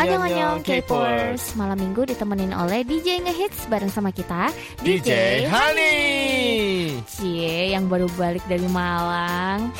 Annyeonghaseyo 0.00 0.50
K-popers 0.64 1.44
Malam 1.54 1.78
minggu 1.78 2.02
ditemenin 2.08 2.50
oleh 2.50 2.82
DJ 2.82 3.22
Ngehits 3.22 3.70
bareng 3.70 3.92
sama 3.92 4.10
kita 4.10 4.50
DJ 4.82 5.44
Honey 5.46 6.98
Cie 7.06 7.74
yang 7.74 7.86
baru 7.86 8.10
balik 8.18 8.42
dari 8.50 8.66
Malang 8.70 9.70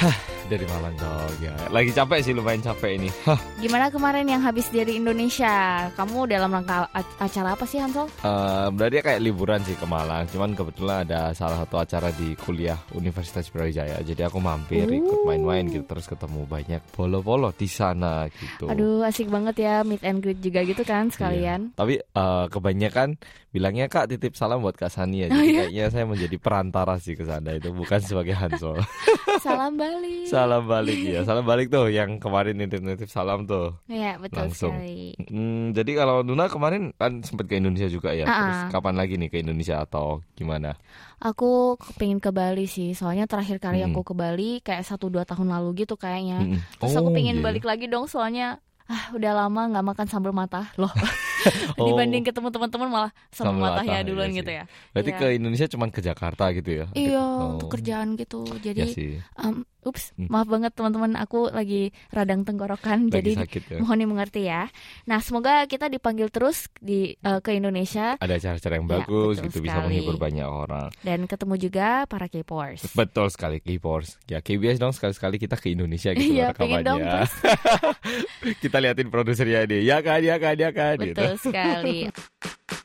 Dari 0.44 0.68
Malang 0.68 0.92
dong 1.00 1.34
ya. 1.40 1.56
Lagi 1.72 1.88
capek 1.88 2.20
sih 2.20 2.36
lumayan 2.36 2.60
capek 2.60 3.00
ini 3.00 3.08
Hah. 3.24 3.40
Gimana 3.56 3.88
kemarin 3.88 4.28
yang 4.28 4.44
habis 4.44 4.68
dari 4.68 5.00
Indonesia? 5.00 5.88
Kamu 5.96 6.28
dalam 6.28 6.52
rangka 6.52 6.84
acara 7.16 7.56
apa 7.56 7.64
sih 7.64 7.80
Hansol? 7.80 8.12
Uh, 8.20 8.68
berarti 8.76 9.00
kayak 9.00 9.24
liburan 9.24 9.64
sih 9.64 9.72
ke 9.72 9.88
Malang 9.88 10.28
Cuman 10.28 10.52
kebetulan 10.52 11.08
ada 11.08 11.32
salah 11.32 11.64
satu 11.64 11.80
acara 11.80 12.12
di 12.12 12.36
kuliah 12.36 12.76
Universitas 12.92 13.48
Brawijaya 13.48 14.04
Jadi 14.04 14.20
aku 14.20 14.36
mampir 14.36 14.84
uh. 14.84 14.92
ikut 14.92 15.24
main-main 15.24 15.64
gitu 15.64 15.88
Terus 15.88 16.04
ketemu 16.12 16.44
banyak 16.44 16.80
polo-polo 16.92 17.48
di 17.56 17.64
sana 17.64 18.28
gitu 18.28 18.68
Aduh 18.68 19.00
asik 19.00 19.32
banget 19.32 19.64
ya 19.64 19.80
meet 19.80 20.04
and 20.04 20.20
greet 20.20 20.44
juga 20.44 20.60
gitu 20.60 20.84
kan 20.84 21.08
sekalian 21.08 21.72
iya. 21.72 21.76
Tapi 21.76 21.94
uh, 22.12 22.52
kebanyakan 22.52 23.16
bilangnya 23.48 23.88
kak 23.88 24.12
titip 24.12 24.36
salam 24.36 24.60
buat 24.60 24.74
Kak 24.74 24.90
Sani 24.90 25.24
ya 25.24 25.26
Jadi 25.30 25.38
oh, 25.38 25.44
iya? 25.46 25.58
kayaknya 25.64 25.84
saya 25.88 26.04
menjadi 26.04 26.36
perantara 26.42 26.98
sih 26.98 27.14
ke 27.14 27.22
sana 27.22 27.54
itu 27.54 27.70
Bukan 27.70 28.02
sebagai 28.02 28.34
Hansol 28.34 28.82
Salam 29.46 29.78
balik 29.78 30.33
Salam 30.34 30.66
balik 30.66 30.98
ya. 30.98 31.20
Salam 31.22 31.46
balik 31.46 31.70
tuh 31.70 31.86
yang 31.86 32.18
kemarin 32.18 32.58
nitip-nitip 32.58 33.06
salam 33.06 33.46
tuh. 33.46 33.78
Iya, 33.86 34.18
betul 34.18 34.50
Langsung. 34.50 34.74
sekali. 34.74 35.14
Hmm, 35.30 35.70
jadi 35.70 35.90
kalau 35.94 36.26
Nuna 36.26 36.50
kemarin 36.50 36.90
kan 36.98 37.22
sempat 37.22 37.46
ke 37.46 37.62
Indonesia 37.62 37.86
juga 37.86 38.10
ya. 38.10 38.26
Uh 38.26 38.34
-uh. 38.34 38.38
Terus 38.42 38.60
kapan 38.74 38.94
lagi 38.98 39.14
nih 39.14 39.30
ke 39.30 39.38
Indonesia 39.46 39.78
atau 39.86 40.26
gimana? 40.34 40.74
Aku 41.22 41.78
pengen 41.94 42.18
ke 42.18 42.34
Bali 42.34 42.66
sih. 42.66 42.98
Soalnya 42.98 43.30
terakhir 43.30 43.62
kali 43.62 43.86
hmm. 43.86 43.94
aku 43.94 44.10
ke 44.10 44.14
Bali 44.18 44.58
kayak 44.58 44.82
satu 44.82 45.06
dua 45.06 45.22
tahun 45.22 45.54
lalu 45.54 45.86
gitu 45.86 45.94
kayaknya. 45.94 46.42
Hmm. 46.42 46.58
Terus 46.82 46.98
oh, 46.98 47.06
aku 47.06 47.10
pengen 47.14 47.38
yeah. 47.38 47.44
balik 47.46 47.62
lagi 47.62 47.86
dong 47.86 48.10
soalnya 48.10 48.58
ah 48.84 49.16
udah 49.16 49.32
lama 49.32 49.72
nggak 49.72 49.86
makan 49.96 50.06
sambal 50.12 50.36
mata 50.36 50.68
loh 50.76 50.92
oh. 50.92 51.88
dibanding 51.88 52.20
ketemu 52.20 52.52
teman-teman 52.52 52.88
malah 52.92 53.12
sambal 53.32 53.56
mata 53.56 53.80
ya 53.80 54.04
duluan 54.04 54.28
iya 54.28 54.38
gitu 54.44 54.50
ya 54.52 54.64
berarti 54.92 55.12
ya. 55.12 55.16
ke 55.16 55.26
Indonesia 55.40 55.66
cuma 55.72 55.88
ke 55.88 56.00
Jakarta 56.04 56.44
gitu 56.52 56.84
ya 56.84 56.86
iya 56.92 57.24
oh. 57.24 57.56
untuk 57.56 57.72
kerjaan 57.72 58.12
gitu 58.20 58.44
jadi 58.60 58.84
ya 58.84 59.24
um, 59.40 59.64
Ups, 59.84 60.16
hmm. 60.16 60.32
maaf 60.32 60.48
banget 60.48 60.72
teman-teman, 60.72 61.14
aku 61.20 61.52
lagi 61.52 61.92
radang 62.10 62.42
tenggorokan, 62.42 63.08
lagi 63.08 63.14
jadi 63.20 63.32
sakit, 63.44 63.62
ya. 63.68 63.78
mohon 63.84 64.00
dimengerti 64.00 64.48
ya. 64.48 64.72
Nah, 65.04 65.20
semoga 65.20 65.64
kita 65.68 65.92
dipanggil 65.92 66.32
terus 66.32 66.72
di 66.80 67.14
uh, 67.22 67.44
ke 67.44 67.54
Indonesia. 67.56 68.16
Ada 68.18 68.40
cara-cara 68.40 68.74
yang 68.80 68.88
ya, 68.88 68.92
bagus, 69.04 69.34
gitu 69.44 69.60
sekali. 69.60 69.66
bisa 69.68 69.78
menghibur 69.84 70.16
banyak 70.16 70.48
orang. 70.48 70.88
Dan 71.04 71.28
ketemu 71.28 71.54
juga 71.60 71.86
para 72.08 72.26
K-popers. 72.26 72.96
Betul 72.96 73.28
sekali 73.28 73.60
K-popers. 73.60 74.16
Ya 74.24 74.40
KBS 74.40 74.80
dong 74.80 74.96
sekali-sekali 74.96 75.36
kita 75.36 75.60
ke 75.60 75.72
Indonesia 75.72 76.16
gitu 76.16 76.34
Iya, 76.34 76.56
pengen 76.56 76.82
dong. 76.82 77.00
kita 78.64 78.76
liatin 78.80 79.08
produsernya 79.12 79.68
ini, 79.68 79.84
ya 79.84 80.00
kan, 80.00 80.20
ya 80.24 80.36
kan, 80.40 80.56
ya 80.56 80.70
kan. 80.72 80.96
Gitu. 80.96 81.12
Betul 81.14 81.32
gitu. 81.36 81.44
sekali. 81.52 81.98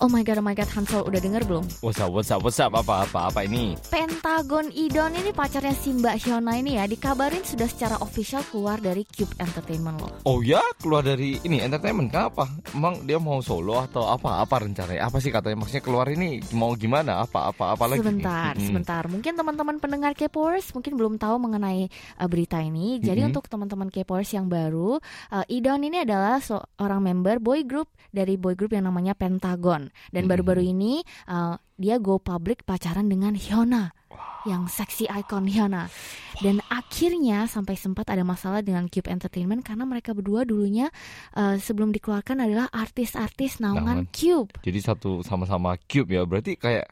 Oh 0.00 0.08
my 0.08 0.24
god, 0.24 0.40
oh 0.40 0.46
my 0.48 0.56
god, 0.56 0.64
Hansol 0.72 1.04
udah 1.04 1.20
denger 1.20 1.44
belum? 1.44 1.60
What's 1.84 2.00
up, 2.00 2.08
what's 2.08 2.32
up, 2.32 2.40
what's 2.40 2.56
up, 2.56 2.72
apa, 2.72 3.04
apa, 3.04 3.28
apa 3.28 3.44
ini? 3.44 3.76
Pentagon 3.92 4.72
Idon 4.72 5.12
ini 5.12 5.28
pacarnya 5.28 5.76
si 5.76 5.92
Mbak 5.92 6.24
Hyuna 6.24 6.56
ini 6.56 6.80
ya, 6.80 6.88
dikabarin 6.88 7.44
sudah 7.44 7.68
secara 7.68 8.00
official 8.00 8.40
keluar 8.48 8.80
dari 8.80 9.04
Cube 9.04 9.36
Entertainment 9.36 10.00
loh. 10.00 10.08
Oh 10.24 10.40
ya, 10.40 10.64
keluar 10.80 11.04
dari 11.04 11.36
ini 11.44 11.60
entertainment, 11.60 12.08
kenapa? 12.08 12.48
Emang 12.72 13.04
dia 13.04 13.20
mau 13.20 13.44
solo 13.44 13.76
atau 13.76 14.08
apa? 14.08 14.40
Apa 14.40 14.64
rencananya? 14.64 15.04
Apa 15.04 15.20
sih 15.20 15.28
katanya? 15.28 15.60
Maksudnya 15.60 15.84
keluar 15.84 16.08
ini 16.08 16.40
mau 16.56 16.72
gimana? 16.72 17.20
Apa, 17.20 17.52
apa, 17.52 17.76
apa 17.76 17.84
lagi? 17.84 18.00
Sebentar, 18.00 18.56
hmm. 18.56 18.64
sebentar. 18.72 19.04
Mungkin 19.04 19.36
teman-teman 19.36 19.76
pendengar 19.84 20.16
K-popers 20.16 20.72
mungkin 20.72 20.96
belum 20.96 21.20
tahu 21.20 21.36
mengenai 21.36 21.92
uh, 22.16 22.24
berita 22.24 22.56
ini. 22.64 23.04
Jadi 23.04 23.20
hmm. 23.20 23.36
untuk 23.36 23.52
teman-teman 23.52 23.92
K-popers 23.92 24.32
yang 24.32 24.48
baru, 24.48 24.96
uh, 25.28 25.44
Idon 25.52 25.84
ini 25.84 26.08
adalah 26.08 26.40
seorang 26.40 27.04
member 27.04 27.36
boy 27.36 27.68
group 27.68 27.92
dari 28.08 28.40
boy 28.40 28.56
group 28.56 28.72
yang 28.72 28.88
namanya 28.88 29.12
Pentagon 29.12 29.89
dan 30.10 30.30
baru-baru 30.30 30.62
hmm. 30.64 30.72
ini 30.72 30.92
uh, 31.28 31.56
dia 31.80 31.96
go 31.96 32.20
public 32.20 32.64
pacaran 32.68 33.08
dengan 33.08 33.32
Hyuna 33.36 33.92
yang 34.48 34.68
seksi 34.68 35.08
icon 35.08 35.48
Hyuna. 35.48 35.88
Dan 36.40 36.64
akhirnya 36.72 37.44
sampai 37.44 37.76
sempat 37.76 38.08
ada 38.08 38.24
masalah 38.24 38.64
dengan 38.64 38.88
Cube 38.88 39.12
Entertainment 39.12 39.60
karena 39.60 39.84
mereka 39.84 40.16
berdua 40.16 40.48
dulunya 40.48 40.88
uh, 41.36 41.60
sebelum 41.60 41.92
dikeluarkan 41.92 42.40
adalah 42.40 42.66
artis-artis 42.72 43.60
naungan. 43.60 44.08
Cube. 44.08 44.56
Jadi 44.64 44.80
satu 44.80 45.20
sama-sama 45.20 45.76
Cube 45.84 46.16
ya. 46.16 46.24
Berarti 46.24 46.56
kayak 46.56 46.88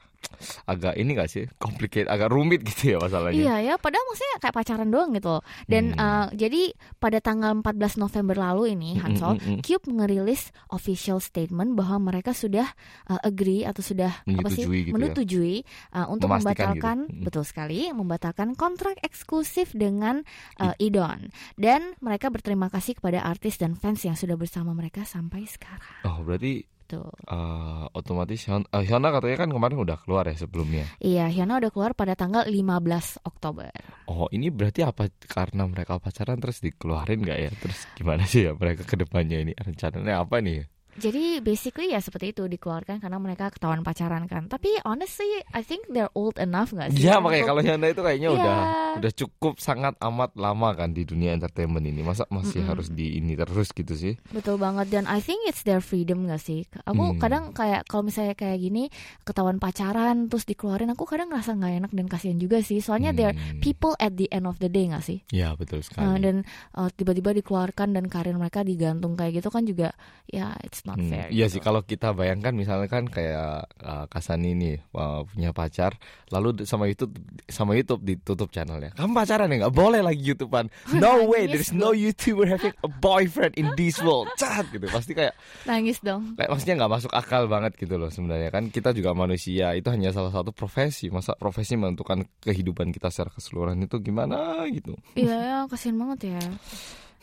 agak 0.68 0.94
ini 0.94 1.10
gak 1.18 1.30
sih 1.30 1.44
complicated 1.58 2.06
agak 2.06 2.30
rumit 2.30 2.62
gitu 2.62 2.94
ya 2.94 2.98
masalahnya 3.00 3.38
iya 3.38 3.54
ya 3.72 3.74
padahal 3.80 4.04
maksudnya 4.06 4.36
kayak 4.38 4.54
pacaran 4.54 4.88
doang 4.88 5.10
gitu 5.16 5.42
dan 5.66 5.94
hmm. 5.94 5.98
uh, 5.98 6.26
jadi 6.34 6.62
pada 7.02 7.18
tanggal 7.18 7.58
14 7.58 8.02
November 8.02 8.36
lalu 8.38 8.76
ini 8.78 8.90
hmm, 8.96 9.02
Hansol 9.02 9.34
hmm, 9.38 9.42
hmm, 9.42 9.54
hmm. 9.58 9.62
Cube 9.64 9.86
merilis 9.90 10.54
official 10.70 11.18
statement 11.18 11.74
bahwa 11.74 12.12
mereka 12.12 12.36
sudah 12.36 12.68
uh, 13.10 13.20
agree 13.24 13.66
atau 13.66 13.82
sudah 13.82 14.22
menyetujui 14.28 14.44
apa 14.44 14.48
sih 14.54 14.64
gitu 14.68 14.94
menyetujui 14.94 15.56
ya? 15.62 16.04
uh, 16.04 16.06
untuk 16.12 16.28
Memastikan 16.30 16.76
membatalkan 16.76 16.98
gitu. 17.08 17.24
betul 17.24 17.44
sekali 17.44 17.78
membatalkan 17.90 18.48
kontrak 18.54 18.96
eksklusif 19.02 19.74
dengan 19.74 20.22
uh, 20.62 20.74
Idon 20.78 21.32
dan 21.58 21.98
mereka 21.98 22.30
berterima 22.30 22.70
kasih 22.70 22.98
kepada 23.00 23.24
artis 23.26 23.58
dan 23.58 23.74
fans 23.74 24.04
yang 24.06 24.14
sudah 24.14 24.38
bersama 24.38 24.70
mereka 24.76 25.02
sampai 25.02 25.48
sekarang 25.48 26.04
oh 26.06 26.22
berarti 26.22 26.77
gitu. 26.88 27.04
Uh, 27.28 27.84
otomatis 27.92 28.40
Hyuna, 28.48 28.64
uh, 28.72 28.80
Hyuna 28.80 29.12
katanya 29.12 29.36
kan 29.44 29.50
kemarin 29.52 29.76
udah 29.76 30.00
keluar 30.00 30.24
ya 30.24 30.36
sebelumnya. 30.40 30.88
Iya, 31.04 31.28
Hyuna 31.28 31.60
udah 31.60 31.68
keluar 31.68 31.92
pada 31.92 32.16
tanggal 32.16 32.48
15 32.48 33.20
Oktober. 33.28 33.68
Oh, 34.08 34.24
ini 34.32 34.48
berarti 34.48 34.80
apa 34.80 35.12
karena 35.28 35.68
mereka 35.68 36.00
pacaran 36.00 36.40
terus 36.40 36.64
dikeluarin 36.64 37.20
nggak 37.20 37.38
ya? 37.38 37.50
Terus 37.52 37.78
gimana 37.92 38.24
sih 38.24 38.48
ya 38.48 38.56
mereka 38.56 38.88
ke 38.88 38.96
depannya 38.96 39.44
ini 39.44 39.52
rencananya 39.52 40.24
apa 40.24 40.40
nih? 40.40 40.64
Jadi 40.98 41.38
basically 41.38 41.94
ya 41.94 42.02
seperti 42.02 42.34
itu 42.34 42.50
dikeluarkan 42.50 42.98
karena 42.98 43.18
mereka 43.22 43.54
ketahuan 43.54 43.86
pacaran 43.86 44.26
kan. 44.26 44.50
Tapi 44.50 44.82
honestly 44.82 45.46
I 45.54 45.62
think 45.62 45.86
they're 45.86 46.10
old 46.18 46.34
enough 46.42 46.74
gak 46.74 46.90
sih? 46.90 47.06
Iya 47.06 47.22
makanya 47.22 47.44
kalau 47.54 47.62
Hyuna 47.62 47.86
itu 47.86 48.02
kayaknya 48.02 48.28
yeah. 48.34 48.38
udah 48.38 48.56
udah 48.98 49.12
cukup 49.14 49.54
sangat 49.62 49.94
amat 50.02 50.34
lama 50.34 50.74
kan 50.74 50.90
di 50.90 51.06
dunia 51.06 51.30
entertainment 51.30 51.86
ini. 51.86 52.02
Masa 52.02 52.26
masih 52.28 52.60
mm 52.60 52.66
-hmm. 52.66 52.70
harus 52.74 52.88
di 52.90 53.06
ini 53.22 53.38
terus 53.38 53.70
gitu 53.70 53.94
sih? 53.94 54.18
Betul 54.34 54.58
banget 54.58 54.90
dan 54.90 55.06
I 55.06 55.22
think 55.22 55.46
it's 55.46 55.62
their 55.62 55.78
freedom 55.78 56.26
gak 56.26 56.42
sih? 56.42 56.66
Aku 56.82 57.14
hmm. 57.14 57.22
kadang 57.22 57.54
kayak 57.54 57.86
kalau 57.86 58.02
misalnya 58.02 58.34
kayak 58.34 58.58
gini 58.58 58.90
ketahuan 59.22 59.62
pacaran 59.62 60.26
terus 60.26 60.42
dikeluarin 60.50 60.90
aku 60.90 61.06
kadang 61.06 61.30
ngerasa 61.30 61.54
nggak 61.54 61.72
enak 61.84 61.92
dan 61.94 62.06
kasihan 62.10 62.38
juga 62.42 62.58
sih. 62.58 62.82
Soalnya 62.82 63.14
hmm. 63.14 63.18
they're 63.18 63.36
people 63.62 63.94
at 64.02 64.18
the 64.18 64.26
end 64.34 64.50
of 64.50 64.58
the 64.58 64.66
day 64.66 64.90
gak 64.90 65.06
sih? 65.06 65.22
Iya 65.30 65.54
betul 65.54 65.86
sekali. 65.86 66.02
Uh, 66.02 66.18
dan 66.18 66.36
uh, 66.74 66.90
tiba-tiba 66.90 67.30
dikeluarkan 67.38 67.94
dan 67.94 68.10
karir 68.10 68.34
mereka 68.34 68.66
digantung 68.66 69.14
kayak 69.14 69.38
gitu 69.38 69.48
kan 69.54 69.62
juga 69.62 69.94
ya 70.26 70.58
it's 70.66 70.87
not 70.88 70.96
hmm, 70.96 71.12
fair. 71.12 71.28
Iya 71.28 71.46
gitu. 71.52 71.58
sih 71.58 71.60
kalau 71.60 71.84
kita 71.84 72.16
bayangkan 72.16 72.56
misalnya 72.56 72.88
kan 72.88 73.04
kayak 73.04 73.68
uh, 73.84 74.08
Kasani 74.08 74.56
ini 74.56 74.72
uh, 74.96 75.28
punya 75.28 75.52
pacar, 75.52 76.00
lalu 76.32 76.64
sama 76.64 76.88
YouTube 76.88 77.12
sama 77.44 77.76
YouTube 77.76 78.00
ditutup 78.08 78.48
channelnya. 78.48 78.96
Kamu 78.96 79.12
pacaran 79.12 79.52
ya 79.52 79.68
nggak 79.68 79.76
boleh 79.76 80.00
lagi 80.00 80.24
YouTubean. 80.24 80.72
No 80.96 81.28
way, 81.28 81.44
there's 81.44 81.76
no 81.76 81.92
YouTuber 81.92 82.48
having 82.48 82.72
a 82.80 82.88
boyfriend 82.88 83.60
in 83.60 83.68
this 83.76 84.00
world. 84.00 84.32
Cat 84.40 84.64
gitu 84.72 84.88
pasti 84.88 85.12
kayak 85.12 85.36
nangis 85.68 86.00
dong. 86.00 86.32
Kayak 86.40 86.50
maksudnya 86.56 86.74
nggak 86.80 86.92
masuk 86.96 87.12
akal 87.12 87.44
banget 87.44 87.76
gitu 87.76 88.00
loh 88.00 88.08
sebenarnya 88.08 88.48
kan 88.48 88.72
kita 88.72 88.96
juga 88.96 89.12
manusia 89.12 89.76
itu 89.76 89.92
hanya 89.92 90.14
salah 90.14 90.32
satu 90.32 90.54
profesi 90.56 91.12
masa 91.12 91.36
profesi 91.36 91.76
menentukan 91.76 92.24
kehidupan 92.40 92.94
kita 92.94 93.12
secara 93.12 93.34
keseluruhan 93.34 93.84
itu 93.84 94.00
gimana 94.00 94.64
gitu. 94.72 94.96
Iya 95.18 95.68
kasihan 95.68 96.00
banget 96.00 96.38
ya. 96.38 96.42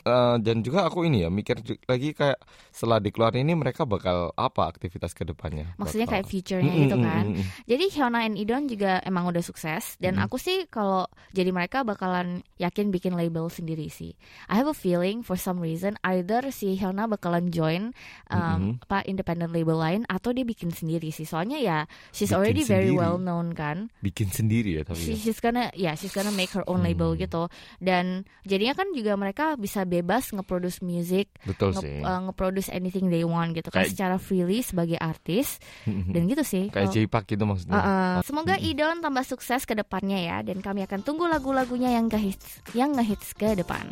Uh, 0.05 0.37
dan 0.37 0.61
juga 0.61 0.85
aku 0.85 1.01
ini 1.01 1.25
ya 1.25 1.33
mikir 1.33 1.65
lagi 1.89 2.13
kayak 2.13 2.37
setelah 2.69 3.01
dikeluarin 3.01 3.41
ini 3.41 3.57
mereka 3.57 3.89
bakal 3.89 4.29
apa 4.37 4.69
aktivitas 4.69 5.17
ke 5.17 5.25
depannya? 5.25 5.73
Maksudnya 5.81 6.05
kayak 6.05 6.29
future-nya 6.29 6.69
mm 6.69 6.77
-hmm. 6.77 6.83
gitu 6.85 6.97
kan. 7.01 7.25
Mm 7.25 7.33
-hmm. 7.41 7.45
Jadi 7.65 7.85
Hyuna 7.89 8.19
and 8.21 8.37
Idon 8.37 8.69
juga 8.69 9.01
emang 9.01 9.25
udah 9.33 9.41
sukses 9.41 9.97
dan 9.97 10.13
mm 10.13 10.21
-hmm. 10.21 10.25
aku 10.29 10.37
sih 10.37 10.69
kalau 10.69 11.09
jadi 11.33 11.49
mereka 11.49 11.81
bakalan 11.81 12.45
yakin 12.61 12.93
bikin 12.93 13.17
label 13.17 13.49
sendiri 13.49 13.89
sih. 13.89 14.13
I 14.45 14.61
have 14.61 14.69
a 14.69 14.77
feeling 14.77 15.25
for 15.25 15.41
some 15.41 15.57
reason 15.57 15.97
either 16.05 16.53
si 16.53 16.77
Hyuna 16.77 17.09
bakalan 17.09 17.49
join 17.49 17.89
um, 18.29 18.37
mm 18.37 18.53
-hmm. 18.61 18.73
apa 18.85 19.09
independent 19.09 19.49
label 19.49 19.81
lain 19.81 20.05
atau 20.05 20.29
dia 20.37 20.45
bikin 20.45 20.69
sendiri 20.69 21.09
sih. 21.09 21.25
Soalnya 21.25 21.57
ya 21.57 21.89
she's 22.13 22.29
bikin 22.29 22.37
already 22.37 22.61
sendiri. 22.61 22.93
very 22.93 22.93
well 22.93 23.17
known 23.17 23.57
kan. 23.57 23.89
Bikin 24.05 24.29
sendiri 24.29 24.77
ya 24.77 24.85
tapi. 24.85 25.01
She, 25.01 25.17
ya? 25.17 25.17
she's 25.17 25.41
gonna 25.41 25.73
ya 25.73 25.89
yeah, 25.89 25.93
she's 25.97 26.13
gonna 26.13 26.29
make 26.29 26.53
her 26.53 26.61
own 26.69 26.85
hmm. 26.85 26.93
label 26.93 27.17
gitu. 27.17 27.49
Dan 27.81 28.29
jadinya 28.45 28.77
kan 28.77 28.93
juga 28.93 29.17
mereka 29.17 29.57
bisa 29.57 29.87
bebas 30.01 30.35
nge-produce 30.35 30.83
music, 30.83 31.31
Betul 31.47 31.75
nge, 31.75 31.81
sih. 31.83 31.97
Uh, 32.03 32.19
nge-produce 32.29 32.69
anything 32.71 33.07
they 33.07 33.23
want 33.23 33.55
gitu 33.55 33.71
kan 33.71 33.87
secara 33.87 34.19
freely 34.19 34.59
sebagai 34.59 34.99
artis 34.99 35.57
dan 36.13 36.27
gitu 36.27 36.43
sih. 36.43 36.67
Kayak 36.69 36.89
oh. 36.89 36.93
J-Park 36.93 37.25
gitu 37.31 37.43
maksudnya. 37.47 37.75
Uh, 37.75 37.87
uh, 37.87 38.15
semoga 38.25 38.55
Idon 38.59 38.99
tambah 38.99 39.23
sukses 39.23 39.63
ke 39.63 39.73
depannya 39.77 40.19
ya 40.19 40.37
dan 40.43 40.59
kami 40.59 40.83
akan 40.83 41.01
tunggu 41.05 41.27
lagu-lagunya 41.29 41.95
yang 41.95 42.11
ngehits 42.11 42.65
yang 42.75 42.91
ngehits 42.91 43.31
ke 43.35 43.55
depan. 43.55 43.87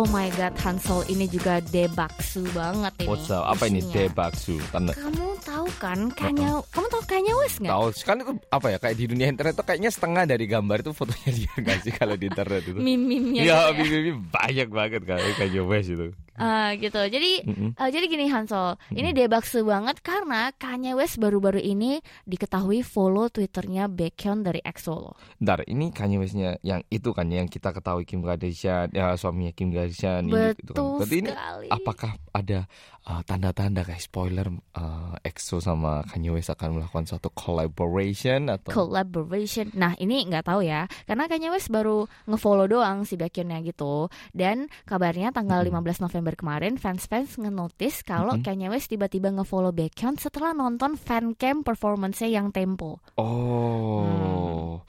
Oh 0.00 0.08
my 0.08 0.32
god, 0.32 0.56
Hansol 0.56 1.04
ini 1.12 1.28
juga 1.28 1.60
debaksu 1.60 2.40
banget 2.56 3.04
ini. 3.04 3.08
What's 3.12 3.28
up? 3.28 3.44
Apa 3.52 3.68
ini 3.68 3.84
debaksu? 3.84 4.56
Tanda 4.72 4.96
Kamu 4.96 5.36
tahu 5.44 5.68
kan 5.76 6.08
Kanye, 6.16 6.56
kamu 6.72 6.86
tahu 6.88 7.04
Kanye 7.04 7.32
West 7.36 7.60
nggak? 7.60 7.68
tahu 7.68 7.84
kan 8.08 8.16
itu 8.24 8.32
apa 8.48 8.66
ya 8.72 8.78
kayak 8.80 8.96
di 8.96 9.04
dunia 9.12 9.28
internet 9.28 9.60
tuh 9.60 9.66
kayaknya 9.68 9.92
setengah 9.92 10.24
dari 10.24 10.48
gambar 10.48 10.80
itu 10.80 10.96
fotonya 10.96 11.30
dia 11.36 11.52
nggak 11.52 11.78
sih 11.84 11.92
kalau 11.92 12.16
di 12.16 12.32
internet 12.32 12.64
itu. 12.64 12.80
Gitu 12.80 13.44
ya. 13.44 13.76
meme 13.76 14.24
banyak 14.32 14.68
banget 14.72 15.02
kan 15.04 15.20
Kanye 15.36 15.60
West 15.68 15.92
itu. 15.92 16.16
Ah, 16.40 16.72
gitu. 16.72 16.96
Jadi 16.96 17.44
Mm-mm. 17.44 17.76
eh, 17.76 17.88
jadi 17.92 18.04
gini 18.08 18.26
Hansol, 18.26 18.80
ini 18.90 19.12
debaksu 19.12 19.60
banget 19.60 20.00
karena 20.00 20.48
Kanye 20.56 20.96
West 20.96 21.20
baru-baru 21.20 21.60
ini 21.60 22.00
diketahui 22.24 22.80
follow 22.80 23.28
Twitternya 23.28 23.86
Baekhyun 23.86 24.40
dari 24.40 24.64
EXO 24.64 24.94
loh. 24.96 25.14
Ntar, 25.36 25.68
ini 25.68 25.92
Kanye 25.92 26.16
Westnya 26.16 26.56
yang 26.64 26.80
itu 26.88 27.12
kan 27.12 27.28
yang 27.28 27.44
kita 27.44 27.70
ketahui 27.70 28.08
Kim 28.08 28.24
Kardashian, 28.24 28.88
ya 28.90 29.12
suaminya 29.14 29.52
Kim 29.52 29.68
Kardashian 29.68 30.24
ini 30.26 30.56
gitu 30.56 30.72
kan. 30.72 30.80
Betul 30.80 30.96
Berarti 30.96 31.16
ini 31.20 31.30
sekali. 31.30 31.66
apakah 31.68 32.10
ada 32.32 32.58
uh, 33.08 33.22
tanda-tanda 33.24 33.86
kayak 33.86 34.02
spoiler 34.02 34.48
uh, 34.76 35.14
EXO 35.24 35.62
sama 35.62 36.04
Kanye 36.04 36.34
West 36.34 36.52
akan 36.52 36.76
melakukan 36.80 37.08
suatu 37.08 37.32
collaboration 37.32 38.52
atau 38.52 38.74
collaboration. 38.74 39.72
Nah 39.76 39.96
ini 39.96 40.26
nggak 40.28 40.44
tahu 40.44 40.60
ya, 40.66 40.84
karena 41.08 41.24
Kanye 41.30 41.48
West 41.48 41.72
baru 41.72 42.04
ngefollow 42.28 42.66
doang 42.68 43.08
si 43.08 43.16
Baekhyunnya 43.16 43.64
gitu. 43.64 44.12
Dan 44.34 44.68
kabarnya 44.84 45.32
tanggal 45.32 45.64
15 45.64 46.04
November 46.04 46.34
kemarin 46.36 46.76
fans-fans 46.76 47.40
ngenotis 47.40 48.04
kalau 48.04 48.36
Mm-mm. 48.36 48.44
Kanye 48.44 48.68
West 48.68 48.92
tiba-tiba 48.92 49.32
ngefollow 49.32 49.72
Baekhyun 49.72 50.20
setelah 50.20 50.52
nonton 50.52 50.98
fancam 51.00 51.62
performance-nya 51.64 52.28
yang 52.28 52.48
Tempo. 52.50 52.98
Oh. 53.14 54.82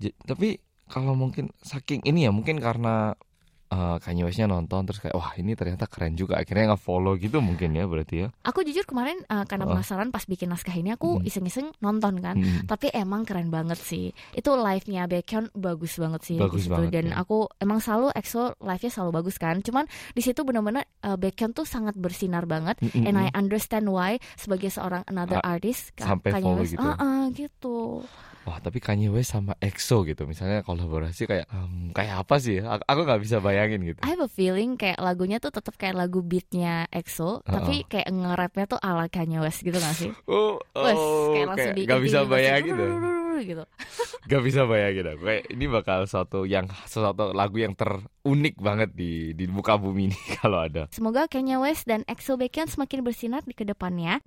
J- 0.00 0.16
tapi 0.24 0.56
kalau 0.90 1.14
mungkin 1.14 1.52
saking 1.62 2.02
ini 2.02 2.26
ya 2.26 2.32
mungkin 2.34 2.58
karena 2.58 3.14
uh, 3.70 3.96
Kanye 4.02 4.26
Westnya 4.26 4.50
nonton 4.50 4.84
terus 4.84 4.98
kayak 4.98 5.14
wah 5.16 5.32
ini 5.38 5.54
ternyata 5.54 5.86
keren 5.86 6.18
juga 6.18 6.42
akhirnya 6.42 6.74
nge-follow 6.74 7.14
gitu 7.16 7.38
mungkin 7.38 7.72
ya 7.74 7.86
berarti 7.86 8.26
ya. 8.26 8.28
Aku 8.44 8.66
jujur 8.66 8.84
kemarin 8.84 9.22
uh, 9.30 9.46
karena 9.46 9.64
penasaran 9.66 10.10
pas 10.10 10.26
bikin 10.26 10.50
naskah 10.50 10.74
ini 10.74 10.94
aku 10.94 11.22
iseng-iseng 11.22 11.70
nonton 11.78 12.18
kan. 12.20 12.36
Hmm. 12.36 12.66
Tapi 12.66 12.90
emang 12.92 13.22
keren 13.22 13.48
banget 13.48 13.78
sih. 13.78 14.10
Itu 14.34 14.58
live-nya 14.58 15.06
Baekhyun 15.06 15.54
bagus 15.54 15.96
banget 15.96 16.20
sih 16.26 16.38
Bagus 16.38 16.66
di 16.66 16.68
situ. 16.68 16.74
banget, 16.74 16.90
Dan 16.92 17.06
ya. 17.14 17.22
aku 17.22 17.46
emang 17.62 17.78
selalu 17.78 18.12
EXO 18.14 18.58
live-nya 18.60 18.90
selalu 18.90 19.10
bagus 19.22 19.36
kan. 19.38 19.56
Cuman 19.62 19.86
di 20.12 20.22
situ 20.22 20.42
benar-benar 20.42 20.84
uh, 21.06 21.16
Baekhyun 21.16 21.54
tuh 21.54 21.64
sangat 21.64 21.94
bersinar 21.94 22.44
banget. 22.50 22.76
Mm-mm. 22.82 23.06
And 23.06 23.16
I 23.16 23.30
understand 23.32 23.86
why 23.88 24.18
sebagai 24.34 24.74
seorang 24.74 25.06
another 25.06 25.38
artist 25.46 25.94
sampai 25.94 26.34
Kanye 26.34 26.44
follow 26.44 26.62
West, 26.62 26.74
gitu. 26.74 26.82
ah, 26.82 26.96
ah, 26.98 27.22
gitu. 27.30 27.78
Wah 28.50 28.58
tapi 28.58 28.82
Kanye 28.82 29.14
West 29.14 29.30
sama 29.30 29.54
EXO 29.62 30.02
gitu 30.02 30.26
misalnya 30.26 30.66
kolaborasi 30.66 31.30
kayak 31.30 31.46
em, 31.54 31.94
kayak 31.94 32.26
apa 32.26 32.42
sih? 32.42 32.58
Aku, 32.58 33.06
nggak 33.06 33.22
bisa 33.22 33.38
bayangin 33.38 33.94
gitu. 33.94 34.02
I 34.02 34.18
have 34.18 34.26
a 34.26 34.26
feeling 34.26 34.74
kayak 34.74 34.98
lagunya 34.98 35.38
tuh 35.38 35.54
tetap 35.54 35.78
kayak 35.78 35.94
lagu 35.94 36.18
beatnya 36.18 36.90
EXO, 36.90 37.46
tapi 37.46 37.86
kayak 37.86 38.10
nge-rapnya 38.10 38.66
tuh 38.66 38.82
ala 38.82 39.06
Kanye 39.06 39.38
West 39.38 39.62
gitu 39.62 39.78
gak 39.78 39.94
sih? 39.94 40.10
Oh, 40.26 40.58
Wes, 40.74 40.98
oh, 40.98 41.30
kayak 41.34 41.46
langsung 41.46 41.70
kayak 41.70 41.78
di 41.78 41.82
nggak 41.86 42.02
bisa 42.02 42.18
langsung 42.22 42.32
bayangin 42.34 42.74
tuh. 42.74 42.90
gitu. 43.54 43.64
Gak 44.26 44.42
bisa 44.42 44.60
bayangin 44.66 45.06
aku. 45.14 45.22
Kayak 45.30 45.44
ini 45.54 45.64
bakal 45.70 45.98
suatu 46.10 46.42
yang 46.42 46.66
suatu 46.90 47.30
lagu 47.30 47.56
yang 47.62 47.78
terunik 47.78 48.58
banget 48.58 48.90
di 48.92 49.32
di 49.38 49.46
muka 49.46 49.78
bumi 49.78 50.10
ini 50.10 50.18
kalau 50.42 50.66
ada. 50.66 50.90
Semoga 50.90 51.30
Kanye 51.30 51.54
West 51.62 51.86
dan 51.86 52.02
EXO 52.10 52.34
Baekhyun 52.34 52.66
semakin 52.66 53.06
bersinar 53.06 53.46
di 53.46 53.54
ke 53.54 53.62
depannya. 53.62 54.18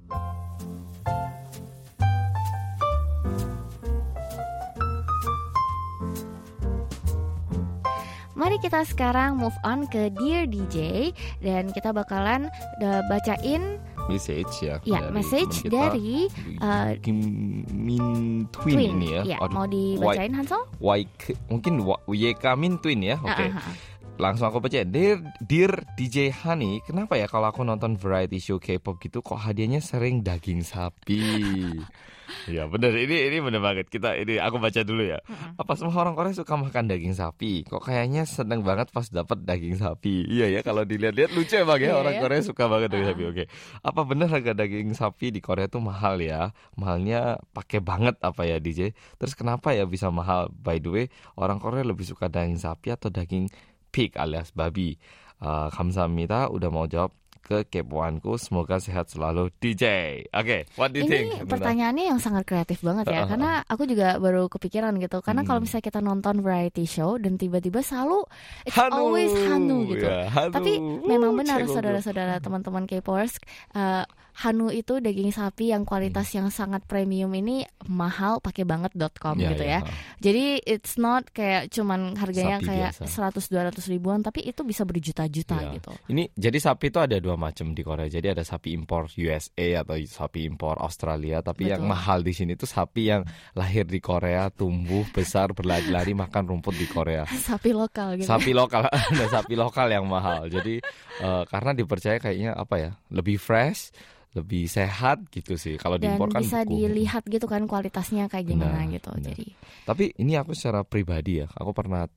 Mari 8.43 8.59
kita 8.59 8.83
sekarang 8.83 9.39
move 9.39 9.55
on 9.63 9.87
ke 9.87 10.11
Dear 10.19 10.43
DJ 10.43 11.15
dan 11.39 11.71
kita 11.71 11.95
bakalan 11.95 12.51
uh, 12.83 12.99
bacain 13.07 13.79
Message 14.11 14.51
ya. 14.59 14.83
ya 14.83 14.99
dari 14.99 15.15
message 15.15 15.63
kita, 15.63 15.95
dari 15.95 16.27
uh, 16.59 16.91
Kim 16.99 17.23
Min 17.71 18.43
Twin, 18.51 18.75
Twin. 18.75 18.89
ini 18.99 19.15
ya. 19.15 19.21
Ya, 19.23 19.37
Aduh, 19.39 19.55
mau 19.55 19.63
dibacain 19.63 20.35
Hansel? 20.35 20.59
Y, 20.83 21.07
mungkin 21.47 21.87
Y- 21.87 22.35
YK 22.35 22.43
Min 22.59 22.75
Twin 22.83 22.99
ya. 22.99 23.15
Oke. 23.23 23.47
Ah, 23.47 23.55
ah, 23.55 23.63
ah. 23.63 23.75
Langsung 24.21 24.45
aku 24.45 24.61
baca. 24.61 24.77
Dear, 24.85 25.25
Dear 25.41 25.81
DJ 25.97 26.29
Honey, 26.29 26.85
kenapa 26.85 27.17
ya 27.17 27.25
kalau 27.25 27.49
aku 27.49 27.65
nonton 27.65 27.97
variety 27.97 28.37
show 28.37 28.61
K-pop 28.61 29.01
gitu 29.01 29.25
kok 29.25 29.41
hadiahnya 29.41 29.81
sering 29.81 30.21
daging 30.21 30.61
sapi? 30.61 31.17
ya 32.49 32.65
bener 32.65 32.93
ini 32.97 33.29
ini 33.29 33.37
bener 33.39 33.61
banget 33.61 33.87
kita 33.89 34.13
ini 34.17 34.37
aku 34.37 34.61
baca 34.61 34.85
dulu 34.85 35.01
ya. 35.01 35.17
Apa 35.57 35.73
semua 35.73 35.97
orang 35.97 36.13
Korea 36.13 36.29
suka 36.29 36.53
makan 36.53 36.93
daging 36.93 37.17
sapi? 37.17 37.65
Kok 37.65 37.89
kayaknya 37.89 38.29
seneng 38.29 38.61
banget 38.61 38.93
pas 38.93 39.09
dapat 39.09 39.41
daging 39.49 39.81
sapi? 39.81 40.29
Iya 40.29 40.49
ya 40.53 40.61
kalau 40.61 40.85
dilihat-lihat 40.85 41.33
lucu 41.33 41.57
emang 41.57 41.81
ya 41.81 41.89
Iya 41.89 41.95
orang 41.97 42.15
ya. 42.17 42.21
Korea 42.21 42.41
suka 42.45 42.63
banget 42.69 42.93
daging 42.93 43.09
sapi. 43.09 43.23
Oke. 43.33 43.43
Apa 43.81 44.01
bener 44.05 44.29
harga 44.29 44.53
daging 44.53 44.93
sapi 44.93 45.33
di 45.33 45.41
Korea 45.41 45.65
tuh 45.65 45.81
mahal 45.81 46.21
ya? 46.21 46.53
Mahalnya 46.77 47.41
pakai 47.49 47.81
banget 47.81 48.21
apa 48.21 48.45
ya 48.45 48.61
DJ? 48.61 48.93
Terus 49.17 49.33
kenapa 49.33 49.73
ya 49.73 49.89
bisa 49.89 50.13
mahal? 50.13 50.53
By 50.53 50.77
the 50.77 50.89
way, 50.93 51.05
orang 51.33 51.57
Korea 51.57 51.81
lebih 51.81 52.05
suka 52.05 52.29
daging 52.29 52.61
sapi 52.61 52.93
atau 52.93 53.09
daging 53.09 53.49
pig 53.92 54.14
alias 54.16 54.52
babi? 54.54 54.98
Uh, 55.38 55.70
감사합니다. 55.70 56.50
Udah 56.50 56.70
mau 56.70 56.90
jawab 56.90 57.14
kekepoanku. 57.43 58.35
Semoga 58.37 58.79
sehat 58.79 59.07
selalu 59.07 59.51
DJ. 59.57 59.83
Oke, 60.31 60.65
what 60.73 60.89
do 60.89 60.99
you 60.99 61.05
think? 61.05 61.27
Ini 61.33 61.45
pertanyaannya 61.45 62.05
yang 62.07 62.19
sangat 62.19 62.43
kreatif 62.43 62.79
banget 62.79 63.05
ya, 63.05 63.27
karena 63.27 63.61
aku 63.63 63.83
juga 63.83 64.15
baru 64.17 64.47
kepikiran 64.47 64.95
gitu. 64.97 65.19
Karena 65.19 65.43
kalau 65.43 65.59
Hmm. 65.59 65.67
misalnya 65.67 65.85
kita 65.85 65.99
nonton 65.99 66.39
variety 66.39 66.83
show 66.83 67.15
dan 67.15 67.35
tiba-tiba 67.35 67.79
selalu 67.79 68.23
it's 68.63 68.73
Hanu. 68.73 68.95
always 68.97 69.31
Hanu 69.43 69.77
gitu. 69.87 70.05
Ya, 70.05 70.27
Hanu. 70.27 70.51
Tapi 70.51 70.71
Uh, 70.73 71.03
memang 71.05 71.35
benar 71.35 71.59
saudara-saudara 71.63 72.39
teman-teman 72.39 72.83
K-popers, 72.83 73.37
uh, 73.73 74.03
Hanu 74.33 74.67
itu 74.67 74.97
daging 74.97 75.29
sapi 75.29 75.69
yang 75.69 75.85
kualitas 75.85 76.25
yang 76.33 76.49
sangat 76.49 76.81
premium 76.83 77.29
ini 77.31 77.61
mahal 77.85 78.41
pakai 78.41 78.65
banget.com 78.65 79.37
Ya, 79.37 79.53
gitu 79.53 79.61
ya. 79.61 79.85
ya. 79.85 79.93
Jadi 80.19 80.57
it's 80.65 80.97
not 80.97 81.29
kayak 81.29 81.69
cuman 81.69 82.17
harganya 82.17 82.57
Sapi 82.57 82.65
kayak 82.65 82.91
biasa. 82.97 83.29
100 83.29 83.45
200 83.77 83.93
ribuan 83.93 84.25
tapi 84.25 84.41
itu 84.41 84.65
bisa 84.65 84.81
berjuta-juta 84.83 85.53
Iya. 85.61 85.77
gitu. 85.77 85.93
Ini 86.09 86.33
jadi 86.33 86.57
sapi 86.57 86.89
itu 86.89 86.97
ada 86.97 87.21
dua 87.21 87.32
macam 87.35 87.71
di 87.71 87.81
Korea. 87.81 88.07
Jadi 88.07 88.33
ada 88.33 88.43
sapi 88.45 88.73
impor 88.73 89.11
USA 89.15 89.83
atau 89.83 89.95
sapi 89.99 90.45
impor 90.47 90.79
Australia. 90.79 91.43
Tapi 91.43 91.71
yang 91.71 91.85
Betul. 91.85 91.93
mahal 91.93 92.19
di 92.21 92.33
sini 92.33 92.53
tuh 92.55 92.69
sapi 92.69 93.09
yang 93.09 93.23
lahir 93.53 93.85
di 93.85 93.99
Korea, 93.99 94.49
tumbuh 94.53 95.05
besar, 95.11 95.51
berlari-lari 95.51 96.13
makan 96.23 96.49
rumput 96.49 96.75
di 96.75 96.87
Korea. 96.89 97.27
Sapi 97.27 97.71
lokal 97.75 98.19
gitu. 98.21 98.29
Sapi 98.29 98.51
lokal, 98.59 98.87
ada 99.11 99.25
sapi 99.29 99.53
lokal 99.53 99.87
yang 99.91 100.05
mahal. 100.05 100.47
Jadi 100.49 100.79
eh, 101.21 101.43
karena 101.49 101.71
dipercaya 101.75 102.17
kayaknya 102.17 102.57
apa 102.57 102.75
ya, 102.79 102.91
lebih 103.11 103.37
fresh, 103.37 103.93
lebih 104.33 104.65
sehat 104.65 105.29
gitu 105.29 105.53
sih. 105.55 105.77
Kalau 105.77 106.01
diimpor 106.01 106.33
kan 106.33 106.41
bisa 106.41 106.65
beku. 106.65 106.73
dilihat 106.73 107.21
gitu 107.29 107.45
kan 107.45 107.69
kualitasnya 107.69 108.25
kayak 108.25 108.49
gimana 108.49 108.81
Benar, 108.81 108.93
gitu. 108.97 109.09
benar. 109.13 109.29
Jadi 109.29 109.45
Tapi 109.83 110.03
ini 110.17 110.33
aku 110.39 110.57
secara 110.57 110.81
pribadi 110.81 111.43
ya, 111.43 111.47
aku 111.51 111.71
pernah 111.75 112.07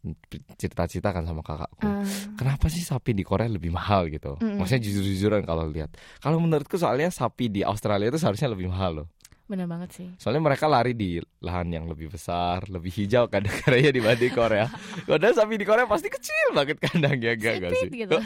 cerita-cerita 0.56 1.12
kan 1.12 1.26
sama 1.26 1.42
kakakku. 1.44 1.82
uh, 1.82 2.06
Kenapa 2.38 2.70
sih 2.70 2.80
sapi 2.80 3.12
di 3.12 3.26
Korea 3.26 3.50
lebih 3.50 3.74
mahal 3.74 4.08
gitu? 4.08 4.38
Mm-mm. 4.38 4.56
Maksudnya 4.56 4.86
jujur-jujuran 4.86 5.42
kalau 5.44 5.66
lihat. 5.68 5.92
Kalau 6.22 6.38
menurutku 6.40 6.78
soalnya 6.78 7.10
sapi 7.10 7.50
di 7.50 7.60
Australia 7.66 8.08
itu 8.08 8.16
seharusnya 8.16 8.48
lebih 8.54 8.70
mahal 8.70 9.02
loh. 9.02 9.06
Bener 9.46 9.70
banget 9.70 9.90
sih. 9.94 10.08
Soalnya 10.18 10.42
mereka 10.42 10.66
lari 10.66 10.90
di 10.90 11.22
lahan 11.38 11.70
yang 11.70 11.86
lebih 11.86 12.10
besar, 12.10 12.66
lebih 12.66 12.90
hijau 12.90 13.30
kandang-kandangnya 13.30 13.94
dibanding 13.94 14.34
Korea. 14.34 14.66
Padahal 15.06 15.34
sapi 15.34 15.54
di 15.54 15.62
Korea 15.62 15.86
pasti 15.86 16.10
kecil 16.10 16.50
banget 16.50 16.82
kandangnya, 16.82 17.38
enggak 17.38 17.54
enggak 17.62 17.72
sih? 17.78 17.88
Gitu. 17.90 18.18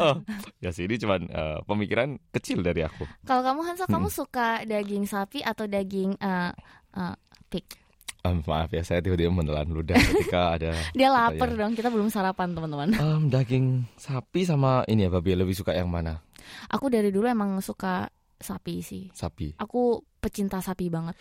Ya 0.65 0.71
sih 0.73 0.89
ini 0.89 0.97
cuman 0.97 1.21
eh, 1.29 1.59
pemikiran 1.65 2.09
kecil 2.33 2.65
dari 2.65 2.81
aku. 2.83 3.05
Kalau 3.25 3.45
kamu 3.45 3.61
Hansel, 3.69 3.85
kamu 3.85 4.09
Mm-mm. 4.09 4.19
suka 4.25 4.65
daging 4.65 5.05
sapi 5.05 5.45
atau 5.45 5.69
daging 5.69 6.17
uh, 6.21 6.53
uh, 6.97 7.15
pig? 7.53 7.69
Em, 8.21 8.45
maaf 8.45 8.69
ya, 8.69 8.85
saya 8.85 9.01
tiba-tiba 9.01 9.33
menelan 9.33 9.73
ludah 9.73 9.97
ketika 9.97 10.41
ada 10.61 10.77
Dia 10.93 11.09
Apa 11.09 11.37
lapar 11.37 11.57
dong. 11.57 11.73
Kita 11.73 11.89
belum 11.89 12.13
sarapan 12.13 12.53
teman-teman. 12.53 12.93
em, 12.93 13.23
daging 13.29 13.65
sapi 13.97 14.45
sama 14.45 14.85
ini 14.89 15.09
ya 15.09 15.11
babi 15.13 15.33
lebih 15.37 15.57
suka 15.57 15.73
yang 15.73 15.89
mana? 15.89 16.21
Aku 16.69 16.93
dari 16.93 17.09
dulu 17.09 17.29
emang 17.29 17.61
suka 17.61 18.09
sapi 18.37 18.81
sih. 18.81 19.09
Sapi. 19.13 19.57
Aku 19.57 20.01
pecinta 20.21 20.61
sapi 20.61 20.93
banget. 20.93 21.17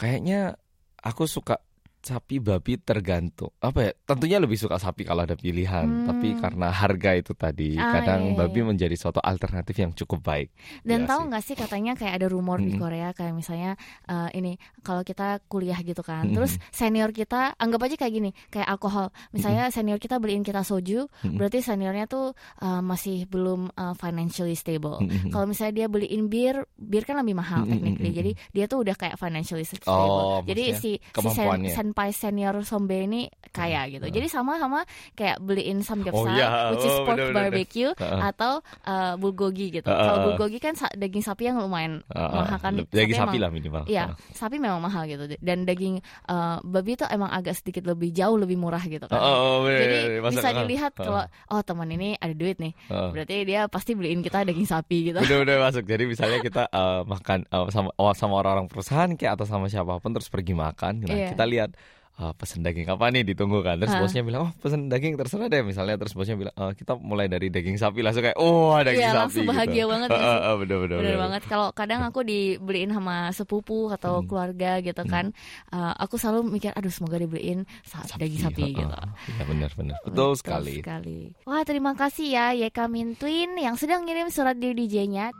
Kayaknya 0.00 0.56
aku 1.00 1.28
suka 1.28 1.60
sapi 2.00 2.40
babi 2.40 2.76
tergantung 2.76 3.52
apa 3.60 3.78
ya 3.80 3.92
tentunya 4.04 4.40
lebih 4.40 4.56
suka 4.56 4.76
sapi 4.76 5.04
kalau 5.04 5.22
ada 5.22 5.36
pilihan 5.36 5.84
Hmm. 5.84 6.06
tapi 6.08 6.32
karena 6.34 6.68
harga 6.68 7.10
itu 7.12 7.32
tadi 7.32 7.72
Ah, 7.72 8.00
kadang 8.00 8.20
iya, 8.22 8.32
iya, 8.32 8.38
babi 8.40 8.60
iya. 8.60 8.68
menjadi 8.68 8.96
suatu 8.96 9.20
alternatif 9.20 9.76
yang 9.76 9.92
cukup 9.92 10.20
baik 10.22 10.48
Dan 10.80 11.04
Iya 11.04 11.08
tahu 11.08 11.20
nggak 11.28 11.42
sih 11.42 11.54
katanya 11.54 11.92
kayak 11.94 12.14
ada 12.16 12.26
rumor 12.26 12.56
di 12.58 12.72
Mm-mm. 12.72 12.80
Korea 12.80 13.08
kayak 13.12 13.32
misalnya 13.32 13.76
uh, 14.06 14.28
ini 14.32 14.56
kalau 14.80 15.02
kita 15.02 15.44
kuliah 15.46 15.76
gitu 15.80 16.00
kan, 16.00 16.24
Mm-mm. 16.24 16.36
terus 16.36 16.56
senior 16.70 17.12
kita 17.12 17.52
anggap 17.56 17.84
aja 17.84 17.96
kayak 17.96 18.12
gini, 18.12 18.30
kayak 18.48 18.64
alkohol. 18.66 19.12
Misalnya 19.30 19.68
senior 19.68 19.98
kita 19.98 20.16
beliin 20.16 20.40
kita 20.40 20.62
soju, 20.62 21.04
Mm-mm. 21.04 21.36
berarti 21.36 21.60
seniornya 21.60 22.06
tuh 22.06 22.32
uh, 22.62 22.80
masih 22.80 23.28
belum 23.28 23.72
uh, 23.74 23.92
financially 23.94 24.54
stable. 24.54 25.04
Mm-mm. 25.04 25.28
Kalau 25.28 25.44
misalnya 25.44 25.84
dia 25.84 25.86
beliin 25.86 26.26
bir, 26.26 26.64
bir 26.76 27.04
kan 27.04 27.20
lebih 27.20 27.36
mahal 27.36 27.64
Mm-mm, 27.64 27.72
technically. 27.76 28.08
mm-mm. 28.08 28.18
Jadi 28.20 28.30
dia 28.50 28.64
tuh 28.66 28.78
udah 28.80 28.96
kayak 28.96 29.16
financially 29.16 29.66
stable. 29.66 29.92
Oh, 29.92 30.40
Jadi 30.42 30.64
si 30.74 30.90
si 30.96 31.28
sen-. 31.28 31.89
senpai 31.90 32.10
senior 32.12 32.54
sombe 32.62 32.94
ini 32.94 33.20
kaya 33.50 33.82
gitu. 33.88 34.06
Uh. 34.06 34.12
Jadi 34.12 34.26
sama-sama 34.26 34.86
kayak 35.12 35.40
beliin 35.40 35.82
samgyeopsal, 35.82 36.22
Oh, 36.22 36.30
iya. 36.30 36.70
which 36.70 36.86
is 36.86 36.92
Oh, 36.92 37.02
pork 37.02 37.18
bener, 37.18 37.26
bener, 37.26 37.36
barbecue 37.50 37.90
atau 38.30 38.52
uh, 38.84 39.14
bulgogi 39.16 39.72
gitu. 39.72 39.84
Uh, 39.84 39.92
uh, 39.92 39.98
Kalau 40.00 40.16
uh. 40.16 40.24
bulgogi 40.28 40.58
kan 40.58 40.72
sa- 40.72 40.92
daging 40.92 41.18
sapi 41.20 41.42
yang 41.44 41.58
lumayan 41.58 42.06
Uh, 42.06 42.30
mahal 42.36 42.58
kan. 42.58 42.72
Daging 42.86 43.10
Sapi 43.12 43.18
sapi 43.18 43.26
emang- 43.32 43.40
lah 43.40 43.50
minimal. 43.50 43.82
Iya, 43.84 44.04
sapi 44.30 44.56
memang 44.56 44.78
mahal 44.78 45.02
gitu. 45.04 45.24
Dan 45.36 45.64
daging 45.64 45.98
uh, 46.24 46.62
babi 46.62 46.94
itu 46.94 47.02
emang 47.04 47.28
agak 47.28 47.54
sedikit 47.54 47.82
lebih 47.84 48.10
jauh 48.10 48.36
lebih 48.36 48.54
murah 48.54 48.82
gitu 48.82 49.02
Uh, 49.02 49.10
kan. 49.10 49.18
uh, 49.18 49.26
uh, 49.26 49.56
bener, 49.60 49.74
Jadi 49.76 49.96
bener, 49.96 50.06
bener. 50.12 50.30
bisa 50.30 50.38
Masuk, 50.40 50.52
uh, 50.52 50.60
dilihat 50.60 50.92
uh, 50.92 51.00
kalau 51.00 51.22
oh 51.50 51.60
teman 51.60 51.88
ini 51.88 52.08
ada 52.16 52.32
duit 52.32 52.56
nih, 52.56 52.72
uh. 52.88 53.10
berarti 53.10 53.34
dia 53.42 53.66
pasti 53.66 53.90
beliin 53.92 54.20
kita 54.20 54.44
daging 54.44 54.64
sapi 54.64 55.10
gitu. 55.10 55.18
Udah 55.18 55.38
udah 55.44 55.56
masuk. 55.60 55.84
Jadi 55.84 56.04
misalnya 56.04 56.38
kita 56.38 56.62
eh, 56.66 57.00
makan 57.04 57.38
eh, 57.44 57.66
sama 57.68 57.90
oh, 57.96 58.12
sama 58.12 58.34
orang-orang 58.36 58.66
perusahaan 58.66 59.10
kayak 59.10 59.34
atau 59.34 59.46
sama 59.48 59.66
siapa 59.66 59.96
pun 59.96 60.10
terus 60.10 60.28
pergi 60.28 60.52
makan. 60.52 61.02
Nah, 61.02 61.10
Iya. 61.10 61.28
kita 61.32 61.44
lihat 61.44 61.70
eh, 62.12 62.32
pesen 62.34 62.60
daging 62.60 62.86
apa 62.86 63.08
nih 63.08 63.22
ditunggu 63.24 63.60
kan. 63.60 63.76
Terus 63.76 63.94
bosnya 63.96 64.20
bilang, 64.20 64.42
"Oh, 64.44 64.52
pesen 64.56 64.86
daging 64.86 65.14
terserah 65.14 65.46
deh." 65.46 65.62
Misalnya 65.62 65.94
terus 65.94 66.12
bosnya 66.12 66.34
bilang, 66.34 66.52
"Eh, 66.52 66.72
kita 66.74 66.94
mulai 66.94 67.26
dari 67.26 67.48
daging 67.48 67.76
sapi." 67.76 68.00
Langsung 68.00 68.22
kayak, 68.22 68.36
"Oh, 68.36 68.74
daging 68.76 68.98
Iya, 68.98 69.10
sapi." 69.10 69.20
langsung 69.20 69.42
gitu. 69.42 69.52
bahagia 69.52 69.84
banget 69.86 70.08
ya 70.08 70.16
sih. 70.16 70.26
eh, 70.26 70.40
eh, 70.42 70.56
bener, 70.58 70.76
bener, 70.78 70.96
Bener 70.96 71.04
bener. 71.06 71.18
banget. 71.18 71.42
Kalau 71.46 71.68
kadang 71.70 72.00
aku 72.02 72.20
dibeliin 72.22 72.90
sama 72.90 73.16
sepupu 73.30 73.88
atau 73.88 74.18
Hmm. 74.18 74.26
keluarga 74.26 74.70
gitu 74.78 75.02
kan, 75.04 75.32
uh, 75.68 75.92
aku 75.96 76.14
selalu 76.14 76.50
mikir, 76.50 76.70
aduh 76.70 76.88
semoga 76.88 77.16
dibeliin 77.16 77.62
sa- 77.82 78.04
daging 78.12 78.42
sapi 78.42 78.62
eh, 78.64 78.72
gitu. 78.74 78.84
eh. 78.86 79.08
Iya 79.30 79.42
benar 79.44 79.70
benar. 79.72 79.96
Betul 80.02 80.30
sekali. 80.34 80.74
sekali. 80.78 81.32
Wah 81.42 81.62
terima 81.62 81.92
kasih 81.92 82.26
ya 82.28 82.46
Yeka 82.52 82.84
Min 82.84 83.14
Twin 83.14 83.54
yang 83.54 83.74
sedang 83.74 84.02
ngirim 84.02 84.28
surat 84.28 84.54
di 84.54 84.70
DJ-nya. 84.70 85.32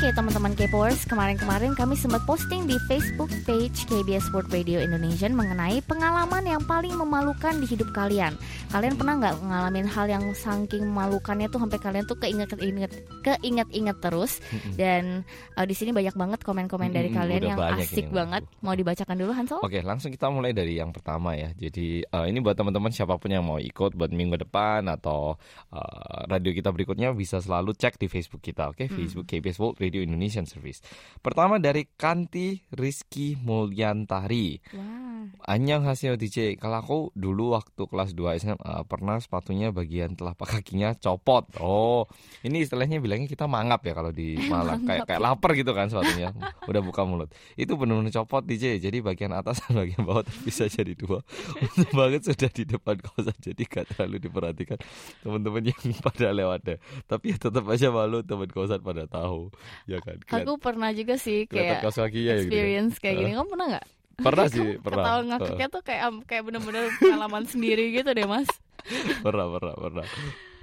Oke 0.00 0.16
teman-teman 0.16 0.56
K-Popers, 0.56 1.04
kemarin-kemarin 1.12 1.76
kami 1.76 1.92
sempat 1.92 2.24
posting 2.24 2.64
di 2.64 2.80
Facebook 2.88 3.28
page 3.44 3.84
KBS 3.84 4.32
World 4.32 4.48
Radio 4.48 4.80
Indonesia 4.80 5.28
mengenai 5.28 5.84
pengalaman 5.84 6.40
yang 6.40 6.64
paling 6.64 6.96
memalukan 6.96 7.60
di 7.60 7.68
hidup 7.68 7.92
kalian. 7.92 8.32
Kalian 8.72 8.96
pernah 8.96 9.20
nggak 9.20 9.44
ngalamin 9.44 9.84
hal 9.84 10.08
yang 10.08 10.24
saking 10.32 10.88
memalukannya 10.88 11.52
tuh 11.52 11.60
sampai 11.60 11.76
kalian 11.84 12.08
tuh 12.08 12.16
keinget-inget 12.16 12.88
keinget-inget 13.20 13.96
terus? 14.00 14.40
Dan 14.80 15.20
eh, 15.60 15.66
di 15.68 15.76
sini 15.76 15.92
banyak 15.92 16.16
banget 16.16 16.40
komen-komen 16.48 16.96
dari 16.96 17.12
kalian 17.12 17.52
yang 17.52 17.60
asik 17.60 18.08
ini. 18.08 18.16
banget. 18.16 18.48
Mau 18.64 18.72
dibacakan 18.72 19.20
dulu 19.20 19.36
Hansel? 19.36 19.60
Oke, 19.60 19.84
langsung 19.84 20.08
kita 20.08 20.32
mulai 20.32 20.56
dari 20.56 20.80
yang 20.80 20.96
pertama 20.96 21.36
ya. 21.36 21.52
Jadi 21.52 22.08
eh, 22.08 22.24
ini 22.24 22.40
buat 22.40 22.56
teman-teman 22.56 22.88
siapa 22.88 23.20
pun 23.20 23.28
yang 23.28 23.44
mau 23.44 23.60
ikut 23.60 23.92
buat 23.92 24.08
minggu 24.08 24.48
depan 24.48 24.80
atau 24.88 25.36
eh, 25.76 26.24
radio 26.24 26.56
kita 26.56 26.72
berikutnya 26.72 27.12
bisa 27.12 27.36
selalu 27.44 27.76
cek 27.76 28.00
di 28.00 28.08
Facebook 28.08 28.40
kita, 28.40 28.72
oke? 28.72 28.88
Hmm. 28.88 28.96
Facebook 28.96 29.28
KBS 29.28 29.60
World 29.60 29.76
Radio 29.76 29.89
Indonesian 29.98 30.46
Service. 30.46 30.78
Pertama 31.18 31.58
dari 31.58 31.90
Kanti 31.98 32.62
Rizky 32.70 33.34
Mulyantari. 33.34 34.62
Wah. 34.70 35.26
Anyang 35.50 35.84
hasil 35.84 36.16
DJ. 36.16 36.54
Kalau 36.56 36.76
aku 36.78 36.98
dulu 37.18 37.58
waktu 37.58 37.82
kelas 37.84 38.14
2 38.14 38.40
SMA 38.40 38.72
pernah 38.86 39.18
sepatunya 39.18 39.74
bagian 39.74 40.14
telapak 40.14 40.60
kakinya 40.60 40.94
copot. 40.96 41.50
Oh, 41.58 42.06
ini 42.46 42.62
istilahnya 42.64 43.02
bilangnya 43.02 43.26
kita 43.26 43.50
mangap 43.50 43.82
ya 43.84 43.92
kalau 43.92 44.14
di 44.14 44.38
Malang. 44.52 44.86
kayak 44.86 45.04
kayak 45.10 45.20
lapar 45.20 45.58
gitu 45.58 45.74
kan 45.74 45.90
sepatunya. 45.90 46.30
Udah 46.70 46.80
buka 46.80 47.02
mulut. 47.04 47.32
Itu 47.58 47.74
benar-benar 47.74 48.14
copot 48.22 48.46
DJ. 48.46 48.78
Jadi 48.78 49.02
bagian 49.02 49.32
atas 49.34 49.60
dan 49.66 49.80
bagian 49.82 50.06
bawah 50.06 50.22
terpisah 50.24 50.70
jadi 50.70 50.94
dua. 50.94 51.20
Untung 51.64 51.92
banget 51.96 52.28
sudah 52.28 52.50
di 52.52 52.64
depan 52.68 52.96
kosan 53.00 53.36
jadi 53.40 53.62
gak 53.64 53.96
terlalu 53.96 54.16
diperhatikan 54.20 54.78
teman-teman 55.24 55.72
yang 55.72 55.80
pada 56.06 56.28
lewat 56.32 56.60
deh. 56.64 56.78
Tapi 57.08 57.32
ya 57.32 57.36
tetap 57.40 57.64
aja 57.68 57.88
malu 57.88 58.20
teman 58.20 58.48
kosan 58.52 58.80
pada 58.84 59.08
tahu. 59.08 59.48
Ya 59.84 59.98
kan. 59.98 60.16
Keliat- 60.18 60.42
Aku 60.42 60.52
pernah 60.56 60.90
juga 60.90 61.14
sih 61.16 61.44
kayak 61.44 61.80
kaos 61.80 61.96
kakinya 61.96 62.32
ya 62.32 62.34
gitu. 62.36 62.42
experience 62.46 62.94
kayak 62.96 63.16
gini. 63.16 63.30
Kamu 63.32 63.48
pernah 63.48 63.66
nggak? 63.70 63.86
Pernah 64.20 64.46
sih, 64.52 64.66
pernah. 64.76 65.04
Ketawa 65.04 65.20
ngakaknya 65.26 65.66
tuh 65.68 65.82
kayak 65.82 66.00
kayak 66.24 66.42
bener-bener 66.42 66.84
pengalaman 66.96 67.44
sendiri 67.44 67.84
gitu 67.90 68.08
deh 68.08 68.24
mas. 68.24 68.48
pernah 69.24 69.46
pernah 69.46 69.74
pernah 69.74 70.06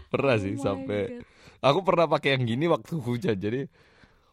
pernah 0.07 0.35
sih 0.35 0.51
Oh 0.51 0.57
my 0.57 0.63
sampai 0.63 1.01
God. 1.07 1.23
aku 1.61 1.79
pernah 1.81 2.05
pakai 2.07 2.29
yang 2.33 2.43
gini 2.45 2.65
waktu 2.65 2.93
hujan 2.95 3.35
jadi 3.35 3.69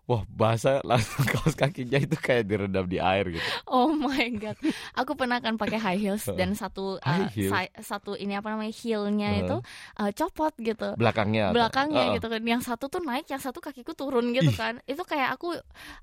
wah 0.04 0.22
basah 0.28 0.84
langsung 0.84 1.24
kaos 1.32 1.54
kakinya 1.54 1.96
itu 1.96 2.12
kayak 2.14 2.44
direndam 2.44 2.84
di 2.84 2.96
air 2.96 3.24
gitu 3.28 3.48
Oh 3.66 3.88
my 3.88 4.28
god, 4.36 4.54
aku 4.92 5.12
pernah 5.14 5.38
kan 5.38 5.56
pakai 5.56 5.78
high 5.78 5.96
heels 5.98 6.28
dan 6.28 6.52
satu 6.52 7.00
uh, 7.00 7.26
heel? 7.28 7.50
satu 7.78 8.12
ini 8.14 8.34
apa 8.34 8.52
namanya 8.52 8.70
heelnya 8.70 9.28
Heeh. 9.30 9.42
itu 9.44 9.56
uh, 9.96 10.10
copot 10.12 10.52
gitu. 10.56 10.92
belakangnya 10.94 11.50
belakangnya 11.50 12.02
Heeh. 12.08 12.14
gitu 12.16 12.26
kan 12.28 12.40
yang 12.40 12.60
satu 12.60 12.86
tuh 12.86 13.00
naik 13.00 13.24
yang 13.26 13.40
satu 13.40 13.58
kakiku 13.58 13.92
turun 13.92 14.30
gitu 14.30 14.52
Ih. 14.52 14.56
kan 14.56 14.78
itu 14.84 15.00
kayak 15.02 15.34
aku 15.34 15.56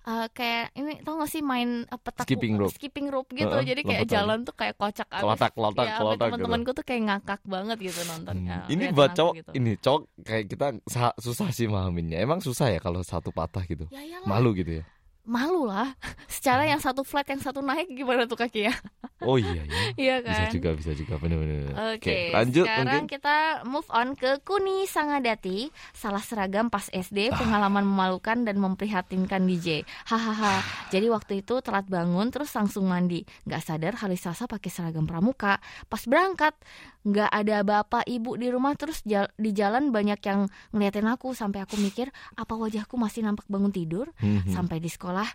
uh, 0.03 0.27
kayak 0.31 0.73
ini 0.73 0.99
tau 1.01 1.15
gak 1.15 1.29
sih 1.29 1.41
main 1.41 1.85
uh, 1.85 1.99
petak 1.99 2.25
Skipping 2.25 2.57
rope. 2.57 2.73
skipping 2.73 3.07
rope 3.07 3.29
gitu 3.31 3.49
Heeh, 3.51 3.65
jadi 3.65 3.81
kayak 3.83 4.05
jalan 4.07 4.41
tuh 4.41 4.53
kayak 4.53 4.75
kocak 4.75 5.07
abis. 5.07 5.21
Kelotak, 5.21 5.51
kelotak, 5.53 5.85
ya, 5.85 5.95
kelotak 5.97 6.17
gitu. 6.17 6.25
teman-temanku 6.33 6.71
tuh 6.73 6.83
kayak 6.83 7.01
ngakak 7.07 7.41
banget 7.45 7.77
gitu 7.79 7.99
Hmm, 8.01 8.09
nontonnya 8.11 8.57
ini 8.67 8.83
buat 8.89 9.11
cowok 9.13 9.33
gitu. 9.37 9.51
ini 9.53 9.71
cowok 9.77 10.01
kayak 10.21 10.45
kita 10.47 10.67
sa- 10.85 11.15
susah 11.15 11.49
sih 11.51 11.67
mahaminnya 11.67 12.17
emang 12.17 12.39
susah 12.39 12.67
ya 12.67 12.79
kalau 12.79 13.01
satu 13.01 13.29
patah 13.29 13.61
gitu 13.63 13.85
ya 13.91 13.99
iyalah, 13.99 14.27
malu 14.27 14.55
gitu 14.55 14.79
ya 14.79 14.83
malu 15.21 15.69
lah 15.69 15.93
secara 16.33 16.65
yang 16.65 16.81
satu 16.81 17.05
flat 17.05 17.29
yang 17.29 17.37
satu 17.37 17.61
naik 17.61 17.93
gimana 17.93 18.25
tuh 18.25 18.33
kakinya 18.33 18.73
oh 19.29 19.37
iya 19.37 19.61
iya 19.61 19.83
iya 19.93 20.15
bisa 20.17 20.49
kan 20.49 20.53
juga 20.55 20.69
bisa 20.73 20.91
juga 20.97 21.13
bener-bener 21.21 21.69
Oke, 21.93 22.33
lanjut 22.33 22.65
sekarang 22.65 22.85
mungkin 22.89 23.05
kita 23.05 23.37
move 23.69 23.85
on 23.93 24.17
ke 24.17 24.41
Kuni 24.41 24.89
Sangadati. 24.89 25.69
Salah 25.93 26.25
seragam 26.25 26.73
pas 26.73 26.89
SD, 26.89 27.29
Ah. 27.29 27.37
pengalaman 27.37 27.85
memalukan 27.85 28.41
dan 28.41 28.57
memprihatinkan 28.57 29.45
DJ. 29.45 29.85
Hahaha. 30.09 30.65
Jadi 30.93 31.05
waktu 31.13 31.45
itu 31.45 31.61
telat 31.61 31.85
bangun 31.85 32.33
terus 32.33 32.49
langsung 32.57 32.89
mandi. 32.89 33.21
Gak 33.45 33.61
sadar 33.61 33.93
hari 34.01 34.17
Selasa 34.17 34.49
pakai 34.49 34.73
seragam 34.73 35.05
pramuka. 35.05 35.61
Pas 35.85 36.01
berangkat, 36.09 36.57
nggak 37.01 37.31
ada 37.33 37.65
bapak 37.65 38.05
ibu 38.05 38.37
di 38.37 38.53
rumah 38.53 38.77
terus 38.77 39.01
jal- 39.01 39.33
di 39.35 39.51
jalan 39.57 39.89
banyak 39.89 40.21
yang 40.21 40.45
ngeliatin 40.69 41.09
aku 41.09 41.33
sampai 41.33 41.65
aku 41.65 41.77
mikir 41.81 42.13
apa 42.37 42.53
wajahku 42.53 42.93
masih 42.97 43.25
nampak 43.25 43.45
bangun 43.49 43.73
tidur. 43.73 44.13
Hmm, 44.21 44.45
hmm. 44.45 44.53
Sampai 44.53 44.77
di 44.77 44.89
sekolah 44.89 45.25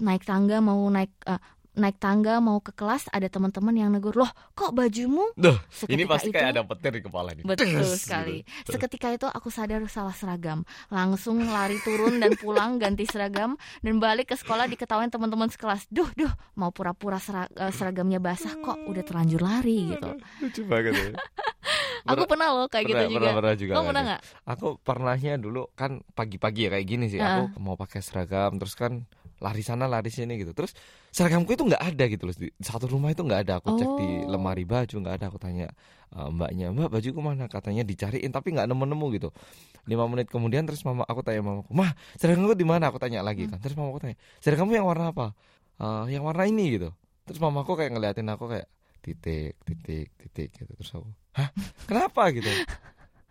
naik 0.00 0.24
tangga 0.24 0.62
mau 0.62 0.80
naik 0.88 1.12
eh, 1.26 1.40
naik 1.72 1.96
tangga 1.96 2.38
mau 2.38 2.58
ke 2.58 2.70
kelas 2.70 3.06
ada 3.08 3.26
teman-teman 3.26 3.70
yang 3.72 3.90
negur 3.90 4.12
loh 4.12 4.26
kok 4.52 4.70
bajumu 4.70 5.30
Duh, 5.34 5.54
ini 5.86 6.02
pasti 6.02 6.28
itu- 6.28 6.34
kayak 6.34 6.50
ada 6.50 6.62
petir 6.64 6.92
di 6.92 7.00
kepala 7.00 7.30
nih 7.30 7.44
Betul 7.44 7.86
sekali. 7.92 8.42
gitu. 8.42 8.74
Seketika 8.74 9.08
itu 9.10 9.26
aku 9.26 9.48
sadar 9.48 9.78
salah 9.86 10.10
seragam. 10.10 10.62
Langsung 10.88 11.38
lari 11.40 11.78
turun 11.80 12.18
dan 12.18 12.34
pulang 12.34 12.76
ganti 12.76 13.04
seragam 13.04 13.54
dan 13.80 13.94
balik 13.96 14.28
ke 14.28 14.36
sekolah 14.36 14.66
diketawain 14.66 15.08
teman-teman 15.08 15.46
sekelas. 15.46 15.86
Duh, 15.88 16.10
duh, 16.12 16.28
mau 16.54 16.70
pura-pura 16.70 17.16
eh, 17.16 17.70
seragamnya 17.70 18.18
basah 18.18 18.54
kok 18.56 18.76
udah 18.82 19.02
terlanjur 19.02 19.40
lari 19.40 19.94
gitu. 19.94 20.10
lucu 20.40 20.60
banget 20.64 20.92
ya 20.92 21.10
Aku 22.08 22.24
pernah 22.24 22.48
loh 22.50 22.66
kayak 22.66 22.88
pernah, 22.88 22.96
gitu 22.98 23.12
juga. 23.12 23.18
pernah, 23.20 23.34
pernah 23.36 23.54
juga 23.54 23.72
Kamu 23.72 23.84
pernah 23.84 24.00
ya? 24.00 24.08
nggak? 24.08 24.20
Aku 24.48 24.68
pernahnya 24.80 25.32
dulu 25.36 25.62
kan 25.70 25.90
pagi-pagi 26.10 26.60
ya 26.66 26.70
kayak 26.72 26.86
gini 26.88 27.06
sih. 27.06 27.20
Aku 27.20 27.60
mau 27.60 27.76
pakai 27.76 28.00
seragam 28.00 28.56
terus 28.56 28.72
kan 28.72 29.04
lari 29.40 29.64
sana 29.64 29.88
lari 29.88 30.08
sini 30.08 30.36
gitu. 30.36 30.52
Terus 30.52 30.76
seragamku 31.08 31.50
itu 31.50 31.64
nggak 31.64 31.80
ada 31.80 32.04
gitu 32.06 32.28
loh. 32.28 32.34
Di 32.36 32.52
satu 32.60 32.86
rumah 32.86 33.10
itu 33.10 33.24
nggak 33.24 33.40
ada. 33.48 33.52
Aku 33.58 33.74
cek 33.74 33.88
di 33.96 34.08
Oh. 34.24 34.36
lemari 34.36 34.62
baju 34.62 34.92
nggak 34.92 35.14
ada. 35.16 35.26
Aku 35.32 35.40
tanya 35.40 35.72
eh, 36.10 36.28
mbaknya, 36.28 36.70
mbak 36.70 36.90
bajuku 36.90 37.18
mana? 37.18 37.48
Katanya 37.48 37.82
dicariin 37.82 38.28
tapi 38.28 38.52
nggak 38.52 38.68
nemu-nemu 38.68 39.06
gitu. 39.16 39.28
Lima 39.88 40.04
menit 40.06 40.28
kemudian 40.28 40.68
terus 40.68 40.84
mama 40.84 41.02
aku 41.08 41.24
tanya 41.24 41.40
mamaku, 41.40 41.72
mah 41.72 41.90
seragamku 42.14 42.52
di 42.52 42.66
mana? 42.68 42.92
Aku 42.92 43.00
tanya 43.00 43.24
lagi 43.24 43.48
Hmm. 43.48 43.56
kan. 43.56 43.58
Terus 43.64 43.74
mamaku 43.74 43.98
tanya, 43.98 44.16
seragammu 44.38 44.74
yang 44.74 44.84
warna 44.84 45.10
apa? 45.10 45.32
"Eh, 45.80 46.14
yang 46.14 46.22
warna 46.22 46.44
ini 46.44 46.76
gitu. 46.76 46.92
Terus 47.24 47.38
mamaku 47.38 47.74
kayak 47.74 47.94
ngeliatin 47.94 48.28
aku 48.28 48.44
kayak 48.46 48.68
titik 49.00 49.56
titik 49.64 50.12
titik 50.20 50.52
gitu 50.52 50.76
terus 50.76 50.92
aku 50.92 51.08
hah 51.32 51.48
kenapa 51.88 52.28
gitu 52.36 52.52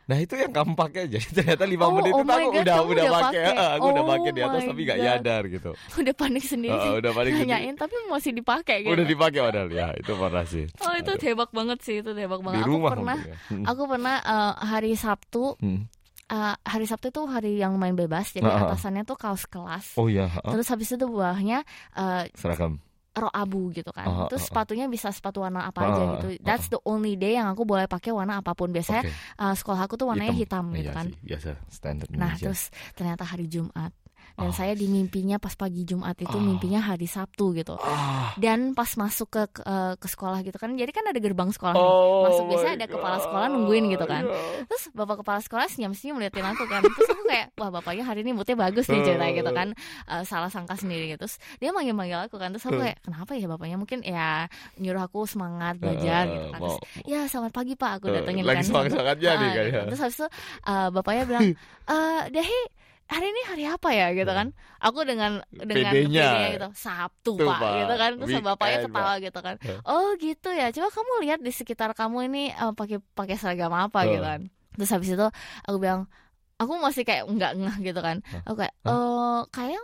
nah 0.10 0.18
itu 0.18 0.34
yang 0.34 0.50
kamu 0.50 0.74
pakai 0.74 1.06
jadi 1.06 1.22
ternyata 1.38 1.64
lima 1.64 1.86
Oh, 1.86 1.94
menit 1.94 2.12
oh 2.12 2.20
itu 2.20 2.26
aku 2.26 2.50
God, 2.50 2.60
udah 2.60 2.76
udah 2.76 2.82
udah 2.82 3.06
pakai 3.14 3.44
pakai. 3.46 3.70
aku 3.70 3.86
udah 3.88 4.02
Oh 4.02 4.10
pakai 4.10 4.32
di 4.32 4.42
atas 4.42 4.62
tapi 4.66 4.82
nggak 4.82 4.98
God. 4.98 5.06
nyadar 5.06 5.42
gitu 5.48 5.72
Udah 6.02 6.14
panik 6.14 6.44
sendiri. 6.44 6.74
Heeh, 6.76 6.94
udah 6.98 7.12
gede. 7.14 7.30
Nanyain 7.40 7.76
tapi 7.76 7.94
masih 8.08 8.32
dipakai 8.34 8.78
gitu. 8.82 8.92
udah 8.92 9.06
dipakai 9.06 9.40
padahal 9.40 9.70
ya 9.70 9.88
itu 9.94 10.12
parah 10.12 10.44
sih 10.44 10.66
Oh 10.80 10.94
itu 10.96 11.12
Aduh. 11.12 11.22
hebak 11.24 11.52
banget 11.52 11.78
sih 11.80 11.96
itu 12.00 12.10
hebak 12.10 12.40
di 12.40 12.44
banget. 12.44 12.66
rumah 12.66 12.90
aku 12.90 12.98
pernah. 12.98 13.18
Hmm. 13.48 13.64
aku 13.64 13.82
pernah 13.86 14.16
eh, 14.20 14.54
hari 14.66 14.92
Sabtu 14.94 15.44
Hmm. 15.56 15.82
eh, 16.28 16.56
hari 16.60 16.86
Sabtu 16.86 17.08
itu 17.10 17.22
hari 17.24 17.52
yang 17.56 17.74
main 17.76 17.94
bebas 17.94 18.32
jadi 18.32 18.44
Ah, 18.44 18.56
ah. 18.56 18.62
atasannya 18.68 19.04
tuh 19.04 19.14
kaos 19.14 19.46
kelas. 19.46 19.94
oh 19.94 20.08
iya 20.08 20.26
ha? 20.26 20.42
Terus 20.44 20.66
habis 20.68 20.90
itu 20.90 21.06
bawahnya 21.06 21.62
eh, 21.94 22.34
seragam 22.34 22.82
rok 23.22 23.34
abu 23.34 23.70
gitu 23.72 23.92
kan. 23.92 24.08
Ah, 24.08 24.28
Terus 24.28 24.44
ah. 24.44 24.48
sepatunya 24.48 24.86
bisa 24.86 25.12
sepatu 25.12 25.44
warna 25.44 25.68
apa 25.68 25.80
aja 25.84 26.02
gitu. 26.16 26.28
That's 26.40 26.68
the 26.68 26.80
only 26.84 27.16
day 27.16 27.36
yang 27.36 27.52
aku 27.52 27.68
boleh 27.68 27.86
pakai 27.86 28.10
warna 28.10 28.40
apa 28.40 28.56
pun. 28.56 28.72
Biasanya 28.72 29.04
Oke. 29.04 29.12
eh, 29.12 29.54
sekolah 29.56 29.82
aku 29.84 29.96
tuh 29.96 30.08
warnanya 30.08 30.32
hitam, 30.32 30.72
gitu 30.72 30.88
Iya 30.88 30.94
kan. 30.96 31.06
sih, 31.08 31.16
biasa 31.22 31.50
standar 31.68 32.06
Nah, 32.10 32.34
Indonesia. 32.34 32.44
terus 32.48 32.62
ternyata 32.96 33.24
hari 33.24 33.46
Jumat 33.46 33.92
dan 34.40 34.50
Ah. 34.50 34.56
saya 34.56 34.74
di 34.74 34.88
mimpinya 34.88 35.36
pas 35.36 35.54
pagi 35.54 35.84
Jumat 35.84 36.16
itu 36.16 36.32
Ah. 36.32 36.40
mimpinya 36.40 36.80
hari 36.80 37.06
Sabtu 37.06 37.52
gitu. 37.52 37.76
Ah. 37.78 38.32
Dan 38.34 38.72
pas 38.72 38.88
masuk 38.90 39.28
ke 39.28 39.44
ke, 39.50 39.62
eh, 39.62 39.94
ke 39.96 40.08
sekolah 40.08 40.40
gitu 40.42 40.56
kan, 40.56 40.72
jadi 40.74 40.88
kan 40.90 41.04
ada 41.06 41.20
gerbang 41.20 41.50
sekolah 41.50 41.74
nih. 41.74 41.84
Oh 41.84 42.24
Masuk 42.24 42.44
biasanya 42.48 42.76
ada 42.78 42.88
kepala 42.88 43.18
sekolah 43.20 43.48
nungguin 43.50 43.86
gitu 43.90 44.06
kan. 44.06 44.24
Iya. 44.24 44.64
Terus 44.66 44.84
bapak 44.92 45.16
kepala 45.20 45.40
sekolah 45.40 45.66
senyum-senyum 45.68 46.18
liatin 46.18 46.46
aku 46.46 46.64
kan. 46.66 46.80
Terus 46.82 47.10
aku 47.10 47.24
kayak, 47.26 47.48
wah 47.54 47.70
bapaknya 47.70 48.04
hari 48.04 48.22
ini 48.22 48.32
moodnya 48.32 48.56
bagus 48.56 48.88
nih 48.88 49.04
ceritanya 49.04 49.34
gitu 49.36 49.52
kan. 49.52 49.68
Eh, 50.08 50.24
salah 50.24 50.48
sangka 50.48 50.74
sendiri 50.74 51.10
gitu. 51.10 51.20
Terus 51.20 51.36
dia 51.58 51.70
manggil-manggil 51.70 52.20
aku 52.26 52.36
kan. 52.36 52.50
Terus 52.50 52.64
aku 52.64 52.80
kayak, 52.80 52.98
kenapa 53.02 53.32
ya 53.34 53.46
bapaknya? 53.46 53.76
Mungkin 53.76 54.00
ya 54.02 54.48
nyuruh 54.76 55.04
aku 55.04 55.26
semangat 55.26 55.76
belajar 55.76 56.24
Eh, 56.24 56.32
gitu 56.32 56.48
kan. 56.50 56.60
Terus, 56.62 56.78
ya 57.04 57.20
selamat 57.26 57.52
pagi 57.52 57.74
pak, 57.76 57.92
aku 57.98 58.06
Eh, 58.08 58.14
datengin 58.16 58.44
lagi 58.44 58.58
kan. 58.58 58.66
semangat-semangatnya 58.66 59.30
nih 59.32 59.44
Ah, 59.44 59.54
kayaknya. 59.54 59.82
Terus 59.90 60.00
habis 60.00 60.18
itu 60.18 60.28
eh, 60.64 60.88
bapaknya 60.90 61.24
bilang, 61.26 61.44
eh 61.86 62.22
Dehi 62.30 62.60
hari 63.10 63.26
ini 63.28 63.42
hari 63.44 63.64
apa 63.66 63.90
ya? 63.90 64.08
gitu 64.14 64.30
kan. 64.30 64.54
Aku 64.80 65.02
dengan 65.02 65.42
dengan 65.50 65.92
pedenya 65.92 66.30
gitu 66.54 66.68
Sabtu 66.72 67.36
Tuh, 67.36 67.44
pak, 67.44 67.58
Pak. 67.58 67.74
gitu 67.76 67.94
kan. 67.96 68.12
Terus 68.16 68.30
Weekend, 68.30 68.46
bapaknya 68.46 68.78
Pak. 68.78 68.86
ketawa 68.88 69.14
gitu 69.18 69.40
kan. 69.42 69.56
Eh. 69.60 69.80
oh 69.84 70.08
gitu 70.16 70.50
ya. 70.52 70.68
Coba 70.70 70.88
kamu 70.90 71.12
lihat 71.26 71.40
di 71.42 71.52
sekitar 71.52 71.90
kamu 71.92 72.18
ini 72.30 72.44
eh, 72.50 72.72
pakai 72.72 72.98
pakai 73.12 73.36
seragam 73.36 73.74
apa 73.74 74.06
Eh. 74.06 74.14
gitu 74.14 74.24
kan. 74.24 74.42
Terus 74.78 74.90
habis 74.94 75.10
itu 75.12 75.28
aku 75.66 75.78
bilang 75.78 76.08
aku 76.56 76.72
masih 76.78 77.04
kayak 77.04 77.24
nggak 77.26 77.52
ngeh 77.58 77.78
gitu 77.84 78.00
kan. 78.00 78.22
Aku 78.46 78.56
kayak 78.56 78.74
eh 78.84 79.40
kayak 79.50 79.84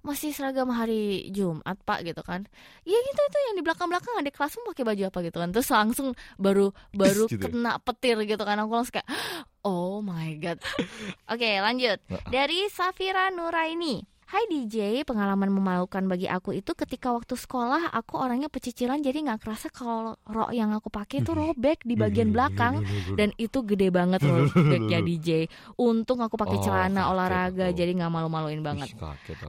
masih 0.00 0.32
seragam 0.32 0.68
hari 0.70 1.28
Jumat 1.30 1.76
pak 1.84 2.02
gitu 2.02 2.22
kan. 2.22 2.46
Iya 2.82 2.98
gitu 2.98 3.20
itu 3.20 3.38
yang 3.50 3.54
di 3.58 3.62
belakang 3.62 3.88
belakang 3.90 4.14
ada 4.16 4.30
kelasmu 4.30 4.64
pakai 4.72 4.84
baju 4.84 5.02
apa 5.08 5.18
gitu 5.24 5.38
kan. 5.38 5.48
Terus 5.52 5.68
langsung 5.68 6.08
baru 6.36 6.72
baru 6.92 7.24
Gitu. 7.28 7.44
kena 7.44 7.76
petir 7.78 8.16
gitu 8.24 8.42
kan. 8.42 8.56
Aku 8.58 8.72
langsung 8.72 8.98
kayak 8.98 9.08
oh 9.68 10.00
my 10.00 10.34
god. 10.40 10.58
Oke 11.32 11.60
lanjut. 11.60 11.98
Dari 12.28 12.68
Safira 12.68 13.28
Nuraini 13.28 14.17
Hai 14.28 14.44
DJ, 14.44 15.08
pengalaman 15.08 15.48
memalukan 15.48 16.04
bagi 16.04 16.28
aku 16.28 16.52
itu 16.52 16.76
ketika 16.76 17.16
waktu 17.16 17.32
sekolah 17.32 17.88
aku 17.96 18.20
orangnya 18.20 18.52
pecicilan 18.52 19.00
jadi 19.00 19.24
nggak 19.24 19.40
kerasa 19.40 19.72
kalau 19.72 20.20
rok 20.28 20.52
yang 20.52 20.68
aku 20.76 20.92
pakai 20.92 21.24
itu 21.24 21.32
robek 21.32 21.80
di 21.80 21.96
bagian 21.96 22.28
belakang 22.36 22.84
dan 23.16 23.32
itu 23.40 23.64
gede 23.64 23.88
banget 23.88 24.20
robek 24.20 24.84
ya 24.84 25.00
DJ. 25.00 25.48
Untung 25.80 26.20
aku 26.20 26.36
pakai 26.36 26.60
Oh, 26.60 26.64
celana 26.68 27.08
olahraga 27.08 27.72
jadi 27.72 27.88
nggak 27.88 28.12
malu-maluin 28.12 28.60
banget. 28.60 28.92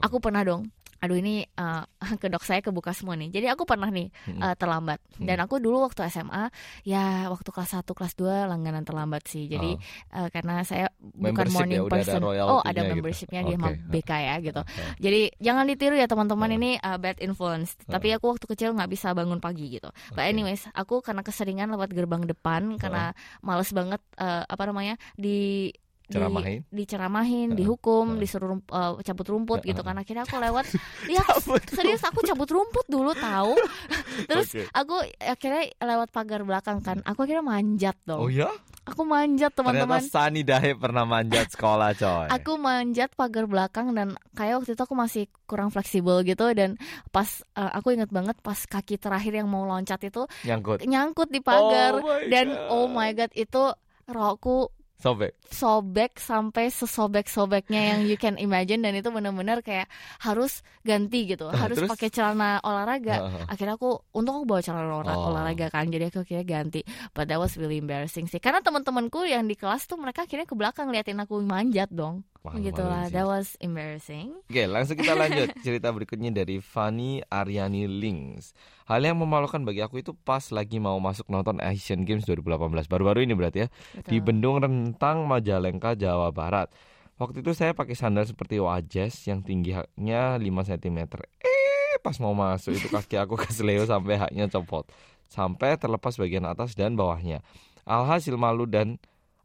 Aku 0.00 0.16
pernah 0.16 0.48
dong. 0.48 0.72
Aduh 1.00 1.16
ini 1.16 1.42
eh, 1.44 1.82
kedok 2.22 2.44
saya 2.44 2.60
kebuka 2.60 2.92
semua 2.92 3.16
nih. 3.16 3.32
Jadi 3.32 3.46
aku 3.48 3.64
pernah 3.64 3.88
nih 3.88 4.12
Mm-mm. 4.28 4.40
eh, 4.40 4.54
terlambat. 4.56 5.00
Dan 5.16 5.40
aku 5.40 5.56
dulu 5.56 5.84
waktu 5.84 6.04
SMA 6.08 6.52
ya 6.84 7.28
waktu 7.32 7.48
kelas 7.48 7.80
1 7.80 7.88
kelas 7.88 8.12
2 8.16 8.48
langganan 8.48 8.84
terlambat 8.84 9.24
sih. 9.24 9.48
Jadi 9.48 9.80
eh, 10.12 10.28
karena 10.28 10.60
saya 10.62 10.92
bukan 11.00 11.48
Membership 11.48 11.56
morning 11.56 11.80
ya, 11.80 11.86
udah 11.88 11.96
ada 11.96 12.04
person. 12.04 12.20
oh, 12.44 12.60
ada 12.60 12.80
gitu. 12.80 12.90
membershipnya 12.92 13.40
di 13.42 13.52
sama 13.56 13.68
Oke. 13.72 13.80
BK 13.88 14.10
ya 14.12 14.34
gitu. 14.40 14.60
Ah, 14.60 14.92
Jadi 15.00 15.20
jangan 15.40 15.64
ditiru 15.64 15.94
ya 15.96 16.06
teman-teman 16.06 16.50
Uh. 16.50 16.56
ini 16.56 16.70
uh, 16.78 16.98
bad 16.98 17.16
influence. 17.22 17.78
Tapi 17.86 18.12
aku 18.12 18.36
waktu 18.36 18.44
kecil 18.44 18.76
nggak 18.76 18.90
bisa 18.90 19.14
bangun 19.14 19.40
pagi 19.40 19.70
gitu. 19.70 19.88
But 20.12 20.26
Oke. 20.26 20.30
anyways, 20.30 20.68
aku 20.74 21.00
karena 21.00 21.24
keseringan 21.24 21.70
lewat 21.70 21.90
gerbang 21.90 22.26
depan 22.26 22.76
karena 22.76 23.16
males 23.40 23.70
banget 23.70 24.02
uh, 24.20 24.44
apa 24.44 24.62
namanya 24.66 25.00
di 25.16 25.70
di- 26.10 26.18
Ceramahin? 26.18 26.60
diceramahin, 26.68 27.48
Uh, 27.48 27.56
dihukum, 27.56 28.06
uh. 28.08 28.18
disuruh 28.18 28.48
rum- 28.50 28.66
uh, 28.68 28.98
cabut 29.00 29.24
rumput 29.24 29.62
Uh, 29.62 29.66
gitu 29.66 29.80
kan. 29.80 29.94
Akhirnya 29.94 30.26
aku 30.26 30.36
lewat 30.36 30.66
ya 31.08 31.22
serius 31.70 32.02
aku 32.02 32.20
cabut 32.20 32.50
rumput 32.50 32.84
dulu 32.84 33.14
tahu. 33.14 33.54
Terus 34.28 34.48
Oke. 34.50 34.62
aku 34.68 34.94
akhirnya 35.16 35.62
lewat 35.76 36.10
pagar 36.10 36.42
belakang 36.42 36.78
kan. 36.80 36.98
Aku 37.04 37.22
akhirnya 37.22 37.40
manjat 37.40 37.94
dong. 38.02 38.20
Oh 38.20 38.28
ya? 38.28 38.50
Aku 38.82 39.04
manjat 39.04 39.52
Ternyata 39.52 39.86
teman-teman. 39.86 40.02
Sani 40.02 40.42
Dahe 40.42 40.74
pernah 40.74 41.04
manjat 41.04 41.46
sekolah 41.48 41.94
coy. 41.94 42.26
Aku 42.36 42.56
manjat 42.56 43.14
pagar 43.14 43.46
belakang 43.46 43.92
dan 43.92 44.18
kayak 44.32 44.58
waktu 44.58 44.72
itu 44.72 44.82
aku 44.82 44.94
masih 44.94 45.24
kurang 45.44 45.70
fleksibel 45.70 46.20
gitu 46.22 46.50
dan 46.50 46.74
pas 47.08 47.28
uh, 47.54 47.70
aku 47.70 47.92
inget 47.92 48.08
banget 48.08 48.34
pas 48.40 48.56
kaki 48.58 48.96
terakhir 48.96 49.30
yang 49.32 49.46
mau 49.46 49.62
loncat 49.62 50.00
itu 50.02 50.26
nyangkut. 50.42 50.82
nyangkut 50.82 51.28
di 51.28 51.38
pagar 51.38 51.98
Oh 51.98 52.18
dan 52.26 52.50
God. 52.50 52.66
oh 52.68 52.86
my 52.88 53.10
god 53.12 53.30
itu 53.32 53.62
rokku 54.06 54.74
Sobek. 55.00 55.32
sobek 55.48 56.12
sampai 56.16 56.68
sesobek-sobeknya 56.68 57.80
yang 57.90 58.00
you 58.04 58.14
can 58.14 58.36
imagine 58.36 58.78
dan 58.78 58.92
itu 58.92 59.08
benar-benar 59.08 59.60
kayak 59.60 59.88
harus 60.18 60.52
ganti 60.80 61.24
gitu 61.26 61.48
Ah, 61.48 61.56
harus 61.58 61.80
pakai 61.82 62.08
celana 62.08 62.60
olahraga 62.60 63.16
Ah, 63.18 63.28
ah. 63.34 63.44
akhirnya 63.48 63.74
aku 63.74 63.90
untung 64.10 64.38
aku 64.38 64.46
bawa 64.46 64.60
celana 64.60 64.92
olah- 64.94 65.12
Oh. 65.12 65.32
olahraga 65.32 65.68
kan 65.68 65.86
jadi 65.86 66.06
aku 66.06 66.22
kira 66.22 66.42
ganti 66.42 66.84
but 67.10 67.26
that 67.26 67.36
was 67.36 67.56
really 67.56 67.76
embarrassing 67.76 68.24
sih 68.24 68.38
karena 68.38 68.60
teman-temanku 68.60 69.24
yang 69.24 69.42
di 69.42 69.54
kelas 69.54 69.84
tuh 69.84 69.96
mereka 69.96 70.22
akhirnya 70.22 70.44
ke 70.44 70.52
belakang 70.52 70.88
liatin 70.88 71.18
aku 71.18 71.40
manjat 71.40 71.88
dong 71.88 72.20
Gitu 72.40 72.80
lah 72.80 73.12
that 73.12 73.28
was 73.28 73.52
embarrassing 73.60 74.32
Oke, 74.48 74.64
langsung 74.64 74.96
kita 74.96 75.12
lanjut. 75.12 75.52
Cerita 75.66 75.92
berikutnya 75.92 76.32
dari 76.32 76.56
Fanny 76.64 77.20
Aryani 77.28 77.84
Links. 77.84 78.56
Hal 78.88 79.04
yang 79.04 79.20
memalukan 79.20 79.60
bagi 79.60 79.84
aku 79.84 80.00
itu 80.00 80.16
pas 80.16 80.40
lagi 80.48 80.80
mau 80.80 80.96
masuk 80.96 81.28
nonton 81.28 81.60
Asian 81.60 82.08
Games 82.08 82.24
2018. 82.24 82.88
Baru-baru 82.88 83.28
ini 83.28 83.36
berarti 83.36 83.64
ya. 83.64 83.68
Di 84.08 84.18
Betul. 84.18 84.24
Bendung 84.24 84.56
Rentang, 84.64 85.28
Majalengka, 85.28 85.92
Jawa 85.94 86.32
Barat. 86.32 86.72
Waktu 87.20 87.44
itu 87.44 87.52
saya 87.52 87.76
pakai 87.76 87.92
sandal 87.92 88.24
seperti 88.24 88.56
wajes 88.56 89.12
yang 89.28 89.44
tingginya 89.44 90.40
5 90.40 90.40
cm. 90.40 90.98
Eh, 91.44 92.00
pas 92.00 92.16
mau 92.16 92.32
masuk 92.32 92.72
itu 92.72 92.88
kaki 92.88 93.20
aku 93.20 93.36
kesleo 93.36 93.84
sampai 93.84 94.16
haknya 94.16 94.48
copot. 94.48 94.88
Sampai 95.28 95.76
terlepas 95.76 96.16
bagian 96.16 96.48
atas 96.48 96.72
dan 96.72 96.96
bawahnya. 96.96 97.44
Alhasil 97.84 98.40
malu 98.40 98.64
dan 98.64 98.96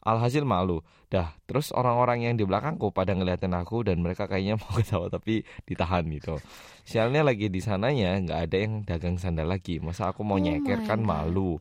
alhasil 0.06 0.46
malu. 0.46 0.86
Dah, 1.10 1.34
terus 1.50 1.74
orang-orang 1.74 2.30
yang 2.30 2.36
di 2.38 2.46
belakangku 2.46 2.94
pada 2.94 3.18
ngeliatin 3.18 3.58
aku 3.58 3.82
dan 3.82 4.00
mereka 4.06 4.30
kayaknya 4.30 4.62
mau 4.62 4.70
ketawa 4.78 5.10
tapi 5.10 5.42
ditahan 5.66 6.06
gitu. 6.14 6.38
Sialnya 6.86 7.26
lagi 7.26 7.50
di 7.50 7.60
sananya 7.60 8.14
nggak 8.22 8.40
ada 8.46 8.58
yang 8.62 8.74
dagang 8.86 9.18
sandal 9.18 9.50
lagi. 9.50 9.82
Masa 9.82 10.14
aku 10.14 10.22
mau 10.22 10.38
Oh 10.38 10.42
nyeker 10.42 10.86
kan 10.86 11.02
God. 11.02 11.10
malu. 11.10 11.52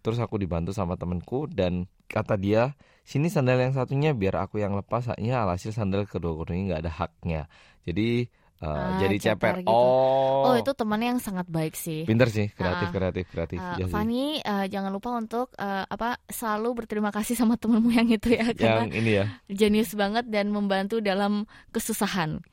Terus 0.00 0.16
aku 0.18 0.40
dibantu 0.40 0.72
sama 0.72 0.96
temenku 0.96 1.44
dan 1.46 1.84
kata 2.08 2.40
dia, 2.40 2.72
sini 3.04 3.28
sandal 3.28 3.60
yang 3.60 3.76
satunya 3.76 4.16
biar 4.16 4.48
aku 4.48 4.58
yang 4.58 4.72
lepas 4.72 5.12
haknya 5.12 5.44
alhasil 5.44 5.76
sandal 5.76 6.08
kedua-duanya 6.08 6.74
nggak 6.74 6.82
ada 6.88 6.92
haknya. 6.96 7.42
Jadi 7.84 8.32
eh, 8.60 8.68
Ah, 8.68 9.00
jadi 9.00 9.16
ceper 9.16 9.64
gitu. 9.64 9.72
Oh, 9.72 10.52
oh 10.52 10.54
itu 10.54 10.72
temannya 10.72 11.16
yang 11.16 11.20
sangat 11.20 11.48
baik 11.48 11.72
sih 11.72 12.04
pinter 12.04 12.28
sih, 12.28 12.52
kreatif, 12.52 12.88
Ah. 12.88 12.92
kreatif, 12.92 13.24
kreatif. 13.28 13.58
Uh. 13.58 13.88
Fanny, 13.88 14.44
uh, 14.44 14.68
jangan 14.68 14.92
lupa 14.92 15.16
untuk 15.16 15.48
uh, 15.56 15.84
apa 15.84 16.20
selalu 16.28 16.84
berterima 16.84 17.08
kasih 17.08 17.34
sama 17.34 17.56
temenmu 17.56 17.88
yang 17.88 18.08
itu 18.08 18.36
ya 18.36 18.52
karena 18.52 18.84
Yang 18.84 18.92
ini 18.94 19.10
ya. 19.16 19.24
jenius 19.48 19.96
banget 19.96 20.28
dan 20.28 20.52
membantu 20.52 21.00
dalam 21.00 21.48
kesusahan. 21.72 22.44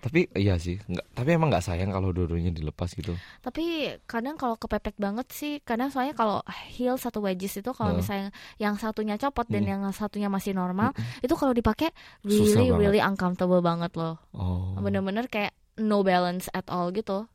Tapi 0.00 0.30
iya 0.36 0.56
sih, 0.56 0.78
nggak, 0.78 1.06
tapi 1.14 1.34
emang 1.34 1.48
nggak 1.50 1.64
sayang 1.64 1.90
kalau 1.90 2.10
dua-duanya 2.14 2.52
dilepas 2.52 2.92
gitu. 2.94 3.16
Tapi 3.42 3.96
kadang 4.06 4.38
kalau 4.38 4.54
kepepet 4.54 4.94
banget 4.96 5.26
sih, 5.32 5.58
kadang 5.64 5.90
soalnya 5.90 6.14
kalau 6.14 6.42
heels 6.74 7.02
atau 7.04 7.22
wedges 7.22 7.58
itu 7.58 7.70
kalau 7.74 7.94
Heeh. 7.94 8.00
misalnya 8.02 8.28
yang 8.56 8.74
satunya 8.76 9.16
copot 9.16 9.46
dan 9.50 9.66
Iya. 9.66 9.78
yang 9.78 9.82
satunya 9.90 10.28
masih 10.30 10.52
normal, 10.54 10.92
itu 11.22 11.34
kalau 11.34 11.50
dipakai 11.50 11.90
really 12.22 12.70
really 12.70 13.02
uncomfortable 13.02 13.60
banget 13.60 13.92
loh. 13.96 14.18
Oh. 14.36 14.76
Bener-bener 14.78 15.26
kayak 15.26 15.54
no 15.76 16.00
balance 16.00 16.48
at 16.56 16.64
all 16.72 16.88
gitu. 16.88 17.28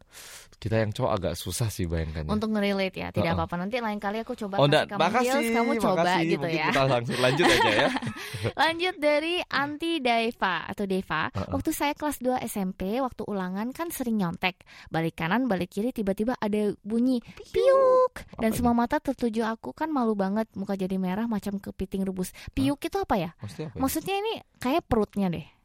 Kita 0.62 0.78
yang 0.78 0.94
cowok 0.94 1.12
agak 1.18 1.34
susah 1.34 1.74
sih 1.74 1.90
bayangkannya. 1.90 2.30
Untuk 2.30 2.54
nge-relate 2.54 2.94
ya, 2.94 3.10
tidak 3.10 3.34
apa-apa. 3.34 3.66
Nanti 3.66 3.82
lain 3.82 3.98
kali 3.98 4.22
aku 4.22 4.38
coba 4.38 4.62
oh, 4.62 4.70
kasih 4.70 4.94
kamu 4.94 5.00
makasih, 5.02 5.26
heels, 5.26 5.50
kamu 5.58 5.72
coba 5.82 5.90
makasih. 6.06 6.22
gitu 6.22 6.46
Mungkin 6.46 6.62
ya. 6.62 6.66
Kita 6.70 6.82
langsung 6.86 7.18
lanjut 7.18 7.46
aja 7.50 7.72
ya. 7.74 7.90
Lanjut 8.62 8.96
dari 9.02 9.36
Anti 9.50 9.92
Deva 10.02 10.56
atau 10.70 10.86
Deva. 10.86 11.34
Heeh. 11.34 11.50
Waktu 11.50 11.70
saya 11.74 11.94
kelas 11.98 12.22
2 12.22 12.46
SMP, 12.46 13.02
waktu 13.02 13.26
ulangan 13.26 13.74
kan 13.74 13.90
sering 13.90 14.22
nyontek. 14.22 14.62
Balik 14.94 15.18
kanan, 15.18 15.50
balik 15.50 15.74
kiri, 15.74 15.90
tiba-tiba 15.90 16.38
ada 16.38 16.74
bunyi 16.86 17.26
piuk. 17.26 18.22
Dan 18.38 18.54
Apa 18.54 18.58
semua 18.58 18.74
mata 18.78 19.02
tertuju 19.02 19.42
aku 19.50 19.74
kan 19.74 19.90
malu 19.90 20.14
banget, 20.14 20.46
muka 20.54 20.78
jadi 20.78 20.98
merah 21.02 21.26
macam 21.26 21.58
kepiting 21.58 22.06
rebus. 22.06 22.38
Piuk 22.54 22.78
itu 22.86 22.98
apa 23.02 23.18
ya? 23.18 23.32
Maksudnya 23.42 23.74
apa? 23.74 23.78
ya? 23.78 23.82
Maksudnya 23.82 24.16
ini 24.22 24.34
kayak 24.62 24.84
perutnya 24.86 25.28
deh. 25.34 25.61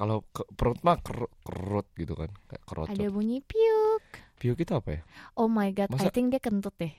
Kalau 0.00 0.24
ke, 0.26 0.48
perut 0.50 0.80
mah 0.80 0.96
ker- 0.96 1.28
kerut 1.44 1.84
gitu 1.92 2.16
kan, 2.16 2.32
kayak 2.48 2.64
kerocot. 2.64 2.96
Ada 2.96 3.12
bunyi 3.12 3.44
piuk. 3.44 4.00
Piuk 4.40 4.56
itu 4.56 4.72
apa 4.72 4.88
ya? 4.96 5.00
Oh 5.36 5.44
my 5.44 5.68
god, 5.70 5.92
I 5.92 6.00
Masa- 6.00 6.08
think 6.08 6.32
dia 6.32 6.40
kentut 6.40 6.72
deh. 6.74 6.96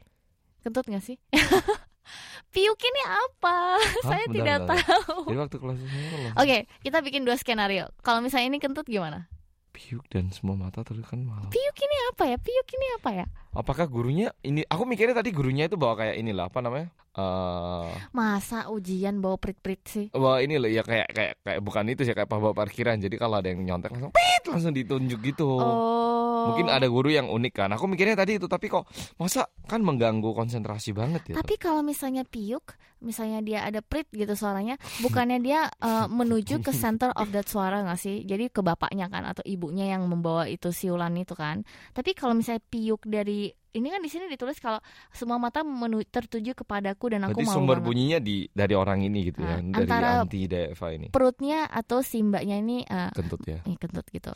Kentut 0.61 0.85
gak 0.85 1.01
sih? 1.01 1.17
piuk 2.53 2.77
ini 2.77 3.01
apa? 3.03 3.57
Hah? 3.73 4.03
saya 4.05 4.25
Bentar, 4.27 4.35
tidak 4.37 4.57
bentar. 4.61 4.77
tahu. 4.77 5.19
Jadi 5.25 5.39
waktu 5.39 5.57
kelas 5.57 5.77
loh. 5.81 6.31
Oke, 6.37 6.57
kita 6.79 6.97
bikin 7.01 7.25
dua 7.25 7.33
skenario. 7.33 7.89
Kalau 7.99 8.21
misalnya 8.21 8.53
ini 8.53 8.59
kentut 8.61 8.85
gimana? 8.85 9.25
Piuk 9.71 10.05
dan 10.05 10.29
semua 10.29 10.53
mata 10.53 10.83
terus 10.83 11.01
kan 11.01 11.17
malu. 11.17 11.47
Piuk 11.47 11.77
ini 11.79 11.97
apa 12.11 12.23
ya? 12.27 12.37
Piuk 12.37 12.67
ini 12.69 12.87
apa 12.99 13.09
ya? 13.15 13.25
Apakah 13.51 13.87
gurunya 13.87 14.29
ini? 14.41 14.61
Aku 14.67 14.85
mikirnya 14.85 15.15
tadi 15.15 15.31
gurunya 15.31 15.65
itu 15.65 15.73
bawa 15.73 15.97
kayak 15.97 16.19
inilah 16.19 16.51
apa 16.51 16.59
namanya? 16.59 16.93
Eh, 17.11 17.91
Masa 18.15 18.71
ujian 18.71 19.19
bawa 19.19 19.35
prit-prit 19.35 19.81
sih? 19.83 20.07
wah 20.15 20.39
ini 20.39 20.55
loh 20.55 20.71
ya 20.71 20.79
kayak 20.79 21.11
kayak 21.11 21.33
kayak 21.43 21.59
bukan 21.59 21.83
itu 21.91 22.07
sih 22.07 22.15
kayak 22.15 22.31
bawa 22.31 22.55
parkiran. 22.55 22.97
Jadi 22.97 23.19
kalau 23.19 23.43
ada 23.43 23.51
yang 23.51 23.59
nyontek 23.61 23.91
langsung 23.91 24.15
pit 24.15 24.43
langsung 24.47 24.71
ditunjuk 24.71 25.19
gitu. 25.21 25.47
Oh, 25.59 25.99
Oh. 26.41 26.47
Mungkin 26.57 26.73
ada 26.73 26.89
guru 26.89 27.13
yang 27.13 27.29
unik 27.29 27.53
kan. 27.53 27.69
Aku 27.69 27.85
mikirnya 27.85 28.17
tadi 28.17 28.41
itu 28.41 28.49
tapi 28.49 28.65
kok 28.65 28.89
masa 29.21 29.45
kan 29.69 29.77
mengganggu 29.77 30.33
konsentrasi 30.33 30.89
banget 30.89 31.21
ya. 31.29 31.35
Tapi 31.37 31.53
kalau 31.61 31.85
misalnya 31.85 32.25
piuk, 32.25 32.73
misalnya 32.97 33.45
dia 33.45 33.61
ada 33.61 33.85
prit 33.85 34.09
gitu 34.09 34.33
suaranya, 34.33 34.73
bukannya 35.05 35.37
dia 35.37 35.69
uh, 35.69 36.09
menuju 36.09 36.65
ke 36.65 36.73
center 36.73 37.13
of 37.13 37.29
that 37.29 37.45
suara 37.45 37.85
nggak 37.85 37.99
sih? 37.99 38.25
Jadi 38.25 38.49
ke 38.49 38.65
bapaknya 38.65 39.05
kan 39.05 39.21
atau 39.29 39.45
ibunya 39.45 39.85
yang 39.85 40.09
membawa 40.09 40.49
itu 40.49 40.73
siulan 40.73 41.13
itu 41.13 41.37
kan. 41.37 41.61
Tapi 41.93 42.17
kalau 42.17 42.33
misalnya 42.33 42.65
piuk 42.65 43.05
dari 43.05 43.53
ini 43.71 43.87
kan 43.87 43.97
di 43.97 44.07
sini 44.07 44.27
ditulis 44.27 44.57
kalau 44.57 44.77
semua 45.09 45.35
mata 45.35 45.61
menu, 45.61 46.03
tertuju 46.03 46.51
kepadaku 46.53 47.09
dan 47.09 47.23
aku 47.23 47.35
Berarti 47.35 47.45
mau 47.45 47.55
sumber 47.55 47.77
banget. 47.77 47.87
bunyinya 47.87 48.19
di 48.19 48.35
dari 48.47 48.73
orang 48.73 48.99
ini 49.01 49.19
gitu 49.25 49.39
ya, 49.39 49.57
Nah, 49.57 49.71
dari 49.73 49.87
antara 49.87 50.09
anti 50.21 50.41
Deva 50.43 50.87
ini. 50.89 51.07
perutnya 51.07 51.59
atau 51.65 51.99
si 51.99 52.19
mbaknya 52.19 52.57
ini 52.57 52.83
uh, 52.83 53.11
Kentut 53.11 53.41
ya. 53.43 53.59
eh, 53.61 53.75
kentut 53.75 54.05
gitu. 54.05 54.31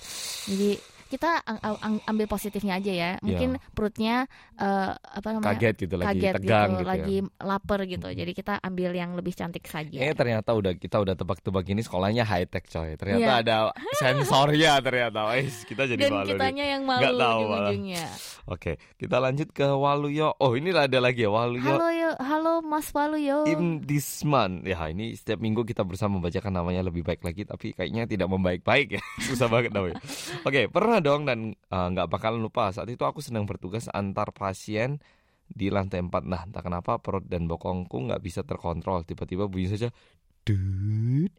Jadi 0.47 0.69
kita 1.15 1.39
ang- 1.47 1.79
ang- 1.79 2.03
ambil 2.05 2.27
positifnya 2.27 2.75
aja 2.75 2.91
ya. 2.91 3.11
Mungkin 3.23 3.55
perutnya 3.71 4.27
uh, 4.59 4.91
apa 4.91 5.27
namanya? 5.31 5.55
Kaget 5.55 5.75
gitu 5.87 5.95
lagi, 5.95 6.19
kaget 6.19 6.33
tegang 6.43 6.69
gitu, 6.75 6.79
gitu, 6.83 6.89
lagi 6.91 7.15
ya. 7.23 7.31
lapar 7.39 7.79
gitu. 7.87 8.07
Jadi 8.11 8.31
kita 8.35 8.53
ambil 8.59 8.91
yang 8.91 9.15
lebih 9.15 9.31
cantik 9.31 9.63
saja. 9.63 9.95
Eh 9.95 10.11
ternyata 10.11 10.51
udah 10.51 10.75
kita 10.75 10.99
udah 10.99 11.15
tebak-tebak 11.15 11.63
ini 11.71 11.81
sekolahnya 11.81 12.27
high 12.27 12.47
tech 12.51 12.67
coy. 12.67 12.99
Ternyata 12.99 13.23
Iya. 13.23 13.41
ada 13.41 13.55
sensornya 13.95 14.71
ternyata. 14.83 15.19
Wais, 15.31 15.63
kita 15.63 15.87
jadi 15.87 16.01
Dan 16.05 16.11
malu 16.11 16.27
nih. 16.27 16.31
kitanya 16.35 16.65
yang 16.67 16.81
malu 16.83 17.01
Nggak 17.01 17.13
tahu 17.15 17.39
ujung-ujungnya. 17.39 18.05
Oke, 18.45 18.71
kita 18.99 19.17
lanjut 19.17 19.49
ke 19.49 19.65
Waluyo. 19.65 20.37
Oh, 20.37 20.53
ini 20.53 20.69
ada 20.69 20.99
lagi 21.01 21.25
ya 21.25 21.31
Waluyo 21.33 21.65
Halo 21.65 21.89
yo, 21.89 22.11
halo 22.21 22.53
Mas 22.61 22.91
Waluyo. 22.93 23.47
Imdisman. 23.49 24.61
Ya, 24.61 24.77
ini 24.85 25.15
setiap 25.15 25.41
minggu 25.41 25.65
kita 25.65 25.81
berusaha 25.81 26.05
membacakan 26.05 26.53
namanya 26.53 26.85
lebih 26.85 27.01
baik 27.01 27.25
lagi 27.25 27.41
tapi 27.41 27.73
kayaknya 27.73 28.05
tidak 28.05 28.27
membaik-baik 28.29 28.99
ya. 28.99 29.01
Susah 29.31 29.49
banget 29.49 29.73
namanya. 29.73 29.97
Oke, 30.45 30.67
pernah 30.69 31.01
dong 31.05 31.29
dan 31.29 31.53
eh, 31.53 31.87
nggak 31.93 32.09
bakalan 32.09 32.41
lupa. 32.41 32.73
Saat 32.73 32.89
itu 32.89 33.05
aku 33.05 33.21
sedang 33.21 33.45
bertugas 33.45 33.85
antar 33.93 34.33
pasien 34.33 34.97
di 35.45 35.69
lantai 35.69 36.01
4. 36.01 36.09
Nah, 36.25 36.41
entah 36.49 36.65
kenapa 36.65 36.97
perut 36.97 37.29
dan 37.29 37.45
bokongku 37.45 38.09
nggak 38.09 38.21
bisa 38.25 38.41
terkontrol. 38.41 39.05
Tiba-tiba 39.05 39.45
bunyi 39.45 39.69
saja 39.69 39.93
dut. 40.45 41.31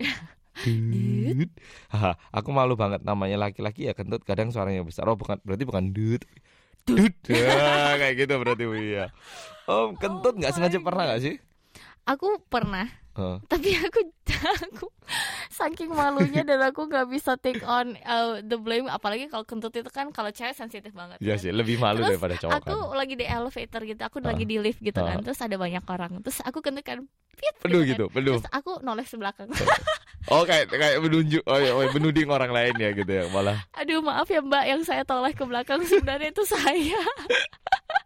Haha, 1.92 2.16
aku 2.32 2.48
malu 2.50 2.74
banget 2.74 3.04
namanya 3.04 3.36
laki-laki 3.36 3.90
ya 3.90 3.92
kentut 3.92 4.24
kadang 4.24 4.48
suaranya 4.54 4.82
besar. 4.82 5.04
Oh, 5.10 5.18
bukan 5.18 5.42
berarti 5.42 5.64
bukan 5.68 5.92
dut. 5.92 6.22
Dut. 6.86 7.14
Ya, 7.26 7.92
kayak 8.00 8.14
gitu 8.14 8.34
berarti 8.38 8.64
Bu, 8.64 8.78
ya. 8.78 9.10
Om, 9.66 9.98
kentut 9.98 10.38
nggak 10.38 10.54
Oh 10.54 10.56
sengaja 10.56 10.78
pernah 10.78 11.02
nggak 11.10 11.22
sih? 11.22 11.34
Aku 12.06 12.38
pernah, 12.46 12.86
Heeh. 13.16 13.36
tapi 13.48 13.68
aku 13.80 14.00
aku 14.60 14.86
saking 15.48 15.88
malunya 15.88 16.44
dan 16.44 16.60
aku 16.60 16.84
nggak 16.84 17.08
bisa 17.08 17.34
take 17.36 17.64
on 17.64 17.96
uh, 18.04 18.44
the 18.44 18.54
blame. 18.54 18.84
Apalagi 18.86 19.26
kalau 19.26 19.42
kentut 19.42 19.72
itu 19.72 19.88
kan 19.88 20.12
kalau 20.12 20.28
cewek 20.28 20.52
sensitif 20.52 20.92
banget. 20.92 21.16
Iya 21.18 21.34
kan. 21.34 21.42
sih, 21.42 21.50
lebih 21.50 21.80
malu 21.80 22.04
Terus 22.04 22.10
daripada 22.12 22.34
cowok 22.36 22.52
Aku 22.60 22.76
kan. 22.76 22.96
lagi 22.98 23.14
di 23.16 23.24
elevator 23.24 23.80
gitu, 23.82 24.02
aku 24.04 24.18
Ah. 24.20 24.28
lagi 24.28 24.44
di 24.44 24.56
lift 24.60 24.80
gitu 24.80 25.00
Ah. 25.00 25.08
kan. 25.08 25.24
Terus 25.24 25.40
ada 25.40 25.56
banyak 25.56 25.84
orang. 25.88 26.12
Terus 26.20 26.44
aku 26.44 26.60
kentut 26.60 26.84
kan, 26.84 26.98
piet, 27.32 27.54
Penuh 27.64 27.80
kan. 27.80 27.90
gitu, 27.96 28.04
penuh. 28.12 28.36
Terus 28.36 28.48
aku 28.52 28.84
noleh 28.84 29.02
ke 29.02 29.16
belakang. 29.16 29.48
Oh, 30.26 30.42
kayak 30.42 30.74
kayak 30.74 30.98
menunjuk, 30.98 31.38
oh, 31.46 31.54
iya, 31.54 31.70
oh, 31.70 31.86
menuding 31.94 32.26
orang 32.26 32.50
lain 32.50 32.74
ya 32.82 32.90
gitu 32.98 33.06
ya, 33.06 33.30
malah. 33.30 33.62
Aduh 33.78 34.02
maaf 34.02 34.26
ya 34.26 34.42
Mbak 34.42 34.64
yang 34.66 34.82
saya 34.82 35.06
toleh 35.06 35.30
ke 35.30 35.46
belakang 35.46 35.78
sebenarnya 35.86 36.34
itu 36.34 36.42
saya. 36.42 36.98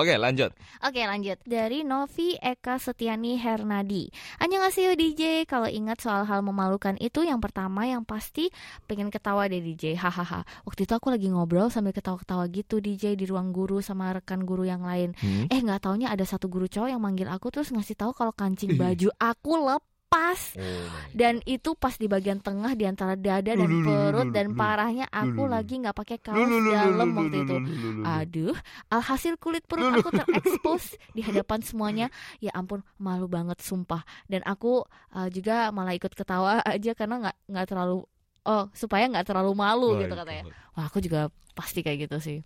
Oke, 0.00 0.14
lanjut. 0.16 0.54
Oke 0.80 1.04
lanjut 1.04 1.36
dari 1.44 1.84
Novi 1.84 2.38
Eka 2.40 2.80
Setiani 2.80 3.36
Hernadi. 3.36 4.08
Annyeonghaseyo 4.40 4.96
DJ. 4.96 5.44
Kalau 5.44 5.68
ingat 5.68 6.00
soal 6.00 6.24
hal 6.24 6.40
memalukan 6.40 6.96
itu, 6.96 7.20
yang 7.26 7.42
pertama 7.42 7.84
yang 7.84 8.06
pasti 8.06 8.48
pengen 8.88 9.12
ketawa 9.12 9.44
deh 9.50 9.60
DJ. 9.60 9.98
Hahaha. 9.98 10.46
Waktu 10.64 10.88
itu 10.88 10.92
aku 10.96 11.12
lagi 11.12 11.28
ngobrol 11.28 11.68
sambil 11.68 11.92
ketawa-ketawa 11.92 12.48
gitu 12.48 12.80
DJ 12.80 13.18
di 13.18 13.28
ruang 13.28 13.52
guru 13.52 13.84
sama 13.84 14.14
rekan 14.16 14.46
guru 14.46 14.64
yang 14.64 14.86
lain. 14.86 15.12
Hmm. 15.18 15.52
Eh 15.52 15.60
nggak 15.60 15.84
taunya 15.84 16.08
ada 16.08 16.24
satu 16.24 16.48
guru 16.48 16.70
cowok 16.70 16.88
yang 16.88 17.02
manggil 17.02 17.28
aku 17.28 17.52
terus 17.52 17.68
ngasih 17.74 17.98
tahu 17.98 18.16
kalau 18.16 18.32
kancing 18.32 18.78
baju 18.80 19.12
aku 19.18 19.52
lepas. 19.60 19.89
Oh 20.10 20.66
my 20.90 21.14
Dan 21.14 21.38
itu 21.46 21.78
pas 21.78 21.94
di 21.94 22.10
bagian 22.10 22.42
tengah 22.42 22.74
di 22.74 22.82
antara 22.82 23.14
dada 23.14 23.54
dan 23.54 23.70
perut 23.86 24.28
dan 24.34 24.58
parahnya 24.58 25.06
aku 25.06 25.46
lagi 25.46 25.78
nggak 25.78 25.94
pakai 25.94 26.18
kaos 26.18 26.50
dalam 26.50 27.14
waktu 27.14 27.46
itu. 27.46 27.56
Aduh, 28.02 28.56
alhasil 28.90 29.38
kulit 29.38 29.62
perut 29.70 29.94
aku 29.94 30.10
terekspos 30.10 30.98
di 31.16 31.22
hadapan 31.22 31.62
semuanya. 31.62 32.06
Ya 32.42 32.50
ampun, 32.58 32.82
malu 32.98 33.30
banget 33.30 33.62
sumpah. 33.62 34.02
Dan 34.26 34.42
aku 34.42 34.82
uh, 35.14 35.28
juga 35.30 35.70
malah 35.70 35.94
ikut 35.94 36.10
ketawa 36.10 36.58
aja 36.66 36.90
karena 36.98 37.30
nggak 37.30 37.36
nggak 37.46 37.66
terlalu 37.70 38.02
oh 38.40 38.64
supaya 38.74 39.06
nggak 39.06 39.26
terlalu 39.30 39.52
malu 39.54 39.94
Oh 39.94 39.98
gitu 40.00 40.10
my 40.10 40.20
katanya. 40.26 40.42
God. 40.50 40.54
Wah 40.74 40.84
aku 40.90 40.98
juga 40.98 41.20
pasti 41.54 41.86
kayak 41.86 42.10
gitu 42.10 42.16
sih. 42.18 42.38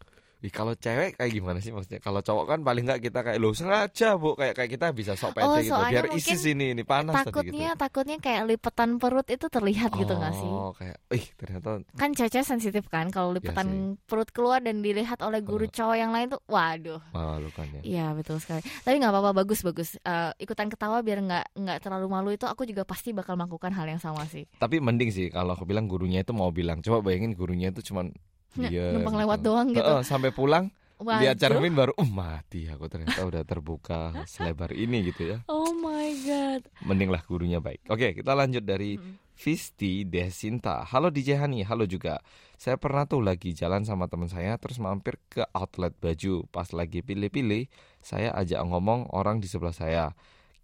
Ih, 0.45 0.53
kalau 0.53 0.77
cewek 0.77 1.17
kayak 1.17 1.33
gimana 1.33 1.57
sih 1.57 1.73
maksudnya? 1.73 2.05
Kalau 2.05 2.21
cowok 2.21 2.45
kan 2.45 2.61
paling 2.61 2.85
nggak 2.85 3.01
kita 3.01 3.25
kayak 3.25 3.41
lo 3.41 3.57
sengaja 3.57 4.21
bu, 4.21 4.37
kayak 4.37 4.53
kayak 4.53 4.71
kita 4.77 4.87
bisa 4.93 5.17
sok 5.17 5.41
pede 5.41 5.49
Oh, 5.49 5.57
gitu, 5.57 5.73
biar 5.89 6.05
isi 6.13 6.37
sini 6.37 6.77
ini 6.77 6.85
panas 6.85 7.17
tadi 7.17 7.33
takutnya 7.33 7.73
gitu. 7.73 7.81
takutnya 7.81 8.17
kayak 8.21 8.43
lipetan 8.45 9.01
perut 9.01 9.25
itu 9.25 9.49
terlihat 9.49 9.97
gitu 9.97 10.13
nggak 10.13 10.35
sih? 10.37 10.53
Oh, 10.53 10.77
kayak, 10.77 11.01
ih 11.17 11.25
ternyata 11.41 11.81
Kan 11.97 12.13
cewek 12.13 12.45
sensitif 12.45 12.85
kan 12.93 13.09
kalau 13.09 13.33
lipetan 13.33 13.97
perut 14.05 14.29
keluar 14.37 14.61
dan 14.61 14.85
dilihat 14.85 15.25
oleh 15.25 15.41
guru 15.41 15.65
Oh. 15.65 15.73
cowok 15.73 15.97
yang 15.97 16.13
lain 16.13 16.29
tuh, 16.29 16.41
waduh. 16.45 17.01
malu 17.17 17.49
kan 17.57 17.65
ya. 17.73 17.81
Iya 17.81 18.07
betul 18.13 18.37
sekali. 18.37 18.61
Tapi 18.85 19.01
nggak 19.01 19.13
apa-apa 19.17 19.33
bagus 19.33 19.65
bagus. 19.65 19.97
Eh, 19.97 20.31
ikutan 20.45 20.69
ketawa 20.69 21.01
biar 21.01 21.25
nggak 21.25 21.57
nggak 21.57 21.79
terlalu 21.81 22.07
malu 22.13 22.29
itu 22.29 22.45
aku 22.45 22.69
juga 22.69 22.85
pasti 22.85 23.17
bakal 23.17 23.41
melakukan 23.41 23.73
hal 23.73 23.89
yang 23.89 23.97
sama 23.97 24.29
sih. 24.29 24.45
Tapi 24.61 24.77
mending 24.77 25.09
sih 25.09 25.33
kalau 25.33 25.57
aku 25.57 25.65
bilang 25.65 25.89
gurunya 25.89 26.21
itu 26.21 26.37
mau 26.37 26.53
bilang, 26.53 26.85
coba 26.85 27.01
bayangin 27.01 27.33
gurunya 27.33 27.73
itu 27.73 27.81
cuman 27.81 28.13
Dia 28.57 28.95
numpang 28.95 29.17
lewat 29.19 29.39
doang 29.43 29.69
gitu. 29.71 29.83
Heeh, 29.83 30.03
sampai 30.07 30.31
pulang 30.31 30.71
lihat 31.03 31.37
Waduh. 31.37 31.43
cermin 31.59 31.75
baru, 31.75 31.93
uh 31.99 32.07
mati 32.07 32.71
aku 32.71 32.87
ternyata 32.87 33.27
udah 33.27 33.43
terbuka 33.43 34.15
selebar 34.25 34.71
ini 34.73 35.11
gitu 35.11 35.37
ya. 35.37 35.39
Oh 35.51 35.75
my 35.75 36.09
god. 36.25 36.63
Mending 36.87 37.11
lah 37.11 37.21
gurunya 37.27 37.59
baik. 37.59 37.83
Oke, 37.91 38.15
kita 38.15 38.33
lanjut 38.33 38.63
dari 38.63 38.97
Mm. 38.97 39.21
Visti 39.35 40.07
Desinta. 40.07 40.87
Halo 40.87 41.11
DJ 41.11 41.43
Hani, 41.43 41.67
halo 41.67 41.91
juga. 41.91 42.23
Saya 42.55 42.79
pernah 42.79 43.03
tuh 43.03 43.19
lagi 43.19 43.51
jalan 43.51 43.83
sama 43.83 44.07
teman 44.07 44.31
saya 44.31 44.55
terus 44.63 44.79
mampir 44.79 45.19
ke 45.27 45.43
outlet 45.51 45.91
baju. 45.99 46.47
Pas 46.55 46.71
lagi 46.71 47.03
pilih-pilih, 47.03 47.67
saya 47.99 48.31
ajak 48.31 48.63
ngomong 48.63 49.11
orang 49.11 49.43
di 49.43 49.51
sebelah 49.51 49.75
saya. 49.75 50.15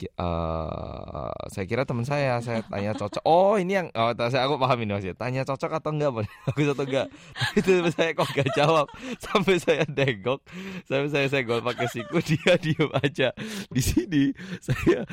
Eh, 0.09 1.31
saya 1.53 1.65
kira 1.69 1.83
teman 1.85 2.07
saya, 2.09 2.41
saya 2.41 2.65
tanya 2.65 2.97
cocok. 2.97 3.23
Oh, 3.27 3.61
ini 3.61 3.77
yang 3.77 3.89
oh, 3.93 4.15
saya 4.31 4.49
aku 4.49 4.57
paham 4.57 4.81
ini 4.87 4.97
maksudnya. 4.97 5.17
Tanya 5.19 5.43
cocok 5.45 5.71
atau 5.77 5.91
enggak? 5.93 6.11
Aku 6.49 6.65
atau 6.65 6.87
enggak. 6.87 7.07
Teman 7.61 7.93
saya 7.99 8.11
kok 8.17 8.31
gak 8.33 8.51
jawab. 8.57 8.87
Sampai 9.25 9.61
saya 9.61 9.85
degok, 9.85 10.43
sampai 10.87 11.09
saya 11.13 11.27
senggol 11.29 11.61
pakai 11.61 11.87
siku, 11.91 12.21
dia 12.23 12.57
diem 12.57 12.89
aja. 12.93 13.29
Di 13.69 13.83
sini 13.83 14.33
saya 14.63 15.05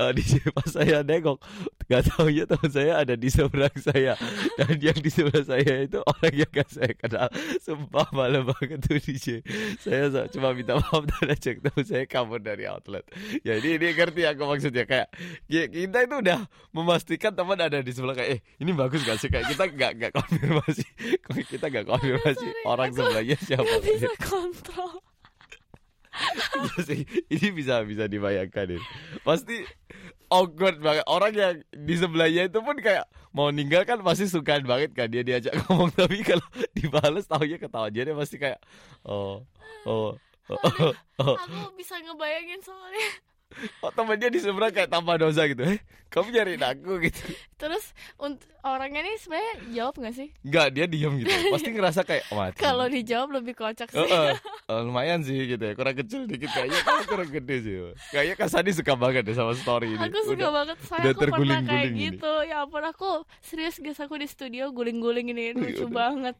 eh, 0.00 0.10
di 0.12 0.22
sini 0.22 0.48
pas 0.52 0.68
saya 0.68 1.02
nengok 1.02 1.38
nggak 1.86 2.02
tahu 2.10 2.26
ya 2.34 2.44
teman 2.50 2.70
saya 2.70 2.92
ada 2.98 3.14
di 3.14 3.28
seberang 3.30 3.76
saya 3.78 4.18
dan 4.58 4.74
yang 4.82 4.98
di 4.98 5.10
sebelah 5.10 5.44
saya 5.46 5.86
itu 5.86 6.02
orang 6.02 6.34
yang 6.34 6.50
gak 6.50 6.70
saya 6.70 6.92
kenal 6.98 7.28
sumpah 7.62 8.08
malu 8.10 8.42
banget 8.50 8.82
tuh 8.82 8.98
DJ 8.98 9.46
saya 9.78 10.26
cuma 10.34 10.50
minta 10.50 10.74
maaf 10.74 11.06
dan 11.06 11.30
ajak 11.30 11.62
teman 11.62 11.84
saya 11.86 12.04
kabur 12.10 12.42
dari 12.42 12.66
outlet 12.66 13.06
ya 13.46 13.54
ini 13.62 13.78
ini 13.78 13.86
ngerti 13.94 14.15
aku 14.24 14.42
maksudnya 14.48 14.84
kayak 14.88 15.08
ki- 15.44 15.68
kita 15.68 16.06
itu 16.06 16.16
udah 16.22 16.48
memastikan 16.72 17.34
teman 17.36 17.58
ada 17.60 17.82
di 17.84 17.92
sebelah 17.92 18.16
kayak 18.16 18.30
eh 18.38 18.40
ini 18.62 18.72
bagus 18.72 19.04
gak 19.04 19.20
sih 19.20 19.28
kayak 19.28 19.50
kita 19.52 19.68
nggak 19.68 19.92
nggak 19.98 20.12
konfirmasi 20.16 20.86
kita 21.52 21.66
nggak 21.68 21.86
konfirmasi 21.90 22.46
Sorry, 22.46 22.64
orang 22.64 22.88
aku 22.94 22.96
sebelahnya 23.02 23.36
siapa 23.46 23.66
Nggak 23.66 23.82
bisa 23.84 24.10
kontrol. 24.22 24.94
Iya 26.56 26.80
sih, 26.80 27.00
ini 27.28 27.48
bisa 27.52 27.84
bisa 27.84 28.08
dibayangkan 28.08 28.72
ini. 28.72 28.84
Pasti 29.20 29.60
awkward 30.32 30.80
banget. 30.80 31.04
Orang 31.04 31.32
yang 31.36 31.60
di 31.68 31.94
sebelahnya 31.96 32.48
itu 32.48 32.58
pun 32.64 32.76
kayak 32.80 33.04
mau 33.36 33.52
ninggal 33.52 33.84
kan 33.84 34.00
pasti 34.00 34.24
suka 34.24 34.64
banget 34.64 34.96
kan 34.96 35.12
dia 35.12 35.20
diajak 35.20 35.52
ngomong 35.68 35.92
tapi 35.92 36.24
kalau 36.24 36.46
dibales 36.72 37.28
taunya 37.28 37.60
ketawa 37.60 37.92
dia 37.92 38.16
pasti 38.16 38.40
kayak 38.40 38.56
oh 39.04 39.44
oh 39.84 40.16
oh, 40.48 40.56
oh, 40.56 40.92
oh. 41.20 41.36
Aku 41.36 41.76
bisa 41.76 42.00
ngebayangin 42.00 42.64
soalnya. 42.64 43.10
Oh 43.80 43.90
temennya 43.94 44.28
di 44.28 44.38
seberang 44.42 44.72
kayak 44.74 44.90
tanpa 44.90 45.16
dosa 45.16 45.46
gitu. 45.46 45.62
Eh 45.64 45.80
kamu 46.06 46.28
nyariin 46.32 46.62
aku 46.62 47.02
gitu. 47.02 47.22
Terus 47.56 47.92
untuk 48.16 48.46
orangnya 48.62 49.02
nih 49.02 49.16
sebenarnya 49.18 49.52
jawab 49.74 49.94
nggak 49.98 50.14
sih? 50.14 50.28
Enggak 50.44 50.66
dia 50.70 50.86
diem 50.86 51.12
gitu. 51.18 51.32
Pasti 51.50 51.70
ngerasa 51.72 52.00
kayak 52.04 52.24
mati 52.30 52.58
Kalau 52.66 52.86
dijawab 52.86 53.28
lebih 53.36 53.54
kocak 53.54 53.88
sih. 53.90 53.98
Heeh. 54.00 54.34
Eh, 54.66 54.82
lumayan 54.82 55.22
sih 55.22 55.46
gitu 55.46 55.62
ya. 55.62 55.78
Kurang 55.78 55.94
kecil 55.94 56.26
dikit 56.26 56.50
kayaknya. 56.50 56.82
Kamu 56.82 57.02
kurang 57.06 57.30
gede 57.30 57.56
sih. 57.62 57.74
Kayaknya 58.10 58.34
Kasani 58.34 58.74
suka 58.74 58.98
banget 58.98 59.22
deh 59.22 59.38
sama 59.38 59.54
story 59.54 59.94
ini. 59.94 60.02
Aku 60.10 60.18
suka 60.26 60.42
Udah- 60.42 60.50
banget. 60.58 60.76
Udah 60.82 60.88
soalnya 60.90 61.10
aku 61.14 61.22
pernah 61.22 61.60
kayak 61.62 61.86
ini. 61.94 61.98
gitu. 62.10 62.32
Ya 62.42 62.56
ampun 62.66 62.82
aku 62.82 63.10
serius 63.46 63.78
guys 63.78 64.02
aku 64.02 64.18
di 64.18 64.26
studio 64.26 64.74
guling-guling 64.74 65.30
ini. 65.30 65.54
Lucu 65.54 65.86
udah. 65.86 65.94
banget. 65.94 66.36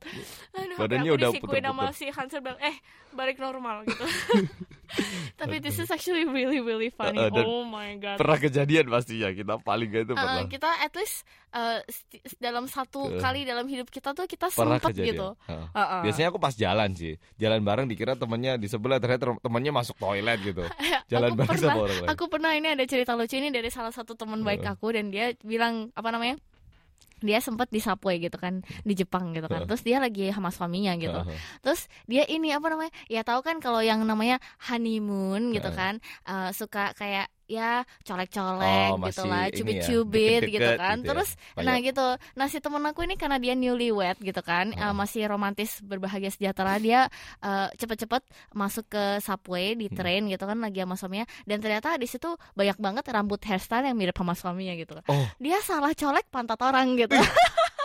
Aduh 0.59 0.75
Badannya 0.75 1.11
aku 1.15 1.19
udah 1.23 1.31
disikuin 1.31 1.63
sama 1.63 1.83
puter-puter. 1.87 1.99
si 2.03 2.07
Hansel 2.11 2.43
bilang 2.43 2.59
Eh 2.59 2.77
balik 3.15 3.39
normal 3.39 3.87
gitu. 3.87 4.05
Tapi 5.39 5.63
this 5.63 5.79
is 5.79 5.87
actually 5.89 6.27
really 6.27 6.59
really 6.59 6.91
funny. 6.97 7.21
Uh, 7.21 7.45
oh 7.45 7.63
my 7.63 7.95
god. 7.97 8.17
Pernah 8.17 8.39
kejadian 8.39 8.85
pastinya 8.87 9.29
kita 9.31 9.55
paling 9.59 9.89
gak 9.89 10.03
itu 10.03 10.13
Uh, 10.13 10.19
pernah. 10.19 10.45
kita 10.47 10.71
at 10.81 10.93
least 10.93 11.23
uh, 11.51 11.79
dalam 12.39 12.65
satu 12.67 13.07
Ke- 13.07 13.21
kali 13.21 13.45
dalam 13.45 13.65
hidup 13.65 13.87
kita 13.87 14.11
tuh 14.11 14.25
kita 14.25 14.49
kejadian. 14.83 15.07
gitu. 15.13 15.29
Heeh. 15.47 15.67
Uh-uh. 15.71 16.01
Biasanya 16.03 16.29
aku 16.29 16.39
pas 16.39 16.53
jalan 16.53 16.91
sih, 16.93 17.15
jalan 17.37 17.61
bareng 17.61 17.87
dikira 17.87 18.15
temennya 18.15 18.57
di 18.57 18.67
sebelah 18.67 18.97
ternyata 18.97 19.37
temennya 19.39 19.71
masuk 19.71 19.95
toilet 19.97 20.41
gitu. 20.43 20.65
Jalan 21.07 21.31
aku 21.31 21.39
bareng 21.39 21.51
pernah, 21.53 21.71
sama 21.71 21.81
orang 21.81 21.99
lain. 21.99 22.09
aku 22.11 22.25
pernah 22.27 22.51
ini 22.53 22.69
ada 22.69 22.83
cerita 22.83 23.13
lucu 23.13 23.37
ini 23.37 23.49
dari 23.49 23.69
salah 23.69 23.91
satu 23.91 24.13
teman 24.13 24.43
baik 24.43 24.59
Uh. 24.61 24.73
aku 24.73 24.91
dan 24.91 25.09
dia 25.09 25.31
bilang 25.41 25.93
apa 25.93 26.11
namanya? 26.11 26.35
Dia 27.25 27.41
sempat 27.41 27.73
di 27.73 27.81
subway 27.81 28.21
gitu 28.21 28.37
kan 28.37 28.61
di 28.85 28.93
Jepang 28.93 29.33
gitu 29.33 29.49
kan. 29.49 29.65
Terus 29.65 29.81
dia 29.81 29.97
lagi 29.97 30.29
sama 30.33 30.53
suaminya 30.53 30.93
gitu. 31.01 31.17
Terus 31.65 31.89
dia 32.05 32.29
ini 32.29 32.53
apa 32.53 32.69
namanya? 32.69 32.93
Ya 33.09 33.25
tahu 33.25 33.41
kan 33.41 33.57
kalau 33.57 33.81
yang 33.81 34.05
namanya 34.05 34.37
honeymoon 34.69 35.57
gitu 35.57 35.73
kan 35.73 36.05
uh, 36.29 36.53
suka 36.53 36.93
kayak 36.93 37.33
ya 37.47 37.71
colek-colek 38.03 38.91
Oh, 38.93 38.99
gitu 39.03 39.23
lah, 39.25 39.47
ya, 39.47 39.55
cubit-cubit 39.55 40.41
gitu 40.45 40.59
deket-deket 40.59 40.79
kan. 40.79 40.97
gitu 40.97 41.03
ya. 41.03 41.09
Terus 41.09 41.31
Banyak. 41.53 41.63
nah 41.63 41.77
gitu. 41.79 42.07
Nah 42.35 42.47
si 42.47 42.59
temen 42.59 42.83
aku 42.83 43.01
ini 43.03 43.15
karena 43.15 43.37
dia 43.37 43.55
newlywed 43.55 44.19
gitu 44.19 44.41
kan, 44.41 44.71
uh, 44.73 44.91
Oh. 44.91 44.93
masih 44.93 45.25
romantis 45.25 45.79
berbahagia 45.81 46.29
sejahtera 46.29 46.77
dia 46.77 47.07
uh, 47.41 47.69
cepet-cepet 47.73 48.23
masuk 48.53 48.87
ke 48.87 49.05
subway 49.19 49.73
di 49.73 49.87
Hmm. 49.87 49.97
train 49.97 50.23
gitu 50.27 50.43
kan 50.43 50.57
lagi 50.57 50.79
sama 50.79 50.95
suaminya 50.95 51.27
dan 51.43 51.59
ternyata 51.59 51.95
di 51.95 52.05
situ 52.05 52.29
banyak 52.53 52.77
banget 52.77 53.05
rambut 53.07 53.39
hairstyle 53.41 53.85
yang 53.85 53.95
mirip 53.95 54.13
sama 54.13 54.35
suaminya 54.35 54.75
gitu. 54.75 54.99
Oh. 55.03 55.27
Dia 55.39 55.59
salah 55.61 55.93
colek 55.93 56.27
pantat 56.29 56.59
orang 56.59 56.95
gitu. 56.97 57.15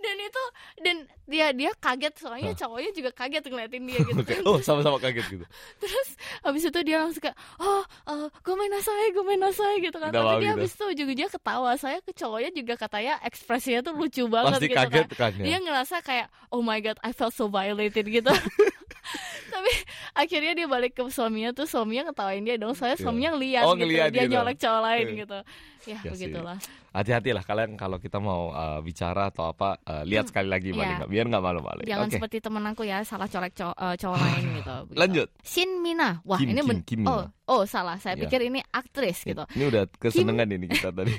dan 0.00 0.16
itu 0.18 0.44
dan 0.80 0.96
dia 1.24 1.46
dia 1.52 1.70
kaget 1.76 2.14
soalnya 2.16 2.52
cowoknya 2.52 2.90
juga 2.90 3.10
kaget 3.12 3.42
ngeliatin 3.44 3.84
dia 3.84 4.00
gitu 4.00 4.18
Oke. 4.18 4.34
Oh, 4.42 4.58
sama-sama 4.58 4.96
kaget 4.96 5.26
gitu. 5.30 5.44
terus 5.76 6.08
habis 6.40 6.62
itu 6.62 6.80
dia 6.80 6.96
langsung 6.98 7.20
kayak 7.20 7.36
oh 7.58 7.82
uh, 8.06 8.26
gue 8.34 8.54
main 8.54 8.68
nasai 8.68 9.08
gue 9.10 9.22
main 9.22 9.38
nasai 9.38 9.74
gitu 9.78 9.96
kan 9.96 10.08
Udah 10.08 10.20
tapi 10.22 10.34
dia 10.38 10.42
gitu. 10.42 10.54
habis 10.56 10.70
itu 10.72 10.84
ujung-ujungnya 10.86 11.28
ketawa 11.30 11.70
saya 11.74 11.98
ke 12.00 12.10
cowoknya 12.10 12.50
juga 12.50 12.74
katanya 12.76 13.14
ekspresinya 13.22 13.80
tuh 13.82 13.94
lucu 13.94 14.24
banget 14.26 14.56
Pasti 14.56 14.66
gitu 14.66 14.78
kaget 14.80 15.06
kan 15.10 15.18
kan 15.20 15.32
ya. 15.36 15.44
dia 15.44 15.56
ngerasa 15.60 15.96
kayak 16.00 16.26
oh 16.48 16.60
my 16.60 16.78
god 16.78 16.96
I 17.00 17.12
felt 17.12 17.32
so 17.32 17.46
violated 17.46 18.04
gitu 18.04 18.32
tapi 19.52 19.72
akhirnya 20.14 20.52
dia 20.54 20.66
balik 20.66 20.94
ke 20.94 21.02
suaminya 21.06 21.50
tuh 21.52 21.66
suaminya 21.66 22.08
ngetawain 22.08 22.40
dia 22.40 22.56
dong 22.56 22.72
soalnya 22.72 22.96
suaminya 22.96 23.34
ngeliat 23.34 23.62
Oh, 23.62 23.74
gitu 23.74 23.84
ngeliat 23.84 24.08
dia 24.08 24.24
gitu. 24.24 24.32
nyolek 24.32 24.56
cowok 24.56 24.80
lain 24.80 25.04
Iya. 25.04 25.18
gitu 25.18 25.38
ya, 25.38 25.44
Ya 25.86 25.96
sih. 26.00 26.08
begitulah 26.10 26.58
Hati-hati 26.58 26.89
lah 26.90 27.44
kalian 27.46 27.78
kalau 27.78 27.96
kita 27.96 28.18
mau 28.18 28.50
uh, 28.50 28.82
bicara 28.82 29.30
atau 29.30 29.46
apa 29.46 29.78
uh, 29.86 30.02
lihat 30.02 30.26
sekali 30.26 30.50
lagi 30.50 30.74
paling 30.74 31.06
nggak, 31.06 31.10
biar 31.10 31.24
nggak 31.30 31.42
malu-malu. 31.42 31.80
jangan 31.86 32.10
Oke. 32.10 32.14
seperti 32.18 32.36
temen 32.42 32.64
aku 32.66 32.82
ya 32.82 32.98
salah 33.02 33.30
colek 33.30 33.54
cowok, 33.54 33.76
eh, 33.78 33.94
cowok 33.94 34.18
lain 34.18 34.44
gitu. 34.58 34.76
Lanjut. 34.98 35.28
Shin 35.40 35.70
Mina 35.80 36.18
wah 36.26 36.36
Kim, 36.36 36.50
ini 36.50 36.60
Kim, 36.60 36.78
Kim 36.82 37.00
oh 37.06 37.22
Mina. 37.22 37.46
oh 37.46 37.62
salah 37.64 37.96
saya 37.96 38.18
Iya. 38.18 38.26
pikir 38.26 38.40
ini 38.42 38.58
aktris 38.68 39.22
gitu 39.22 39.46
Ini 39.54 39.64
udah 39.70 39.82
kesenangan 39.96 40.50
ini 40.50 40.66
kita 40.66 40.90
tadi. 40.90 41.14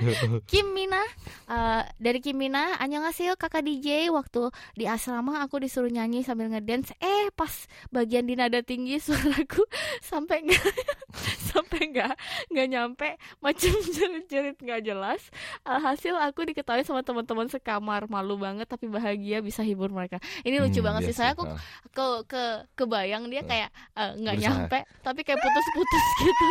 Kim 0.50 0.72
Mina 0.72 1.04
eh, 1.46 1.82
dari 2.00 2.18
Kim 2.18 2.40
Mina 2.40 2.80
annyeonghaseyo 2.80 3.36
kakak 3.36 3.60
DJ 3.60 4.08
waktu 4.08 4.48
di 4.72 4.88
asrama 4.88 5.44
aku 5.44 5.60
disuruh 5.60 5.92
nyanyi 5.92 6.24
sambil 6.24 6.48
ngedance 6.48 6.96
eh 6.96 7.28
pas 7.30 7.52
bagian 7.92 8.24
di 8.24 8.40
nada 8.40 8.64
tinggi 8.64 8.96
suaraku 8.96 9.68
sampai 10.10 10.48
nggak 10.48 10.64
sampai 11.50 11.90
nggak 11.90 12.12
nggak 12.48 12.66
nyampe 12.68 13.08
macam 13.38 13.72
jerit-jerit 13.96 14.56
nggak 14.56 14.80
jelas 14.82 15.20
alhasil 15.62 16.14
aku 16.16 16.46
diketahui 16.46 16.82
sama 16.82 17.02
teman-teman 17.02 17.46
sekamar 17.46 18.06
malu 18.06 18.36
banget 18.36 18.64
tapi 18.64 18.86
bahagia 18.86 19.40
bisa 19.40 19.60
hibur 19.60 19.90
mereka 19.90 20.16
ini 20.42 20.56
lucu 20.56 20.78
Hmm, 20.78 20.86
banget 20.86 21.10
sih 21.10 21.16
saya 21.16 21.34
aku 21.34 21.44
ke 21.90 22.06
ke 22.26 22.42
kebayang 22.74 23.26
dia 23.26 23.42
kayak 23.42 23.68
eh, 23.94 24.10
nggak 24.16 24.36
Berusaha. 24.36 24.44
nyampe 24.64 24.78
tapi 25.00 25.20
kayak 25.20 25.38
putus-putus 25.38 26.04
gitu 26.24 26.46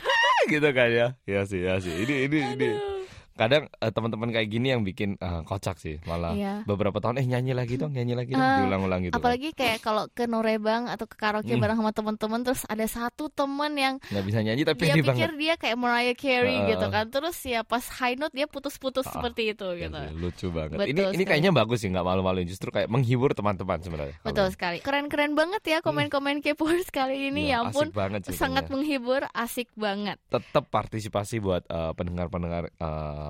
gitu 0.52 0.68
kan 0.72 0.88
ya. 0.88 1.06
Iya 1.24 1.40
sih, 1.44 1.60
ya 1.60 1.76
sih. 1.78 1.92
Ini 1.94 2.14
ini 2.26 2.38
ini 2.56 2.68
Aduh. 2.72 2.99
Kadang 3.40 3.62
eh, 3.72 3.88
teman-teman 3.88 4.28
kayak 4.28 4.48
gini 4.48 4.66
yang 4.68 4.82
bikin 4.82 5.16
eh, 5.16 5.40
kocak 5.42 5.76
sih 5.76 5.96
malah 6.04 6.32
Iya. 6.32 6.62
beberapa 6.62 6.98
tahun 6.98 7.16
eh 7.16 7.26
nyanyi 7.26 7.52
lagi 7.52 7.74
dong 7.74 7.90
nyanyi 7.90 8.12
lagi 8.14 8.32
dong 8.32 8.44
Ah, 8.44 8.60
diulang-ulang 8.60 9.00
gitu 9.02 9.12
kan. 9.12 9.18
apalagi 9.18 9.48
kayak 9.50 9.78
kalau 9.80 10.04
ke 10.08 10.24
Norebang 10.24 10.86
atau 10.86 11.04
ke 11.04 11.16
karaoke 11.16 11.48
Hmm. 11.48 11.58
bareng 11.58 11.78
sama 11.78 11.92
teman-teman 11.92 12.40
terus 12.42 12.62
ada 12.64 12.84
satu 12.84 13.28
temen 13.28 13.72
yang 13.72 13.94
nggak 14.02 14.22
bisa 14.22 14.38
nyanyi 14.38 14.62
tapi 14.62 14.80
dia 14.82 14.92
ini 14.92 15.00
pikir 15.00 15.08
banget 15.08 15.30
dia 15.34 15.54
kayak 15.56 15.76
Mariah 15.76 16.12
Carey 16.14 16.52
Heeh. 16.54 16.68
gitu 16.70 16.86
kan 16.86 17.04
terus 17.06 17.36
ya 17.40 17.60
pas 17.62 17.82
high 17.96 18.14
note 18.14 18.30
dia 18.30 18.44
putus-putus 18.44 19.02
Ah, 19.02 19.12
seperti 19.12 19.50
itu 19.50 19.64
Ya 19.70 19.86
gitu 19.86 19.98
sih, 19.98 20.12
lucu 20.14 20.46
banget 20.50 20.76
Betul 20.76 20.86
ini 20.86 21.00
ini 21.00 21.08
sekali. 21.16 21.24
kayaknya 21.26 21.50
bagus 21.52 21.78
sih 21.78 21.88
nggak 21.88 22.04
malu-maluin 22.04 22.44
justru 22.44 22.68
kayak 22.68 22.86
menghibur 22.86 23.32
teman-teman 23.32 23.78
sebenarnya 23.78 24.16
betul 24.20 24.46
sekali 24.48 24.78
keren-keren 24.78 25.32
banget 25.32 25.62
ya 25.64 25.78
komen-komen 25.80 26.40
K-popers 26.40 26.90
kali 26.92 27.30
ini 27.30 27.46
ya 27.46 27.48
Iya, 27.50 27.56
ampun 27.64 27.86
asik 27.86 27.96
banget 27.96 28.20
sih 28.22 28.34
sangat 28.34 28.64
kayaknya. 28.64 28.74
menghibur 28.76 29.22
asik 29.32 29.68
banget 29.74 30.18
tetap 30.26 30.64
partisipasi 30.66 31.38
buat 31.38 31.62
eh, 31.64 31.92
pendengar-pendengar 31.92 32.68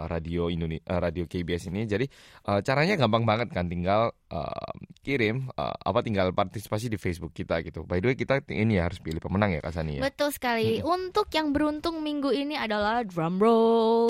eh, 0.00 0.06
radio 0.08 0.48
Indonesia 0.48 0.96
radio 0.96 1.28
KBS 1.28 1.68
ini. 1.68 1.84
Jadi 1.84 2.08
eh, 2.48 2.60
caranya 2.64 2.96
gampang 2.96 3.28
banget 3.28 3.52
kan, 3.52 3.68
tinggal 3.68 4.16
eh, 4.32 4.72
kirim 5.04 5.52
eh, 5.52 5.76
apa 5.76 6.00
tinggal 6.00 6.32
partisipasi 6.32 6.88
di 6.88 6.96
Facebook 6.96 7.36
kita 7.36 7.60
gitu. 7.60 7.84
By 7.84 8.00
the 8.00 8.12
way 8.12 8.16
kita 8.16 8.40
ini 8.48 8.80
ya 8.80 8.88
harus 8.88 8.98
pilih 9.04 9.20
pemenang 9.20 9.52
ya 9.56 9.60
Kak 9.60 9.76
Sani 9.76 10.00
ya. 10.00 10.02
betul 10.08 10.32
sekali 10.32 10.80
untuk 10.80 11.28
yang 11.36 11.52
beruntung 11.52 12.00
minggu 12.00 12.32
ini 12.32 12.56
adalah 12.56 13.04
drum 13.04 13.36
roll 13.36 14.08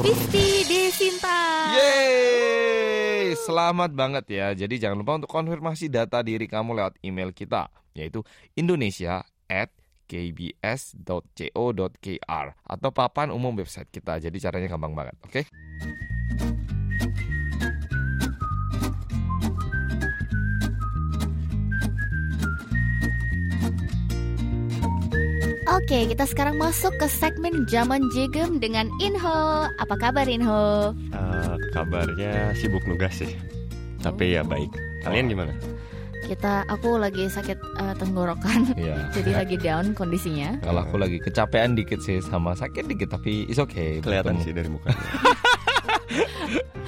Pisti 0.00 0.64
Desinta 0.64 1.40
Yeay, 1.76 3.36
selamat 3.36 3.92
banget 3.92 4.24
ya. 4.32 4.46
Jadi 4.56 4.80
jangan 4.80 5.04
lupa 5.04 5.20
untuk 5.20 5.28
konfirmasi 5.28 5.92
data 5.92 6.24
diri 6.24 6.48
kamu 6.48 6.72
lewat 6.72 6.94
email 7.04 7.36
kita 7.36 7.68
yaitu 7.92 8.22
Indonesia 8.56 9.26
at 9.50 9.70
kbs.co.kr 10.10 11.46
atau 12.58 12.90
papan 12.90 13.30
umum 13.30 13.54
website 13.54 13.86
kita. 13.94 14.18
Jadi 14.18 14.42
caranya 14.42 14.66
gampang 14.66 14.98
banget, 14.98 15.14
oke? 15.22 15.46
Oke, 25.70 26.10
kita 26.10 26.26
sekarang 26.26 26.58
masuk 26.58 26.90
ke 26.98 27.06
segmen 27.06 27.62
Zaman 27.70 28.02
Jegem 28.10 28.58
dengan 28.58 28.90
Inho. 28.98 29.70
Apa 29.78 29.94
kabar 29.94 30.26
Inho? 30.26 30.90
Eh, 31.14 31.54
kabarnya 31.70 32.50
sibuk 32.58 32.82
nugas 32.90 33.22
sih. 33.22 33.38
Tapi 34.02 34.34
ya 34.34 34.42
baik. 34.42 34.70
Kalian 35.06 35.30
gimana? 35.30 35.54
Kita, 36.30 36.62
aku 36.70 36.94
lagi 36.94 37.26
sakit 37.26 37.58
eh, 37.58 37.94
tenggorokan, 37.98 38.78
Iya. 38.78 39.02
jadi 39.18 39.42
lagi 39.42 39.58
down 39.58 39.98
kondisinya. 39.98 40.62
Kalau 40.62 40.86
aku 40.86 40.94
lagi 40.94 41.18
kecapean 41.18 41.74
dikit 41.74 41.98
sih 41.98 42.22
sama 42.22 42.54
sakit 42.54 42.86
dikit 42.86 43.10
tapi 43.18 43.50
it's 43.50 43.58
okay. 43.58 43.98
Kelihatan 43.98 44.38
sih 44.38 44.54
dari 44.54 44.70
mukanya. 44.70 44.94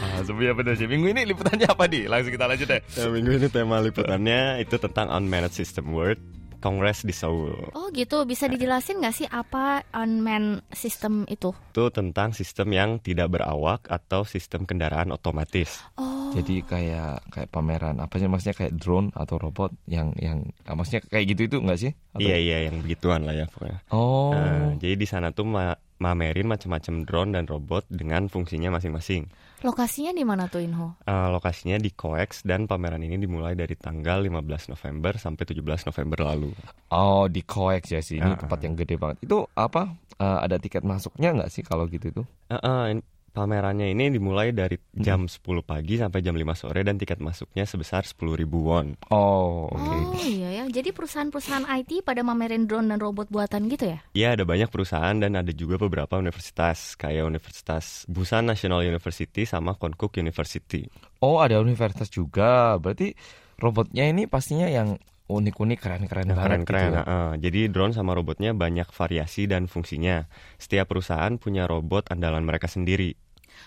Ah, 0.03 0.19
sebenarnya 0.27 0.55
benar 0.59 0.75
sih. 0.75 0.91
Minggu 0.91 1.15
ini 1.15 1.23
liputannya 1.31 1.71
apa 1.71 1.87
nih? 1.87 2.11
Langsung 2.11 2.35
kita 2.35 2.51
lanjut 2.51 2.67
deh. 2.67 2.83
Nah, 2.83 3.07
minggu 3.15 3.31
ini 3.39 3.47
tema 3.47 3.79
liputannya 3.79 4.59
itu 4.59 4.75
tentang 4.75 5.07
unmanaged 5.15 5.55
system 5.55 5.95
world 5.95 6.19
Kongres 6.63 7.03
di 7.03 7.11
Seoul. 7.11 7.75
Oh 7.75 7.91
gitu, 7.91 8.23
bisa 8.23 8.47
dijelasin 8.47 9.03
nggak 9.03 9.13
sih 9.13 9.27
apa 9.27 9.83
unmanned 9.93 10.63
system 10.71 11.27
itu? 11.27 11.51
Itu 11.69 11.91
tentang 11.91 12.31
sistem 12.31 12.71
yang 12.71 12.91
tidak 12.97 13.29
berawak 13.29 13.85
atau 13.85 14.23
sistem 14.23 14.63
kendaraan 14.63 15.11
otomatis. 15.11 15.83
Oh, 15.95 16.31
Jadi 16.33 16.63
kayak 16.63 17.29
kayak 17.29 17.51
pameran 17.51 17.99
apa 17.99 18.17
sih 18.17 18.25
maksudnya 18.25 18.55
kayak 18.55 18.73
drone 18.75 19.11
atau 19.13 19.37
robot 19.37 19.75
yang 19.85 20.15
yang 20.17 20.47
ah, 20.65 20.73
maksudnya 20.73 21.03
kayak 21.03 21.27
gitu 21.29 21.41
itu 21.45 21.57
enggak 21.59 21.81
sih? 21.81 21.93
Atau- 22.09 22.23
Iya 22.23 22.37
iya 22.39 22.57
yang 22.67 22.81
begituan 22.81 23.27
lah 23.27 23.35
ya 23.35 23.51
pokoknya. 23.51 23.83
Oh. 23.91 24.31
Nah, 24.31 24.79
jadi 24.79 24.95
di 24.95 25.05
sana 25.05 25.29
tuh 25.29 25.45
ma- 25.45 25.75
mamerin 25.99 26.47
macam-macam 26.47 26.95
drone 27.03 27.31
dan 27.33 27.45
robot 27.45 27.85
dengan 27.87 28.27
fungsinya 28.27 28.73
masing-masing. 28.73 29.27
Lokasinya 29.63 30.11
di 30.11 30.23
mana 30.23 30.47
tuh 30.47 30.61
Inho? 30.61 30.99
Eh, 31.03 31.29
lokasinya 31.31 31.79
di 31.79 31.91
COEX 31.91 32.43
dan 32.43 32.67
pameran 32.67 33.01
ini 33.01 33.17
dimulai 33.17 33.55
dari 33.55 33.75
tanggal 33.75 34.21
15 34.21 34.69
November 34.69 35.17
sampai 35.17 35.45
17 35.45 35.87
November 35.87 36.19
lalu. 36.27 36.51
Oh, 36.91 37.27
di 37.27 37.43
Coex 37.43 37.83
ya 37.91 38.01
sih. 38.01 38.19
Ini 38.19 38.35
Ah, 38.35 38.39
tempat 38.39 38.59
yang 38.61 38.75
gede 38.75 38.95
banget. 38.97 39.23
Itu 39.23 39.47
apa? 39.55 39.95
eh, 40.23 40.39
ada 40.45 40.55
tiket 40.55 40.83
masuknya 40.83 41.35
nggak 41.35 41.51
sih 41.51 41.63
kalau 41.63 41.89
gitu 41.89 42.07
itu? 42.11 42.23
Eh, 42.47 42.55
eh, 42.55 42.85
in- 42.95 43.07
pamerannya 43.33 43.89
ini 43.91 44.13
dimulai 44.13 44.53
dari 44.53 44.77
jam 44.93 45.25
10 45.25 45.41
pagi 45.65 45.97
sampai 45.97 46.21
jam 46.21 46.37
5 46.37 46.45
sore 46.53 46.85
dan 46.85 47.01
tiket 47.01 47.19
masuknya 47.19 47.65
sebesar 47.65 48.05
10.000 48.05 48.45
won. 48.53 48.95
Oh, 49.09 49.73
oke. 49.73 49.97
Oh 50.13 50.21
iya 50.21 50.63
ya, 50.63 50.65
jadi 50.69 50.93
perusahaan-perusahaan 50.93 51.65
IT 51.83 52.05
pada 52.05 52.21
mamerin 52.21 52.69
drone 52.69 52.93
dan 52.93 53.01
robot 53.01 53.33
buatan 53.33 53.73
gitu 53.73 53.97
ya? 53.97 53.99
Ya 54.13 54.29
ada 54.37 54.45
banyak 54.45 54.69
perusahaan 54.69 55.17
dan 55.17 55.33
ada 55.35 55.51
juga 55.51 55.81
beberapa 55.81 56.21
universitas 56.21 56.95
kayak 57.01 57.25
Universitas 57.25 58.05
Busan 58.07 58.47
National 58.47 58.85
University 58.85 59.49
sama 59.49 59.75
Konkuk 59.81 60.21
University. 60.21 60.87
Oh, 61.25 61.41
ada 61.41 61.57
universitas 61.59 62.13
juga. 62.13 62.77
Berarti 62.77 63.17
robotnya 63.57 64.05
ini 64.05 64.29
pastinya 64.29 64.69
yang 64.69 65.01
unik-unik, 65.33 65.79
keren-keren 65.81 66.29
Yang 66.29 66.37
banget 66.37 66.51
keren-keren. 66.53 66.83
gitu 66.85 66.93
ya. 66.93 67.01
Nah, 67.01 67.05
eh, 67.09 67.33
jadi 67.41 67.61
drone 67.73 67.95
sama 67.97 68.13
robotnya 68.13 68.53
banyak 68.53 68.89
variasi 68.93 69.49
dan 69.49 69.67
fungsinya. 69.67 70.29
Setiap 70.61 70.93
perusahaan 70.93 71.35
punya 71.41 71.65
robot 71.65 72.13
andalan 72.13 72.45
mereka 72.45 72.69
sendiri. 72.69 73.17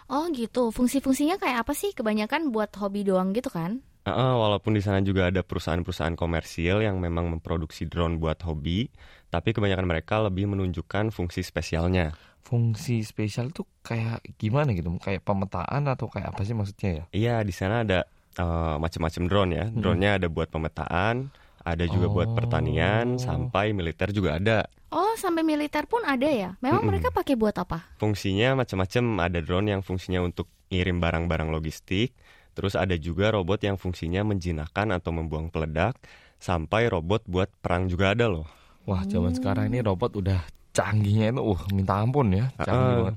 Oh 0.06 0.30
gitu, 0.30 0.70
fungsi-fungsinya 0.70 1.42
kayak 1.42 1.66
apa 1.66 1.74
sih? 1.74 1.94
Kebanyakan 1.98 2.54
buat 2.54 2.70
hobi 2.78 3.02
doang 3.02 3.34
gitu 3.34 3.50
kan? 3.50 3.82
Uh, 4.06 4.38
walaupun 4.38 4.78
di 4.78 4.86
sana 4.86 5.02
juga 5.02 5.34
ada 5.34 5.42
perusahaan-perusahaan 5.42 6.14
komersil 6.14 6.86
yang 6.86 7.02
memang 7.02 7.26
memproduksi 7.26 7.90
drone 7.90 8.22
buat 8.22 8.38
hobi, 8.46 8.86
tapi 9.34 9.50
kebanyakan 9.50 9.90
mereka 9.90 10.22
lebih 10.22 10.46
menunjukkan 10.46 11.10
fungsi 11.10 11.42
spesialnya. 11.42 12.14
Fungsi 12.46 13.02
spesial 13.02 13.50
tuh 13.50 13.66
kayak 13.82 14.22
gimana 14.38 14.78
gitu? 14.78 14.94
Kayak 15.02 15.26
pemetaan 15.26 15.90
atau 15.90 16.06
kayak 16.06 16.38
apa 16.38 16.46
sih 16.46 16.54
maksudnya 16.54 16.90
ya? 17.02 17.04
Iya, 17.18 17.36
di 17.42 17.50
sana 17.50 17.82
ada 17.82 18.06
uh, 18.38 18.78
macam-macam 18.78 19.24
drone 19.26 19.52
ya. 19.58 19.66
Drone-nya 19.74 20.22
ada 20.22 20.28
buat 20.30 20.54
pemetaan, 20.54 21.34
ada 21.66 21.84
juga 21.84 22.08
buat 22.08 22.30
Oh. 22.30 22.36
pertanian, 22.38 23.18
sampai 23.18 23.74
militer 23.74 24.14
juga 24.14 24.38
ada. 24.38 24.70
Oh, 24.94 25.18
sampai 25.18 25.42
militer 25.42 25.90
pun 25.90 26.06
ada 26.06 26.24
ya? 26.24 26.54
Memang 26.62 26.86
Mm-mm. 26.86 26.90
mereka 26.94 27.10
pakai 27.10 27.36
buat 27.36 27.58
apa? 27.58 27.84
Fungsinya 27.98 28.54
macam-macam. 28.56 29.04
Ada 29.20 29.40
drone 29.42 29.74
yang 29.74 29.82
fungsinya 29.82 30.22
untuk 30.22 30.48
ngirim 30.70 31.02
barang-barang 31.02 31.50
logistik, 31.50 32.14
terus 32.54 32.78
ada 32.78 32.96
juga 32.96 33.34
robot 33.34 33.60
yang 33.60 33.76
fungsinya 33.76 34.24
menjinakkan 34.24 34.94
atau 34.94 35.12
membuang 35.12 35.50
peledak, 35.50 35.98
sampai 36.38 36.88
robot 36.88 37.26
buat 37.26 37.50
perang 37.60 37.90
juga 37.90 38.14
ada 38.14 38.30
loh. 38.30 38.46
Wah, 38.86 39.02
zaman 39.04 39.34
sekarang 39.34 39.68
ini 39.68 39.82
robot 39.82 40.16
udah 40.16 40.46
canggihnya 40.72 41.34
itu, 41.34 41.42
uh, 41.42 41.62
minta 41.74 41.98
ampun 41.98 42.30
ya, 42.30 42.46
canggih 42.56 42.78
Ah. 42.86 42.96
banget. 43.02 43.16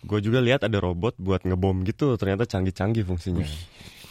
Gue 0.00 0.20
juga 0.20 0.38
lihat 0.40 0.60
ada 0.62 0.78
robot 0.78 1.16
buat 1.16 1.40
ngebom 1.42 1.84
gitu, 1.84 2.16
ternyata 2.16 2.44
canggih-canggih 2.44 3.04
fungsinya. 3.04 3.44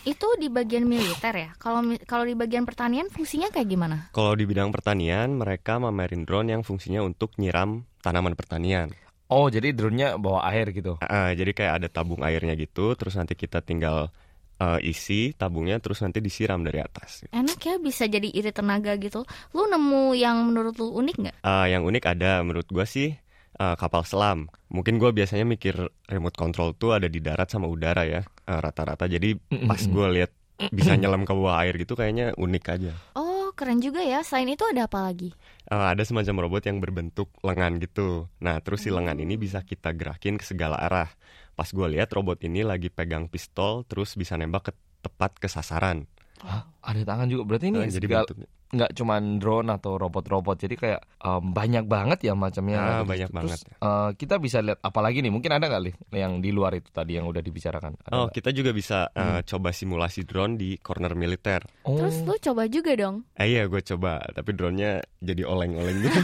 Itu 0.08 0.28
di 0.40 0.48
bagian 0.48 0.88
militer 0.88 1.36
ya? 1.36 1.50
Kalau 1.60 1.84
kalau 2.08 2.24
di 2.24 2.32
bagian 2.32 2.64
pertanian 2.64 3.12
fungsinya 3.12 3.52
kayak 3.52 3.68
gimana? 3.68 3.98
Kalau 4.16 4.32
di 4.32 4.48
bidang 4.48 4.72
pertanian, 4.72 5.36
mereka 5.36 5.76
memamerin 5.76 6.24
drone 6.24 6.56
yang 6.56 6.64
fungsinya 6.64 7.04
untuk 7.04 7.36
nyiram 7.36 7.84
tanaman 8.00 8.36
pertanian. 8.40 8.96
Oh, 9.30 9.46
jadi 9.46 9.76
drone-nya 9.76 10.18
bawa 10.18 10.50
air 10.50 10.74
gitu. 10.74 10.98
Ah, 11.06 11.30
jadi 11.36 11.54
kayak 11.54 11.74
ada 11.84 11.88
tabung 11.92 12.26
airnya 12.26 12.58
gitu, 12.58 12.98
terus 12.98 13.14
nanti 13.14 13.38
kita 13.38 13.62
tinggal 13.62 14.10
eh, 14.58 14.80
isi 14.90 15.38
tabungnya, 15.38 15.78
terus 15.78 16.02
nanti 16.02 16.18
disiram 16.18 16.66
dari 16.66 16.82
atas. 16.82 17.30
Enak 17.30 17.60
ya 17.62 17.76
bisa 17.78 18.10
jadi 18.10 18.26
irit 18.26 18.58
tenaga 18.58 18.98
gitu. 18.98 19.28
Lu 19.54 19.70
nemu 19.70 20.18
yang 20.18 20.50
menurut 20.50 20.80
lu 20.82 20.96
unik 20.98 21.16
nggak? 21.22 21.36
Ah, 21.46 21.70
yang 21.70 21.86
unik 21.86 22.04
ada 22.10 22.42
menurut 22.42 22.66
gua 22.72 22.90
sih 22.90 23.14
eh, 23.60 23.76
kapal 23.76 24.02
selam. 24.02 24.48
Mungkin 24.68 24.98
gua 24.98 25.12
biasanya 25.12 25.44
mikir 25.44 25.76
remote 26.08 26.34
control 26.34 26.72
tuh 26.74 26.96
ada 26.96 27.06
di 27.06 27.20
darat 27.20 27.52
sama 27.52 27.68
udara 27.68 28.08
ya 28.08 28.22
eh, 28.24 28.60
rata-rata. 28.60 29.06
Jadi 29.06 29.36
pas 29.62 29.82
gua 29.86 30.08
lihat 30.10 30.32
bisa 30.72 30.96
nyelam 30.96 31.24
ke 31.24 31.32
bawah 31.32 31.60
air 31.60 31.76
gitu 31.76 31.94
kayaknya 31.94 32.36
unik 32.36 32.66
aja. 32.70 32.92
Oh, 33.16 33.52
keren 33.54 33.80
juga 33.80 34.04
ya. 34.04 34.20
Selain 34.22 34.48
itu 34.48 34.64
ada 34.64 34.88
apa 34.88 35.00
lagi? 35.04 35.32
Eh, 35.68 35.86
ada 35.92 36.04
semacam 36.04 36.48
robot 36.48 36.64
yang 36.66 36.80
berbentuk 36.80 37.32
lengan 37.40 37.80
gitu. 37.80 38.28
Nah, 38.40 38.60
terus 38.60 38.84
si 38.84 38.90
lengan 38.90 39.16
ini 39.16 39.36
bisa 39.36 39.64
kita 39.64 39.92
gerakin 39.92 40.36
ke 40.36 40.44
segala 40.44 40.76
arah. 40.76 41.08
Pas 41.56 41.68
gue 41.68 41.88
lihat 41.92 42.12
robot 42.12 42.40
ini 42.44 42.64
lagi 42.64 42.88
pegang 42.88 43.28
pistol, 43.28 43.84
terus 43.84 44.16
bisa 44.16 44.36
nembak 44.36 44.68
ke 44.68 44.72
tepat 45.00 45.36
ke 45.36 45.48
sasaran. 45.48 46.08
Hah, 46.40 46.68
ada 46.80 47.04
tangan 47.04 47.28
juga. 47.28 47.44
Berarti 47.44 47.72
ini 47.72 47.84
Eh, 47.84 47.92
jadi 47.92 48.08
segal- 48.08 48.24
bentuknya 48.28 48.48
nggak 48.70 48.94
cuman 48.94 49.38
drone 49.38 49.70
atau 49.70 49.98
robot-robot. 49.98 50.62
Jadi 50.62 50.76
kayak 50.78 51.02
um, 51.20 51.50
banyak 51.50 51.86
banget 51.86 52.20
ya 52.22 52.34
macamnya. 52.34 52.78
Ah, 52.78 53.04
banyak 53.04 53.30
terus, 53.30 53.34
banget. 53.34 53.60
uh, 53.82 54.10
kita 54.14 54.38
bisa 54.38 54.62
lihat 54.62 54.78
apa 54.80 55.00
lagi 55.02 55.20
nih? 55.20 55.34
Mungkin 55.34 55.50
ada 55.50 55.66
nggak 55.66 55.84
Lih, 55.84 55.96
yang 56.14 56.38
di 56.38 56.54
luar 56.54 56.78
itu 56.78 56.90
tadi 56.90 57.18
yang 57.18 57.26
udah 57.26 57.42
dibicarakan? 57.42 57.98
Ada 57.98 58.14
Oh, 58.14 58.28
nggak? 58.28 58.38
kita 58.38 58.50
juga 58.54 58.72
bisa 58.72 59.10
eh, 59.10 59.42
coba 59.44 59.70
simulasi 59.70 60.22
drone 60.24 60.54
di 60.54 60.78
corner 60.78 61.14
militer. 61.14 61.66
Oh. 61.84 61.98
Terus 61.98 62.22
lu 62.22 62.36
coba 62.38 62.70
juga 62.70 62.94
dong. 62.94 63.26
Eh 63.34 63.50
iya, 63.50 63.66
gue 63.66 63.82
coba, 63.82 64.22
tapi 64.30 64.54
drone-nya 64.54 65.02
jadi 65.18 65.44
oleng-oleng 65.44 65.98
gitu. 66.00 66.20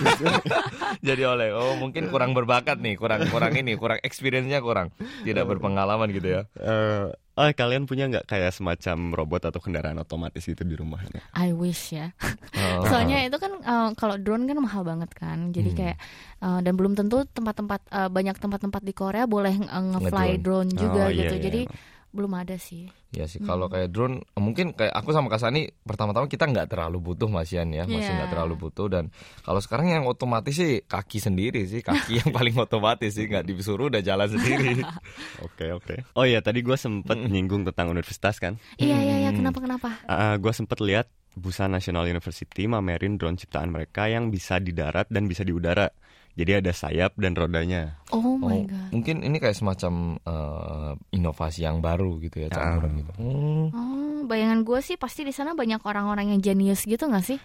jadi 1.07 1.23
oleh 1.27 1.49
oh 1.51 1.75
mungkin 1.75 2.07
kurang 2.07 2.31
berbakat 2.31 2.79
nih 2.79 2.95
kurang 2.95 3.27
kurang 3.27 3.53
ini 3.53 3.75
kurang 3.75 3.99
experience-nya 4.01 4.61
kurang 4.61 4.89
tidak 5.21 5.45
berpengalaman 5.45 6.09
gitu 6.09 6.27
ya 6.31 6.41
Eh, 6.55 7.09
oh, 7.35 7.47
kalian 7.51 7.83
punya 7.83 8.07
nggak 8.07 8.25
kayak 8.25 8.51
semacam 8.51 9.11
robot 9.11 9.51
atau 9.51 9.59
kendaraan 9.59 9.99
otomatis 9.99 10.41
gitu 10.41 10.63
di 10.63 10.75
rumahnya? 10.75 11.19
I 11.35 11.51
wish 11.51 11.91
ya. 11.91 12.15
Oh. 12.55 12.87
Soalnya 12.87 13.27
itu 13.27 13.35
kan 13.35 13.51
eh, 13.59 13.89
kalau 13.95 14.15
drone 14.15 14.47
kan 14.47 14.57
mahal 14.57 14.81
banget 14.81 15.11
kan. 15.11 15.51
Jadi 15.51 15.69
Hmm. 15.71 15.77
kayak 15.77 15.97
eh, 16.41 16.59
dan 16.63 16.73
belum 16.73 16.95
tentu 16.95 17.27
tempat-tempat 17.27 17.81
eh, 17.91 18.09
banyak 18.09 18.35
tempat-tempat 18.39 18.81
di 18.81 18.93
Korea 18.95 19.27
boleh 19.27 19.55
eh, 19.55 19.83
nge-fly 19.93 20.29
drone 20.39 20.71
juga 20.71 21.07
Oh, 21.07 21.11
iya, 21.11 21.27
gitu. 21.27 21.35
iya. 21.35 21.43
Jadi 21.43 21.61
belum 22.15 22.31
ada 22.33 22.55
sih. 22.55 22.87
ya 23.11 23.23
sih 23.25 23.39
kalau 23.39 23.67
kayak 23.67 23.91
drone 23.91 24.19
mungkin 24.35 24.71
kayak 24.71 24.91
aku 24.91 25.11
sama 25.11 25.27
Kasani 25.27 25.71
pertama-tama 25.81 26.27
kita 26.27 26.43
nggak 26.45 26.67
terlalu 26.67 26.99
butuh 27.01 27.27
masian 27.27 27.67
ya 27.69 27.83
masih 27.83 28.01
Iya. 28.01 28.15
nggak 28.17 28.31
terlalu 28.31 28.55
butuh 28.57 28.87
dan 28.87 29.07
kalau 29.39 29.59
sekarang 29.59 29.87
yang 29.87 30.03
otomatis 30.03 30.51
sih 30.51 30.83
kaki 30.83 31.19
sendiri 31.19 31.63
sih 31.63 31.79
kaki 31.79 32.19
yang 32.19 32.29
paling 32.35 32.51
otomatis 32.55 33.11
sih 33.11 33.23
nggak 33.25 33.43
disuruh 33.45 33.87
udah 33.87 33.99
jalan 33.99 34.27
sendiri 34.27 34.83
Oke 35.45 35.71
oke. 35.71 35.95
Oh 36.13 36.23
iya, 36.23 36.39
tadi 36.39 36.59
gue 36.59 36.75
sempet 36.75 37.15
nyinggung 37.17 37.63
tentang 37.63 37.87
universitas 37.87 38.35
kan. 38.35 38.59
Iya 38.75 38.95
iya 38.97 39.15
iya 39.17 39.29
Hmm. 39.31 39.39
kenapa 39.43 39.59
kenapa? 39.59 39.89
gue 40.35 40.53
sempet 40.53 40.79
lihat 40.79 41.07
Busan 41.33 41.71
National 41.71 42.07
University 42.07 42.63
mamerin 42.63 43.15
drone 43.15 43.35
ciptaan 43.35 43.67
mereka 43.67 44.07
yang 44.07 44.27
bisa 44.27 44.55
di 44.57 44.71
darat 44.71 45.07
dan 45.07 45.27
bisa 45.27 45.43
di 45.43 45.51
udara. 45.51 45.87
Jadi 46.35 46.51
ada 46.53 46.71
sayap 46.71 47.15
dan 47.15 47.31
rodanya. 47.31 47.95
Oh 48.11 48.35
my 48.35 48.59
Oh, 48.59 48.67
god. 48.67 48.89
mungkin 48.91 49.23
ini 49.23 49.39
kayak 49.39 49.55
semacam 49.55 49.93
eh, 50.19 50.91
inovasi 51.11 51.63
yang 51.63 51.79
baru 51.79 52.19
gitu 52.19 52.43
ya 52.43 52.47
campuran 52.49 52.91
gitu 52.99 53.11
Hmm. 53.15 53.65
Oh, 53.71 54.19
bayangan 54.23 54.61
gue 54.61 54.79
sih 54.79 54.95
pasti 54.95 55.23
di 55.23 55.31
sana 55.31 55.51
banyak 55.51 55.79
orang-orang 55.81 56.31
yang 56.31 56.41
jenius 56.41 56.83
gitu 56.83 57.07
nggak 57.07 57.23
sih? 57.25 57.39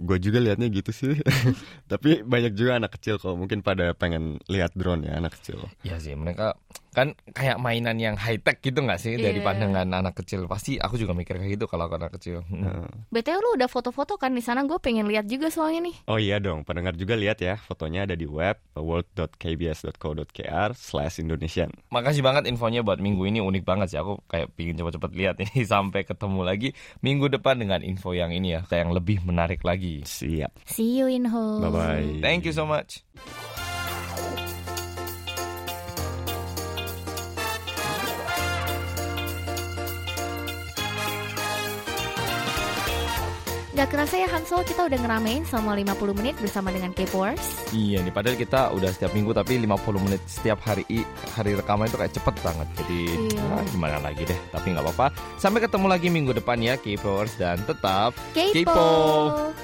gue 0.00 0.18
juga 0.18 0.40
liatnya 0.40 0.66
gitu 0.66 0.90
sih. 0.90 1.14
Tapi 1.92 2.24
banyak 2.24 2.54
juga 2.54 2.80
anak 2.80 2.96
kecil 2.96 3.18
kok. 3.18 3.34
Mungkin 3.34 3.60
pada 3.60 3.92
pengen 3.92 4.40
lihat 4.46 4.74
drone 4.74 5.04
ya 5.04 5.14
anak 5.14 5.36
kecil. 5.38 5.62
Ya 5.82 5.94
sih 5.96 6.14
mereka 6.14 6.56
kan 7.00 7.08
kayak 7.32 7.56
mainan 7.56 7.96
yang 7.96 8.12
high 8.14 8.36
tech 8.36 8.60
gitu 8.60 8.76
nggak 8.76 9.00
sih 9.00 9.16
dari 9.16 9.40
Iya. 9.40 9.46
pandangan 9.48 9.88
anak 9.88 10.20
kecil 10.20 10.44
pasti 10.44 10.76
aku 10.76 10.94
juga 10.94 11.16
mikir 11.16 11.40
kayak 11.40 11.56
gitu 11.56 11.64
kalau 11.64 11.88
aku 11.88 11.96
anak 11.96 12.12
kecil. 12.14 12.44
Eh, 12.44 12.84
BTW 13.08 13.40
lu 13.40 13.56
udah 13.56 13.66
foto-foto 13.66 14.20
kan 14.20 14.30
di 14.30 14.44
sana? 14.44 14.60
Gue 14.62 14.76
pengen 14.76 15.08
lihat 15.08 15.24
juga 15.24 15.48
soalnya 15.48 15.88
nih. 15.88 15.96
Oh 16.04 16.20
iya 16.20 16.36
dong, 16.36 16.60
pendengar 16.62 16.92
juga 16.92 17.16
lihat 17.16 17.40
ya. 17.40 17.56
Fotonya 17.56 18.04
ada 18.04 18.12
di 18.12 18.28
web 18.28 18.60
world.kbs.co.kr 18.76 20.70
slash 20.76 21.16
Indonesian. 21.18 21.72
Makasih 21.88 22.20
banget 22.20 22.44
infonya 22.44 22.84
buat 22.84 23.00
minggu 23.00 23.24
ini 23.24 23.40
unik 23.40 23.64
banget 23.64 23.94
sih 23.94 23.98
aku 23.98 24.20
kayak 24.28 24.52
pingin 24.52 24.76
cepet-cepet 24.76 25.10
lihat 25.16 25.36
ini 25.40 25.64
sampai 25.72 26.04
ketemu 26.04 26.40
lagi 26.44 26.68
minggu 27.00 27.32
depan 27.32 27.56
dengan 27.56 27.80
info 27.80 28.12
yang 28.12 28.28
ini 28.28 28.52
ya 28.54 28.60
kayak 28.62 28.84
yang 28.84 28.92
lebih 28.92 29.24
menarik 29.24 29.64
lagi. 29.64 30.04
Siap. 30.04 30.52
See 30.68 31.00
you 31.00 31.08
in 31.08 31.24
home. 31.24 31.64
Bye-bye. 31.64 32.20
Thank 32.20 32.44
you 32.44 32.52
so 32.52 32.68
much. 32.68 33.00
Gak 43.70 43.94
kerasa 43.94 44.18
ya 44.18 44.26
Hansel 44.26 44.66
kita 44.66 44.90
udah 44.90 44.98
ngeramein 44.98 45.46
selama 45.46 45.78
50 45.78 46.18
menit 46.18 46.34
bersama 46.42 46.74
dengan 46.74 46.90
K-Force. 46.90 47.70
Iya 47.70 48.02
nih 48.02 48.10
padahal 48.10 48.34
kita 48.34 48.74
udah 48.74 48.90
setiap 48.90 49.14
minggu 49.14 49.30
tapi 49.30 49.62
50 49.62 50.06
menit 50.10 50.18
setiap 50.26 50.58
hari 50.66 50.82
hari 51.38 51.54
rekaman 51.54 51.86
itu 51.86 51.94
kayak 51.94 52.10
cepet 52.10 52.34
banget. 52.42 52.66
Jadi 52.82 53.00
Iya. 53.30 53.46
ah, 53.46 53.62
gimana 53.70 53.96
lagi 54.02 54.26
deh. 54.26 54.40
Tapi 54.50 54.74
nggak 54.74 54.84
apa-apa. 54.90 55.06
Sampai 55.38 55.62
ketemu 55.62 55.86
lagi 55.86 56.10
minggu 56.10 56.34
depan 56.34 56.58
ya 56.58 56.74
K-Popers 56.82 57.38
dan 57.38 57.62
tetap. 57.62 58.10
K-pop. 58.34 59.54